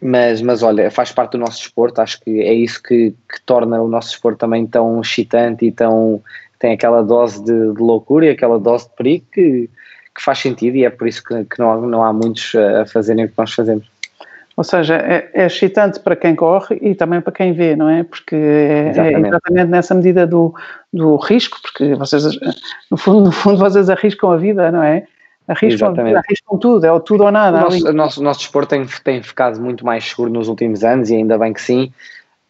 mas, 0.00 0.40
mas 0.40 0.62
olha, 0.62 0.90
faz 0.90 1.12
parte 1.12 1.32
do 1.32 1.38
nosso 1.38 1.58
desporto, 1.58 2.00
acho 2.00 2.20
que 2.20 2.40
é 2.40 2.52
isso 2.52 2.82
que, 2.82 3.14
que 3.30 3.40
torna 3.44 3.80
o 3.82 3.88
nosso 3.88 4.10
desporto 4.10 4.38
também 4.38 4.66
tão 4.66 5.00
excitante 5.00 5.66
e 5.66 5.72
tão 5.72 6.22
tem 6.58 6.72
aquela 6.72 7.02
dose 7.02 7.42
de, 7.44 7.72
de 7.72 7.80
loucura 7.80 8.26
e 8.26 8.30
aquela 8.30 8.58
dose 8.58 8.88
de 8.88 8.96
perigo 8.96 9.24
que, 9.32 9.70
que 10.18 10.24
faz 10.24 10.40
sentido 10.40 10.76
e 10.76 10.84
é 10.84 10.90
por 10.90 11.06
isso 11.06 11.22
que, 11.22 11.44
que 11.44 11.58
não, 11.58 11.80
não 11.82 12.02
há 12.02 12.12
muitos 12.12 12.52
a 12.54 12.84
fazerem 12.84 13.24
o 13.24 13.28
que 13.28 13.34
nós 13.38 13.52
fazemos. 13.52 13.88
Ou 14.56 14.64
seja, 14.64 14.96
é, 14.96 15.30
é, 15.32 15.46
excitante 15.46 16.00
para 16.00 16.16
quem 16.16 16.34
corre 16.34 16.76
e 16.82 16.92
também 16.92 17.20
para 17.20 17.32
quem 17.32 17.52
vê, 17.52 17.76
não 17.76 17.88
é? 17.88 18.02
Porque 18.02 18.34
é, 18.34 18.92
é 18.96 19.20
exatamente 19.20 19.70
nessa 19.70 19.94
medida 19.94 20.26
do, 20.26 20.52
do 20.92 21.14
risco, 21.16 21.58
porque 21.62 21.94
vocês, 21.94 22.24
no 22.90 22.96
fundo, 22.96 23.26
no 23.26 23.32
fundo, 23.32 23.58
vocês 23.58 23.88
arriscam 23.88 24.32
a 24.32 24.36
vida, 24.36 24.72
não 24.72 24.82
é? 24.82 25.04
Arriscam, 25.46 25.94
arriscam 25.96 26.58
tudo, 26.58 26.84
é 26.84 26.90
o 26.90 26.98
tudo 26.98 27.22
ou 27.22 27.30
nada. 27.30 27.58
O 27.58 27.60
nosso, 27.60 27.92
nosso, 27.92 28.22
nosso 28.22 28.40
desporto 28.40 28.70
tem, 28.70 28.84
tem 29.04 29.22
ficado 29.22 29.60
muito 29.60 29.86
mais 29.86 30.04
seguro 30.04 30.30
nos 30.30 30.48
últimos 30.48 30.82
anos 30.82 31.08
e 31.08 31.14
ainda 31.14 31.38
bem 31.38 31.52
que 31.52 31.62
sim. 31.62 31.92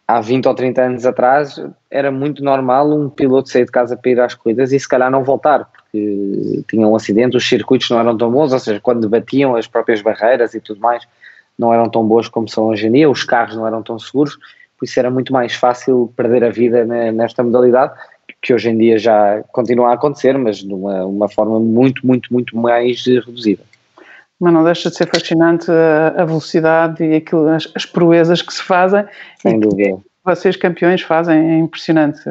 Há 0.09 0.21
20 0.21 0.47
ou 0.47 0.55
30 0.55 0.81
anos 0.81 1.05
atrás 1.05 1.63
era 1.91 2.11
muito 2.11 2.43
normal 2.43 2.89
um 2.89 3.11
piloto 3.11 3.47
sair 3.47 3.65
de 3.65 3.71
casa 3.71 3.95
para 3.95 4.09
ir 4.09 4.19
às 4.19 4.33
corridas 4.33 4.73
e 4.73 4.79
se 4.79 4.89
calhar 4.89 5.11
não 5.11 5.23
voltar, 5.23 5.65
porque 5.65 6.63
tinha 6.67 6.87
um 6.87 6.95
acidente, 6.95 7.37
os 7.37 7.47
circuitos 7.47 7.87
não 7.91 7.99
eram 7.99 8.17
tão 8.17 8.31
bons, 8.31 8.51
ou 8.51 8.57
seja, 8.57 8.79
quando 8.79 9.07
batiam 9.07 9.55
as 9.55 9.67
próprias 9.67 10.01
barreiras 10.01 10.55
e 10.55 10.59
tudo 10.59 10.81
mais, 10.81 11.07
não 11.55 11.71
eram 11.71 11.87
tão 11.87 12.03
boas 12.03 12.27
como 12.27 12.49
são 12.49 12.69
hoje 12.69 12.87
em 12.87 12.91
dia, 12.91 13.07
os 13.07 13.23
carros 13.23 13.55
não 13.55 13.67
eram 13.67 13.83
tão 13.83 13.99
seguros, 13.99 14.35
por 14.79 14.85
isso 14.85 14.99
era 14.99 15.11
muito 15.11 15.31
mais 15.31 15.53
fácil 15.53 16.11
perder 16.17 16.43
a 16.43 16.49
vida 16.49 16.83
nesta 17.11 17.43
modalidade 17.43 17.93
que 18.41 18.51
hoje 18.51 18.67
em 18.67 18.77
dia 18.79 18.97
já 18.97 19.43
continua 19.51 19.89
a 19.89 19.93
acontecer, 19.93 20.35
mas 20.39 20.57
de 20.57 20.73
uma 20.73 21.29
forma 21.29 21.59
muito, 21.59 22.07
muito, 22.07 22.33
muito 22.33 22.57
mais 22.57 23.05
reduzida. 23.05 23.61
Mas 24.39 24.53
não 24.53 24.63
deixa 24.63 24.89
de 24.89 24.95
ser 24.95 25.07
fascinante 25.07 25.69
a, 25.69 26.23
velocidade 26.23 27.03
e 27.03 27.15
aquilo, 27.15 27.49
as, 27.49 27.69
as 27.75 27.85
proezas 27.85 28.41
que 28.41 28.53
se 28.53 28.63
fazem. 28.63 29.05
Sem 29.41 29.59
dúvida. 29.59 29.97
Vocês 30.23 30.55
campeões 30.55 31.01
fazem, 31.01 31.37
é 31.37 31.57
impressionante. 31.57 32.21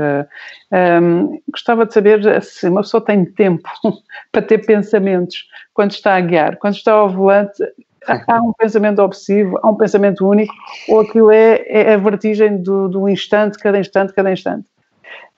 Um, 1.02 1.40
gostava 1.50 1.84
de 1.84 1.92
saber 1.92 2.42
se 2.42 2.68
uma 2.68 2.82
pessoa 2.82 3.04
tem 3.04 3.24
tempo 3.24 3.68
para 4.30 4.42
ter 4.42 4.64
pensamentos 4.64 5.46
quando 5.74 5.90
está 5.92 6.16
a 6.16 6.20
guiar, 6.20 6.56
quando 6.56 6.74
está 6.74 6.92
ao 6.92 7.10
volante, 7.10 7.62
há 8.06 8.40
um 8.40 8.52
pensamento 8.52 9.00
obsessivo, 9.00 9.58
há 9.62 9.70
um 9.70 9.76
pensamento 9.76 10.26
único, 10.26 10.54
ou 10.88 11.00
aquilo 11.00 11.30
é, 11.30 11.62
é 11.66 11.94
a 11.94 11.96
vertigem 11.96 12.62
do, 12.62 12.88
do 12.88 13.08
instante, 13.08 13.58
cada 13.58 13.78
instante, 13.78 14.12
cada 14.12 14.32
instante? 14.32 14.66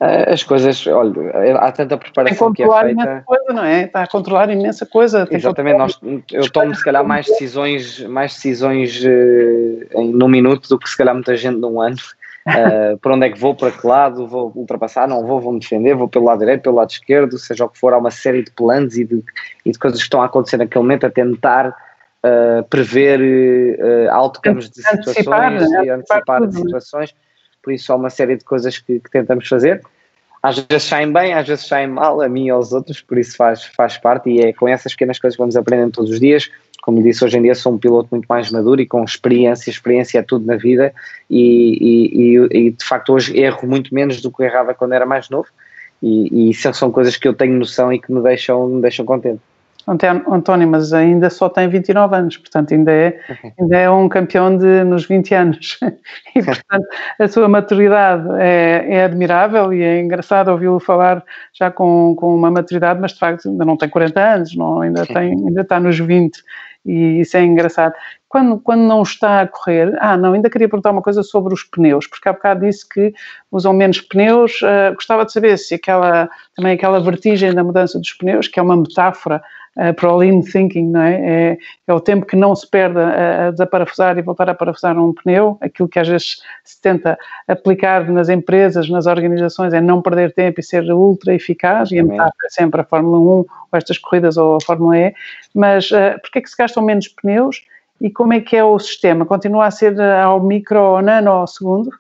Eh, 0.01 0.33
as 0.33 0.43
coisas, 0.43 0.87
olha, 0.87 1.59
há 1.59 1.71
tanta 1.71 1.99
preparação 1.99 2.55
que 2.55 2.63
é 2.63 2.67
feita. 2.67 2.91
Imensa 2.91 3.23
coisa, 3.27 3.53
não 3.53 3.65
é? 3.65 3.83
Está 3.83 4.03
a 4.03 4.07
controlar 4.07 4.51
imensa 4.51 4.87
coisa. 4.87 5.29
Exatamente, 5.31 5.77
nós, 5.77 6.01
eu 6.33 6.51
tomo 6.51 6.75
se 6.75 6.83
calhar 6.83 7.05
mais 7.05 7.27
decisões, 7.27 8.01
mais 8.05 8.33
decisões 8.33 9.05
uh, 9.05 10.01
em 10.01 10.11
num 10.11 10.29
minuto 10.29 10.71
do 10.71 10.79
que 10.79 10.89
se 10.89 10.97
calhar 10.97 11.15
muita 11.15 11.37
gente 11.37 11.59
num 11.59 11.79
ano. 11.83 11.97
Uh, 12.47 12.97
por 13.03 13.13
onde 13.13 13.27
é 13.27 13.31
que 13.31 13.39
vou, 13.39 13.55
para 13.55 13.71
que 13.71 13.87
lado, 13.87 14.27
vou 14.27 14.51
ultrapassar, 14.57 15.07
não 15.07 15.27
vou, 15.27 15.39
vou 15.39 15.53
me 15.53 15.61
defender, 15.61 15.95
vou 15.95 16.09
pelo 16.09 16.25
lado 16.25 16.39
direito, 16.39 16.63
pelo 16.63 16.77
lado 16.77 16.91
esquerdo, 16.91 17.37
seja 17.37 17.67
o 17.67 17.69
que 17.69 17.79
for, 17.79 17.93
há 17.93 17.99
uma 17.99 18.11
série 18.11 18.43
de 18.43 18.51
planos 18.53 18.97
e 18.97 19.05
de, 19.05 19.23
e 19.67 19.71
de 19.71 19.79
coisas 19.79 20.01
que 20.01 20.05
estão 20.05 20.23
a 20.23 20.25
acontecer 20.25 20.57
naquele 20.57 20.83
momento 20.83 21.05
a 21.05 21.11
tentar 21.11 21.69
uh, 21.69 22.65
prever 22.71 23.21
uh, 23.21 24.15
outcomes 24.15 24.71
de 24.71 24.77
situações 24.77 25.09
antecipar, 25.09 25.53
né? 25.53 25.85
e 25.85 25.91
antecipar 25.91 26.47
de 26.47 26.57
situações 26.57 27.15
por 27.71 27.75
isso 27.75 27.93
há 27.93 27.97
uma 27.97 28.11
série 28.11 28.37
de 28.37 28.45
coisas 28.45 28.79
que, 28.79 28.99
que, 28.99 29.11
tentamos 29.11 29.47
fazer. 29.47 29.81
Às 30.43 30.59
vezes 30.59 30.89
saem 30.89 31.13
bem, 31.13 31.35
às 31.35 31.47
vezes 31.47 31.67
saem 31.67 31.87
mal, 31.87 32.21
a 32.21 32.29
mim 32.29 32.47
e 32.47 32.51
aos 32.51 32.73
outros, 32.73 33.01
por 33.01 33.17
isso 33.17 33.37
faz, 33.37 33.65
faz 33.65 33.97
parte 33.97 34.29
e 34.29 34.41
é 34.41 34.53
com 34.53 34.67
essas 34.67 34.93
pequenas 34.93 35.19
coisas 35.19 35.37
que 35.37 35.43
vamos 35.43 35.55
aprendendo 35.55 35.93
todos 35.93 36.11
os 36.11 36.19
dias. 36.19 36.51
Como 36.83 37.03
disse, 37.03 37.25
hoje 37.25 37.37
em 37.37 37.43
dia 37.43 37.55
sou 37.55 37.75
um 37.75 37.79
piloto 37.79 38.09
muito 38.11 38.27
mais 38.27 38.51
maduro 38.51 38.81
e 38.81 38.87
com 38.87 39.05
experiência, 39.05 39.71
experiência 39.71 40.19
é 40.19 40.23
tudo 40.23 40.47
na 40.47 40.57
vida 40.57 40.93
e, 41.29 42.09
e, 42.19 42.59
e, 42.59 42.71
de 42.71 42.85
facto 42.85 43.13
hoje 43.13 43.39
erro 43.39 43.69
muito 43.69 43.95
menos 43.95 44.21
do 44.23 44.33
que 44.33 44.43
errava 44.43 44.73
quando 44.73 44.95
era 44.95 45.05
mais 45.05 45.29
novo 45.29 45.49
e, 46.03 46.29
e 46.33 46.51
isso 46.51 46.73
são 46.73 46.91
coisas 46.91 47.19
que 47.19 47.29
eu 47.29 47.35
tenho 47.35 47.59
noção 47.59 47.93
e 47.93 48.01
que 48.01 48.11
me 48.11 48.23
deixam, 48.23 48.67
me 48.67 48.81
deixam 48.81 49.05
contente. 49.05 49.43
António, 49.91 50.69
mas 50.69 50.93
ainda 50.93 51.29
só 51.29 51.49
tem 51.49 51.69
29 51.69 52.15
anos, 52.15 52.37
portanto 52.37 52.73
ainda 52.73 52.93
é, 52.93 53.19
ainda 53.59 53.77
é 53.77 53.91
um 53.91 54.09
campeão 54.09 54.57
de, 54.57 54.85
nos 54.85 55.07
20 55.07 55.35
anos. 55.35 55.79
E, 56.33 56.43
portanto, 56.43 56.87
a 57.19 57.27
sua 57.27 57.49
maturidade 57.49 58.25
é, 58.39 58.87
é 58.89 59.05
admirável 59.05 59.73
e 59.73 59.83
é 59.83 60.01
engraçado 60.01 60.49
ouvi-lo 60.49 60.79
falar 60.79 61.25
já 61.53 61.71
com, 61.71 62.15
com 62.17 62.35
uma 62.35 62.51
maturidade, 62.53 63.01
mas 63.01 63.13
de 63.13 63.19
facto 63.19 63.49
ainda 63.49 63.65
não 63.65 63.77
tem 63.77 63.89
40 63.89 64.21
anos, 64.21 64.55
não, 64.55 64.81
ainda, 64.81 65.05
tem, 65.07 65.33
ainda 65.33 65.63
está 65.63 65.81
nos 65.81 65.99
20 65.99 66.41
e 66.85 67.21
isso 67.21 67.37
é 67.37 67.43
engraçado. 67.43 67.95
Quando, 68.29 68.59
quando 68.61 68.83
não 68.83 69.03
está 69.03 69.43
a 69.43 69.47
correr, 69.47 69.97
ah, 69.99 70.17
não, 70.17 70.33
ainda 70.33 70.49
queria 70.49 70.69
perguntar 70.69 70.93
uma 70.93 71.03
coisa 71.03 71.23
sobre 71.23 71.53
os 71.53 71.65
pneus, 71.65 72.07
porque 72.07 72.29
há 72.29 72.33
bocado 72.33 72.65
disse 72.65 72.89
que 72.89 73.13
usam 73.51 73.73
menos 73.73 74.01
pneus, 74.01 74.63
uh, 74.63 74.95
gostava 74.95 75.25
de 75.25 75.33
saber 75.33 75.59
se 75.59 75.75
aquela, 75.75 76.31
também 76.55 76.75
aquela 76.75 77.01
vertigem 77.01 77.53
da 77.53 77.65
mudança 77.65 77.99
dos 77.99 78.13
pneus, 78.13 78.49
que 78.49 78.59
é 78.59 78.63
uma 78.63 78.77
metáfora 78.77 79.43
uh, 79.77 79.95
para 79.95 80.13
o 80.13 80.17
lean 80.17 80.41
thinking, 80.41 80.89
não 80.89 81.01
é? 81.01 81.15
é? 81.15 81.59
É, 81.87 81.93
o 81.93 82.01
tempo 82.01 82.27
que 82.27 82.37
não 82.37 82.55
se 82.55 82.69
perde 82.69 82.99
a, 82.99 83.49
a 83.49 83.51
desaparafusar 83.51 84.19
e 84.19 84.23
voltar 84.23 84.49
a 84.49 84.55
parafusar 84.55 84.99
um 84.99 85.13
pneu, 85.13 85.59
aquilo 85.61 85.89
que 85.89 85.99
às 85.99 86.09
vezes 86.09 86.39
se 86.65 86.81
tenta 86.81 87.19
aplicar 87.49 88.09
nas 88.11 88.29
empresas, 88.29 88.89
nas 88.89 89.07
organizações, 89.07 89.73
é 89.73 89.81
não 89.81 90.03
perder 90.03 90.33
tempo 90.33 90.61
e 90.61 90.63
ser 90.63 90.91
ultra 90.93 91.35
eficaz, 91.35 91.91
e 91.91 91.99
a 91.99 92.05
metáfora 92.05 92.47
é 92.47 92.49
sempre 92.51 92.81
a 92.81 92.85
Fórmula 92.85 93.19
1, 93.19 93.23
ou 93.23 93.47
estas 93.73 93.99
corridas, 93.99 94.37
ou 94.37 94.57
a 94.57 94.61
Fórmula 94.61 94.99
E, 94.99 95.15
mas 95.55 95.91
uh, 95.91 96.21
porquê 96.21 96.39
é 96.39 96.43
que 96.43 96.51
se 96.51 96.57
gastam 96.57 96.83
menos 96.83 97.09
pneus? 97.09 97.65
E 98.01 98.11
como 98.11 98.33
é 98.33 98.41
que 98.41 98.57
é 98.57 98.65
o 98.65 98.79
sistema? 98.79 99.27
Continua 99.27 99.67
a 99.67 99.71
ser 99.71 100.01
ao 100.01 100.43
micro 100.43 100.81
ou 100.81 101.03
nano 101.03 101.31
ao 101.31 101.47
segundo? 101.47 101.91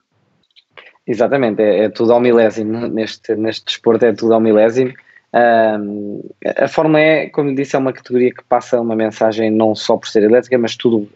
Exatamente, 1.06 1.60
é, 1.60 1.84
é, 1.84 1.88
tudo 1.88 2.12
ao 2.12 2.20
milésimo. 2.20 2.86
Neste, 2.88 3.34
neste 3.34 3.64
desporto 3.66 4.04
é 4.04 4.12
tudo 4.12 4.32
ao 4.32 4.40
milésimo. 4.40 4.92
A 5.32 6.68
Fórmula 6.68 7.00
E, 7.00 7.30
como 7.30 7.54
disse, 7.54 7.76
é 7.76 7.78
uma 7.78 7.92
categoria 7.92 8.34
que 8.34 8.42
passa 8.44 8.80
uma 8.80 8.96
mensagem 8.96 9.50
não 9.50 9.74
só 9.74 9.96
por 9.96 10.08
ser 10.08 10.24
elétrica, 10.24 10.58
mas 10.58 10.76
tudo 10.76 11.08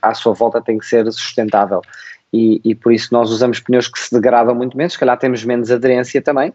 à 0.00 0.14
sua 0.14 0.32
volta 0.32 0.60
tem 0.60 0.78
que 0.78 0.86
ser 0.86 1.04
sustentável. 1.12 1.82
E, 2.32 2.60
e 2.64 2.74
por 2.74 2.92
isso 2.92 3.08
nós 3.12 3.30
usamos 3.30 3.60
pneus 3.60 3.88
que 3.88 3.98
se 3.98 4.12
degradam 4.12 4.54
muito 4.54 4.76
menos, 4.76 4.92
se 4.94 4.98
calhar 4.98 5.18
temos 5.18 5.44
menos 5.44 5.70
aderência 5.70 6.20
também, 6.20 6.52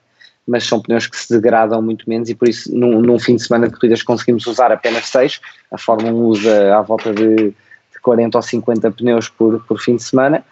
mas 0.48 0.66
são 0.66 0.82
pneus 0.82 1.08
que 1.08 1.18
se 1.18 1.34
degradam 1.34 1.82
muito 1.82 2.08
menos 2.08 2.30
e 2.30 2.36
por 2.36 2.48
isso 2.48 2.74
num, 2.76 3.02
num 3.02 3.18
fim 3.18 3.36
de 3.36 3.44
semana 3.44 3.68
de 3.68 3.74
corridas 3.74 4.04
conseguimos 4.04 4.46
usar 4.46 4.72
apenas 4.72 5.08
6. 5.08 5.40
A 5.72 5.78
Fórmula 5.78 6.14
1 6.14 6.26
usa 6.26 6.78
à 6.78 6.82
volta 6.82 7.12
de 7.14 7.54
40 8.04 8.38
ou 8.38 8.42
50 8.42 8.92
pneus 8.92 9.30
por, 9.30 9.64
por 9.66 9.80
fim 9.80 9.96
de 9.96 10.04
semana, 10.04 10.44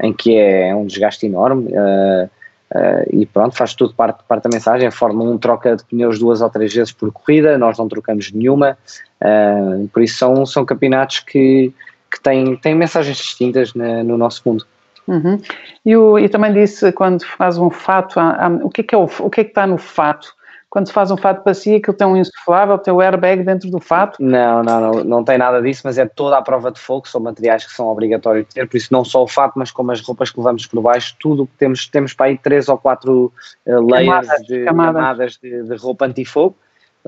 em 0.00 0.12
que 0.12 0.36
é 0.36 0.74
um 0.74 0.86
desgaste 0.86 1.26
enorme. 1.26 1.72
Uh, 1.72 2.30
uh, 2.74 3.08
e 3.10 3.26
pronto, 3.26 3.56
faz 3.56 3.74
tudo 3.74 3.94
parte, 3.94 4.22
parte 4.26 4.44
da 4.44 4.50
mensagem. 4.52 4.86
A 4.88 4.92
Fórmula 4.92 5.30
1 5.30 5.38
troca 5.38 5.76
de 5.76 5.84
pneus 5.84 6.18
duas 6.18 6.40
ou 6.40 6.50
três 6.50 6.72
vezes 6.72 6.92
por 6.92 7.12
corrida, 7.12 7.56
nós 7.58 7.78
não 7.78 7.88
trocamos 7.88 8.32
nenhuma, 8.32 8.76
uh, 9.22 9.88
por 9.88 10.02
isso 10.02 10.18
são, 10.18 10.46
são 10.46 10.64
campeonatos 10.64 11.20
que, 11.20 11.72
que 12.10 12.20
têm, 12.22 12.56
têm 12.56 12.74
mensagens 12.74 13.16
distintas 13.16 13.74
na, 13.74 14.02
no 14.02 14.16
nosso 14.16 14.42
mundo. 14.44 14.66
Uhum. 15.06 15.40
E, 15.86 15.96
o, 15.96 16.18
e 16.18 16.28
também 16.28 16.52
disse 16.52 16.92
quando 16.92 17.24
faz 17.24 17.56
um 17.56 17.70
fato, 17.70 18.20
o 18.62 18.68
que 18.68 18.82
é 18.82 18.84
que 18.84 18.94
é 18.94 18.98
o, 18.98 19.08
o 19.20 19.30
que 19.30 19.40
é 19.40 19.44
que 19.44 19.50
está 19.50 19.66
no 19.66 19.78
fato? 19.78 20.36
Quando 20.70 20.86
se 20.86 20.92
faz 20.92 21.10
um 21.10 21.16
fato 21.16 21.42
para 21.42 21.54
si, 21.54 21.76
aquilo 21.76 21.96
tem 21.96 22.06
um 22.06 22.16
insuflável, 22.16 22.78
tem 22.78 22.92
o 22.92 23.00
airbag 23.00 23.42
dentro 23.42 23.70
do 23.70 23.80
fato? 23.80 24.22
Não, 24.22 24.62
não, 24.62 24.80
não, 24.80 25.04
não 25.04 25.24
tem 25.24 25.38
nada 25.38 25.62
disso, 25.62 25.82
mas 25.84 25.96
é 25.96 26.06
toda 26.06 26.36
a 26.36 26.42
prova 26.42 26.70
de 26.70 26.78
fogo, 26.78 27.08
são 27.08 27.20
materiais 27.20 27.64
que 27.64 27.72
são 27.72 27.86
obrigatórios 27.86 28.46
de 28.46 28.54
ter, 28.54 28.68
por 28.68 28.76
isso 28.76 28.92
não 28.92 29.04
só 29.04 29.22
o 29.22 29.28
fato, 29.28 29.58
mas 29.58 29.70
como 29.70 29.92
as 29.92 30.00
roupas 30.00 30.30
que 30.30 30.38
levamos 30.38 30.66
por 30.66 30.82
baixo, 30.82 31.16
tudo 31.18 31.46
que 31.46 31.56
temos, 31.58 31.86
temos 31.86 32.12
para 32.12 32.26
aí 32.26 32.38
três 32.38 32.68
ou 32.68 32.76
quatro 32.76 33.32
uh, 33.66 33.80
layers 33.80 34.26
camadas, 34.26 34.46
de 34.46 34.64
camadas, 34.64 35.02
camadas 35.02 35.38
de, 35.42 35.62
de 35.62 35.76
roupa 35.76 36.04
antifogo, 36.04 36.54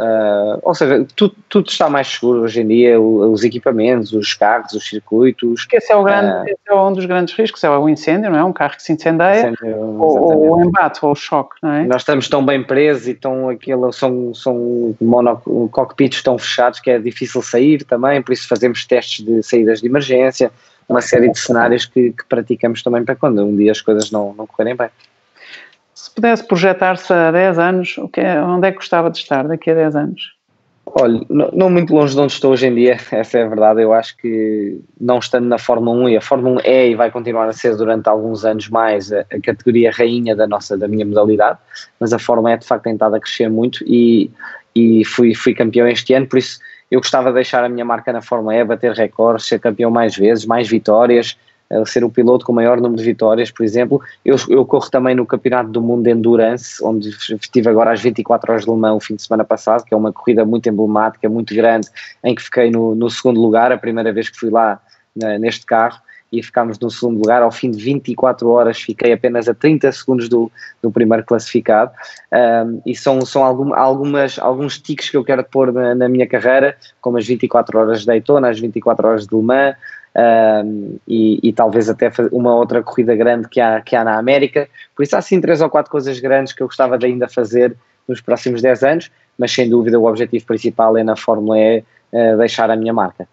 Uh, 0.01 0.59
ou 0.63 0.75
seja, 0.75 1.07
tudo, 1.15 1.37
tudo, 1.47 1.69
está 1.69 1.91
mais 1.91 2.09
seguro 2.09 2.41
hoje 2.41 2.63
em 2.63 2.67
dia, 2.67 2.99
os 2.99 3.45
equipamentos, 3.45 4.15
os 4.15 4.33
carros, 4.33 4.73
os 4.73 4.89
circuitos. 4.89 5.67
Que 5.67 5.77
esse 5.77 5.93
é, 5.93 5.97
o 5.97 6.03
grande, 6.03 6.53
uh, 6.53 6.57
é 6.67 6.75
um 6.75 6.93
dos 6.95 7.05
grandes 7.05 7.35
riscos, 7.35 7.63
é 7.63 7.69
o 7.69 7.87
incêndio, 7.87 8.31
não 8.31 8.39
é? 8.39 8.43
Um 8.43 8.53
carro 8.53 8.77
que 8.77 8.83
se 8.83 8.95
incendeia, 8.95 9.51
incêndio, 9.51 9.77
ou, 9.79 10.57
o 10.57 10.65
embate, 10.65 11.01
ou 11.03 11.13
o 11.13 11.15
choque, 11.15 11.57
não 11.63 11.71
é? 11.71 11.85
Nós 11.85 12.01
estamos 12.01 12.31
tão 12.31 12.43
bem 12.45 12.65
presos 12.65 13.09
e 13.09 13.15
tão, 13.15 13.51
aquilo, 13.51 13.93
são, 13.93 14.33
são 14.33 14.97
mono, 14.99 15.37
cockpits 15.71 16.23
tão 16.23 16.39
fechados 16.39 16.81
que 16.81 16.91
é 16.91 16.99
difícil 16.99 17.43
sair 17.43 17.85
também, 17.85 18.23
por 18.23 18.33
isso 18.33 18.49
fazemos 18.49 18.87
testes 18.87 19.23
de 19.23 19.43
saídas 19.43 19.83
de 19.83 19.87
emergência, 19.87 20.51
uma 20.89 21.03
série 21.03 21.31
de 21.31 21.39
cenários 21.39 21.85
que, 21.85 22.13
que 22.13 22.25
praticamos 22.27 22.83
também 22.83 23.05
para 23.05 23.17
quando 23.17 23.45
um 23.45 23.55
dia 23.55 23.71
as 23.71 23.83
coisas 23.83 24.11
não, 24.11 24.33
não 24.33 24.47
correrem 24.47 24.75
bem. 24.75 24.89
Se 26.01 26.11
pudesse 26.11 26.43
projetar-se 26.43 27.13
a 27.13 27.31
10 27.31 27.59
anos, 27.59 27.97
é, 28.17 28.41
onde 28.41 28.67
é 28.67 28.71
que 28.71 28.79
gostava 28.79 29.11
de 29.11 29.19
estar 29.19 29.47
daqui 29.47 29.71
a 29.71 29.75
10 29.75 29.97
anos? 29.97 30.33
Olha, 30.87 31.21
não, 31.29 31.51
não, 31.53 31.71
muito 31.71 31.95
longe 31.95 32.15
de 32.15 32.21
onde 32.21 32.33
estou 32.33 32.53
hoje 32.53 32.69
em 32.69 32.75
dia, 32.75 32.97
essa 33.13 33.39
é 33.39 33.43
a 33.43 33.49
verdade. 33.49 33.83
Eu 33.83 33.93
acho 33.93 34.17
que 34.17 34.81
não 34.99 35.19
estando 35.19 35.47
na 35.47 35.59
Fórmula 35.59 36.05
1 36.05 36.09
e 36.09 36.17
a 36.17 36.21
Fórmula 36.23 36.57
1 36.57 36.61
é 36.65 36.89
e 36.89 36.95
vai 36.95 37.11
continuar 37.11 37.51
a 37.51 37.53
ser 37.53 37.77
durante 37.77 38.09
alguns 38.09 38.47
anos 38.47 38.71
mais 38.71 39.13
a, 39.13 39.21
a 39.31 39.41
categoria 39.43 39.93
rainha 39.93 40.35
da 40.35 40.47
nossa, 40.47 40.75
da 40.75 40.89
minha 40.89 41.05
modalidade, 41.05 41.59
mas 42.01 42.15
a 42.15 42.19
Fórmula 42.19 42.55
E 42.55 42.57
de 42.57 42.67
facto 42.67 42.85
tem 42.85 42.95
estado 42.95 43.17
a 43.17 43.21
crescer 43.21 43.51
muito 43.51 43.85
e, 43.87 44.31
e 44.75 45.05
fui, 45.05 45.35
fui 45.35 45.53
campeão 45.53 45.87
este 45.87 46.15
ano, 46.15 46.27
por 46.27 46.39
isso 46.39 46.61
eu 46.91 46.99
gostava 46.99 47.29
de 47.29 47.35
deixar 47.35 47.63
a 47.63 47.69
minha 47.69 47.85
marca 47.85 48.11
na 48.11 48.23
Fórmula 48.23 48.57
E, 48.57 48.65
bater 48.65 48.93
recordes, 48.93 49.47
ser 49.47 49.61
campeão 49.61 49.91
mais 49.91 50.17
vezes, 50.17 50.47
mais 50.47 50.67
vitórias, 50.67 51.37
ser 51.87 52.05
o 52.05 52.11
piloto 52.11 52.45
com 52.45 52.53
o 52.53 52.55
maior 52.55 52.81
número 52.81 52.97
de 52.97 53.05
vitórias, 53.05 53.51
por 53.51 53.63
exemplo. 53.65 54.01
Eu, 54.25 54.37
eu 54.49 54.65
corro 54.65 54.91
também 54.91 55.15
no 55.15 55.25
Campeonato 55.25 55.71
do 55.71 55.81
Mundo 55.81 56.03
de 56.03 56.11
Endurance, 56.11 56.83
onde 56.83 57.11
estive 57.11 57.69
agora 57.69 57.93
às 57.93 58.01
24 58.01 58.51
horas 58.51 58.65
de 58.65 58.71
Le 58.71 58.77
Mans 58.77 58.97
o 58.97 59.01
fim 59.01 59.15
de 59.15 59.23
semana 59.23 59.45
passado, 59.45 59.85
que 59.85 59.95
é 59.95 59.97
uma 59.97 60.13
corrida 60.13 60.45
muito 60.45 60.69
emblemática, 60.69 61.29
muito 61.29 61.55
grande, 61.55 61.89
em 62.25 62.35
que 62.35 62.43
fiquei 62.43 62.71
no, 62.71 62.95
no 62.95 63.09
segundo 63.09 63.41
lugar, 63.41 63.71
a 63.71 63.79
primeira 63.79 64.13
vez 64.13 64.29
que 64.29 64.39
fui 64.39 64.51
lá 64.51 64.81
neste 65.39 65.67
carro 65.67 66.01
e 66.33 66.43
ficámos 66.43 66.79
no 66.79 66.91
segundo 66.91 67.19
lugar. 67.19 67.43
Ao 67.43 67.51
fim 67.51 67.71
de 67.71 67.83
24 67.83 68.49
horas, 68.49 68.81
fiquei 68.81 69.13
apenas 69.13 69.49
a 69.49 69.55
30 69.55 69.91
segundos 69.93 70.29
do, 70.29 70.51
do 70.83 70.91
primeiro 70.91 71.25
classificado. 71.25 71.93
Um, 72.33 72.81
e 72.87 72.95
são, 72.95 73.25
são 73.27 73.45
algum, 73.45 73.75
algumas, 73.75 74.39
alguns 74.39 74.79
tiques 74.79 75.11
que 75.11 75.17
eu 75.17 75.25
quero 75.25 75.45
pôr 75.45 75.73
na, 75.73 75.95
na, 75.95 76.09
minha 76.09 76.27
carreira, 76.27 76.77
como 77.01 77.19
as 77.19 77.27
24 77.27 77.79
horas 77.79 78.01
de 78.01 78.07
Daytona, 78.07 78.49
as 78.49 78.61
24 78.61 79.07
horas 79.07 79.27
de 79.27 79.35
Le 79.35 79.43
Mans, 79.43 79.77
um, 80.17 80.97
e, 81.07 81.39
e, 81.43 81.53
talvez 81.53 81.89
até 81.89 82.11
uma 82.33 82.55
outra 82.55 82.83
corrida 82.83 83.15
grande 83.15 83.49
que 83.49 83.61
há, 83.61 83.81
que 83.81 83.95
há 83.95 84.03
na 84.03 84.19
América. 84.19 84.69
Por 84.95 85.03
isso 85.03 85.17
há 85.17 85.23
sim 85.23 85.41
três 85.41 85.61
ou 85.61 85.71
quatro 85.71 85.91
coisas 85.91 86.19
grandes 86.19 86.53
que 86.53 86.63
eu 86.63 86.67
gostava 86.67 86.99
de 86.99 87.07
ainda 87.07 87.29
fazer 87.29 87.77
nos 88.09 88.21
próximos 88.21 88.61
10 88.61 88.83
anos, 88.83 89.11
mas 89.39 89.53
sem 89.53 89.69
dúvida 89.71 89.99
o 89.99 90.07
objetivo 90.07 90.45
principal 90.47 90.97
é 90.97 91.05
na 91.05 91.15
Fórmula 91.15 91.59
E 91.59 91.85
uh, 92.13 92.37
deixar 92.37 92.71
a 92.71 92.77
minha 92.77 92.93
marca. 92.93 93.29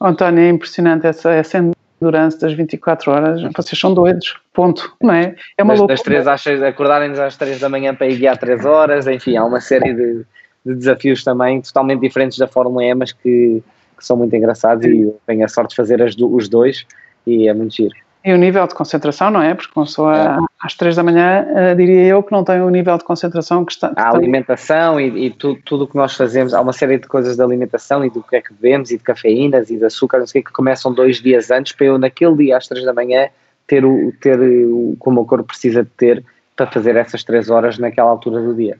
António, 0.00 0.42
é 0.42 0.48
impressionante 0.50 1.06
essa, 1.06 1.32
essa 1.32 1.58
endurance 2.02 2.38
das 2.38 2.52
24 2.52 3.10
horas, 3.10 3.42
vocês 3.56 3.80
são 3.80 3.94
doidos, 3.94 4.36
ponto, 4.52 4.94
não 5.00 5.14
é? 5.14 5.34
É 5.56 5.62
uma 5.62 5.72
das, 5.72 5.78
loucura. 5.78 5.96
Das 5.96 6.02
3 6.02 6.26
às 6.26 6.40
6, 6.42 6.62
acordarem-nos 6.62 7.18
às 7.18 7.36
3 7.36 7.60
da 7.60 7.68
manhã 7.68 7.94
para 7.94 8.08
ir 8.08 8.18
guiar 8.18 8.36
3 8.36 8.64
horas, 8.66 9.06
enfim, 9.06 9.36
há 9.36 9.44
uma 9.44 9.60
série 9.60 9.94
de, 9.94 10.26
de 10.66 10.74
desafios 10.74 11.22
também 11.24 11.62
totalmente 11.62 12.00
diferentes 12.00 12.36
da 12.36 12.48
Fórmula 12.48 12.84
E, 12.84 12.94
mas 12.94 13.12
que 13.12 13.62
que 14.02 14.06
são 14.06 14.16
muito 14.16 14.34
engraçados 14.36 14.84
e 14.84 15.12
tenho 15.26 15.44
a 15.44 15.48
sorte 15.48 15.70
de 15.70 15.76
fazer 15.76 15.98
do, 16.14 16.34
os 16.34 16.48
dois 16.48 16.84
e 17.26 17.48
é 17.48 17.54
muito 17.54 17.74
giro. 17.74 17.94
E 18.24 18.32
o 18.32 18.36
nível 18.36 18.66
de 18.68 18.74
concentração, 18.74 19.30
não 19.32 19.42
é? 19.42 19.52
Porque 19.52 19.72
começou 19.72 20.08
a, 20.08 20.16
é. 20.16 20.38
às 20.60 20.74
três 20.74 20.94
da 20.94 21.02
manhã, 21.02 21.44
uh, 21.44 21.76
diria 21.76 22.06
eu 22.06 22.22
que 22.22 22.30
não 22.30 22.44
tem 22.44 22.60
o 22.60 22.70
nível 22.70 22.96
de 22.96 23.02
concentração 23.02 23.64
que 23.64 23.72
está. 23.72 23.88
Que 23.88 24.00
a 24.00 24.10
alimentação 24.10 25.00
e, 25.00 25.26
e 25.26 25.30
tudo, 25.30 25.58
tudo 25.64 25.84
o 25.84 25.86
que 25.88 25.96
nós 25.96 26.14
fazemos, 26.14 26.54
há 26.54 26.60
uma 26.60 26.72
série 26.72 26.98
de 26.98 27.08
coisas 27.08 27.36
de 27.36 27.42
alimentação 27.42 28.04
e 28.04 28.10
do 28.10 28.22
que 28.22 28.36
é 28.36 28.40
que 28.40 28.52
bebemos 28.54 28.92
e 28.92 28.98
de 28.98 29.02
cafeínas 29.02 29.70
e 29.70 29.76
de 29.76 29.84
açúcar, 29.84 30.20
não 30.20 30.26
sei 30.26 30.40
o 30.40 30.44
que, 30.44 30.50
que 30.50 30.54
começam 30.54 30.92
dois 30.94 31.20
dias 31.20 31.50
antes 31.50 31.72
para 31.72 31.86
eu, 31.86 31.98
naquele 31.98 32.36
dia, 32.36 32.56
às 32.56 32.68
três 32.68 32.84
da 32.84 32.92
manhã, 32.92 33.28
ter 33.66 33.84
o, 33.84 34.12
ter 34.20 34.38
o 34.40 34.94
como 35.00 35.22
o 35.22 35.26
corpo 35.26 35.46
precisa 35.46 35.82
de 35.82 35.90
ter 35.90 36.24
para 36.54 36.70
fazer 36.70 36.94
essas 36.94 37.24
três 37.24 37.50
horas 37.50 37.76
naquela 37.78 38.10
altura 38.10 38.40
do 38.40 38.54
dia. 38.54 38.78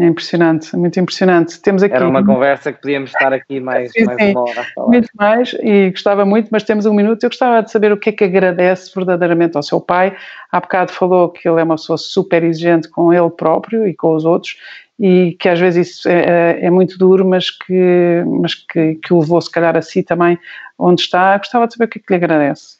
É 0.00 0.06
impressionante, 0.06 0.76
muito 0.76 0.98
impressionante. 0.98 1.60
Temos 1.60 1.82
aqui... 1.82 1.94
Era 1.94 2.08
uma 2.08 2.24
conversa 2.24 2.72
que 2.72 2.80
podíamos 2.80 3.10
estar 3.10 3.32
aqui 3.32 3.60
mais, 3.60 3.92
sim, 3.92 4.04
mais 4.04 4.30
uma 4.32 4.42
hora. 4.42 4.66
Muito 4.78 5.08
mais, 5.14 5.54
e 5.62 5.90
gostava 5.90 6.24
muito, 6.24 6.48
mas 6.50 6.64
temos 6.64 6.84
um 6.84 6.92
minuto. 6.92 7.22
Eu 7.22 7.30
gostava 7.30 7.62
de 7.62 7.70
saber 7.70 7.92
o 7.92 7.96
que 7.96 8.10
é 8.10 8.12
que 8.12 8.24
agradece 8.24 8.90
verdadeiramente 8.94 9.56
ao 9.56 9.62
seu 9.62 9.80
pai. 9.80 10.16
Há 10.50 10.60
bocado 10.60 10.92
falou 10.92 11.28
que 11.28 11.48
ele 11.48 11.60
é 11.60 11.64
uma 11.64 11.76
pessoa 11.76 11.96
super 11.96 12.42
exigente 12.42 12.88
com 12.88 13.12
ele 13.12 13.30
próprio 13.30 13.86
e 13.86 13.94
com 13.94 14.14
os 14.14 14.24
outros, 14.24 14.56
e 14.98 15.36
que 15.38 15.48
às 15.48 15.60
vezes 15.60 15.88
isso 15.88 16.08
é, 16.08 16.58
é, 16.60 16.66
é 16.66 16.70
muito 16.70 16.98
duro, 16.98 17.24
mas 17.24 17.50
que, 17.50 18.24
mas 18.40 18.54
que, 18.54 18.96
que 18.96 19.12
o 19.12 19.20
levou 19.20 19.40
se 19.40 19.50
calhar 19.50 19.76
a 19.76 19.82
si 19.82 20.02
também 20.02 20.38
onde 20.78 21.02
está. 21.02 21.38
Gostava 21.38 21.66
de 21.68 21.74
saber 21.74 21.84
o 21.84 21.88
que 21.88 21.98
é 21.98 22.02
que 22.02 22.12
lhe 22.12 22.16
agradece. 22.16 22.78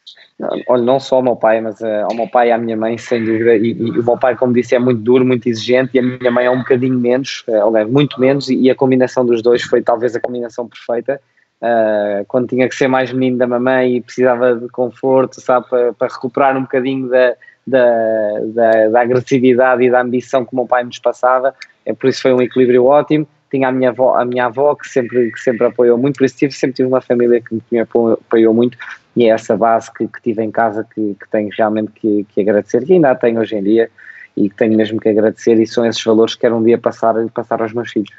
Olha, 0.66 0.82
não 0.82 0.98
só 0.98 1.16
ao 1.16 1.22
meu 1.22 1.36
pai, 1.36 1.60
mas 1.60 1.80
uh, 1.80 2.06
ao 2.10 2.14
meu 2.14 2.28
pai 2.28 2.48
e 2.48 2.52
à 2.52 2.58
minha 2.58 2.76
mãe, 2.76 2.98
sem 2.98 3.24
dúvida. 3.24 3.56
E, 3.56 3.70
e, 3.70 3.90
o 3.90 4.02
meu 4.02 4.18
pai, 4.18 4.36
como 4.36 4.52
disse, 4.52 4.74
é 4.74 4.78
muito 4.78 5.00
duro, 5.00 5.24
muito 5.24 5.48
exigente, 5.48 5.92
e 5.94 6.00
a 6.00 6.02
minha 6.02 6.30
mãe 6.30 6.46
é 6.46 6.50
um 6.50 6.58
bocadinho 6.58 6.98
menos, 6.98 7.44
uh, 7.46 7.88
muito 7.88 8.20
menos, 8.20 8.48
e, 8.50 8.68
a 8.68 8.74
combinação 8.74 9.24
dos 9.24 9.42
dois 9.42 9.62
foi 9.62 9.80
talvez 9.80 10.16
a 10.16 10.20
combinação 10.20 10.68
perfeita. 10.68 11.20
Uh, 11.62 12.24
quando 12.26 12.48
tinha 12.48 12.68
que 12.68 12.74
ser 12.74 12.88
mais 12.88 13.12
menino 13.12 13.38
da 13.38 13.46
mamãe 13.46 13.96
e 13.96 14.00
precisava 14.00 14.56
de 14.56 14.68
conforto, 14.68 15.40
sabe, 15.40 15.68
para, 15.68 15.92
para 15.92 16.12
recuperar 16.12 16.56
um 16.56 16.62
bocadinho 16.62 17.08
da, 17.08 17.34
da, 17.64 18.40
da, 18.46 18.88
da, 18.88 19.00
agressividade 19.00 19.84
e 19.84 19.90
da 19.90 20.02
ambição 20.02 20.44
que 20.44 20.52
o 20.52 20.56
meu 20.56 20.66
pai 20.66 20.82
nos 20.82 20.98
passava, 20.98 21.54
é 21.86 21.94
por 21.94 22.08
isso 22.08 22.20
foi 22.20 22.34
um 22.34 22.42
equilíbrio 22.42 22.84
ótimo 22.84 23.26
tinha 23.50 23.68
a 23.68 23.72
minha 23.72 23.90
avó, 23.90 24.16
a 24.16 24.24
minha 24.24 24.46
avó 24.46 24.74
que, 24.74 24.88
sempre, 24.88 25.30
que 25.30 25.38
sempre 25.38 25.64
apoiou 25.64 25.96
muito, 25.96 26.18
por 26.18 26.24
isso 26.24 26.36
tive, 26.36 26.52
sempre 26.52 26.74
tive 26.74 26.88
uma 26.88 27.00
família 27.00 27.40
que 27.40 27.56
me 27.70 27.78
apoiou 27.78 28.52
muito 28.52 28.76
e 29.16 29.24
é 29.24 29.28
essa 29.28 29.56
base 29.56 29.92
que, 29.92 30.06
que 30.08 30.22
tive 30.22 30.42
em 30.42 30.50
casa 30.50 30.86
que, 30.94 31.14
que 31.14 31.28
tenho 31.30 31.48
realmente 31.56 31.92
que, 31.92 32.26
que 32.28 32.40
agradecer, 32.40 32.82
e 32.88 32.94
ainda 32.94 33.14
tenho 33.14 33.40
hoje 33.40 33.56
em 33.56 33.62
dia 33.62 33.90
e 34.36 34.48
que 34.48 34.56
tenho 34.56 34.76
mesmo 34.76 35.00
que 35.00 35.08
agradecer 35.08 35.60
e 35.60 35.66
são 35.66 35.86
esses 35.86 36.02
valores 36.02 36.34
que 36.34 36.40
quero 36.40 36.56
um 36.56 36.62
dia 36.62 36.78
passar, 36.78 37.14
passar 37.30 37.62
aos 37.62 37.72
meus 37.72 37.90
filhos. 37.90 38.14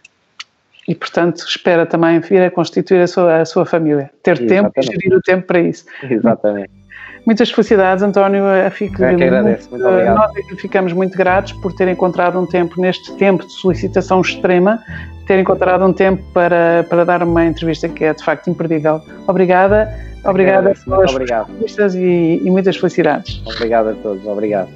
E, 0.88 0.94
portanto, 0.94 1.44
espera 1.48 1.86
também 1.86 2.20
vir 2.20 2.42
a 2.44 2.52
constituir 2.52 3.02
a 3.02 3.08
sua, 3.08 3.42
a 3.42 3.46
sua 3.46 3.66
família. 3.66 4.12
Ter 4.22 4.40
Exatamente. 4.40 4.50
tempo 4.50 4.72
e 4.78 4.82
gerir 4.84 5.18
o 5.18 5.22
tempo 5.22 5.48
para 5.48 5.60
isso. 5.60 5.86
Exatamente. 6.04 6.85
Muitas 7.26 7.50
felicidades, 7.50 8.04
António. 8.04 8.44
Fico 8.72 9.04
é 9.04 9.16
que 9.16 9.24
agradeço. 9.24 9.70
Muito, 9.70 9.84
muito 9.84 9.88
obrigado. 9.88 10.16
Nós 10.16 10.32
é 10.36 10.56
ficamos 10.56 10.94
muito 10.94 11.18
gratos 11.18 11.54
por 11.54 11.74
ter 11.74 11.88
encontrado 11.88 12.40
um 12.40 12.46
tempo, 12.46 12.80
neste 12.80 13.16
tempo 13.16 13.46
de 13.46 13.52
solicitação 13.54 14.22
extrema, 14.22 14.80
ter 15.26 15.40
encontrado 15.40 15.84
um 15.86 15.94
tempo 15.94 16.24
para, 16.34 16.86
para 16.90 17.04
dar 17.04 17.24
uma 17.24 17.46
entrevista 17.46 17.90
que 17.90 18.04
é, 18.04 18.14
de 18.14 18.24
facto, 18.24 18.50
imperdível. 18.50 19.02
Obrigada. 19.28 19.92
Obrigada 20.24 20.74
pelas 20.86 21.12
obrigado. 21.12 21.50
entrevistas 21.50 21.96
e, 21.96 22.42
e 22.44 22.50
muitas 22.50 22.78
felicidades. 22.78 23.44
Obrigado 23.46 23.90
a 23.90 23.94
todos. 23.94 24.26
Obrigado. 24.26 24.70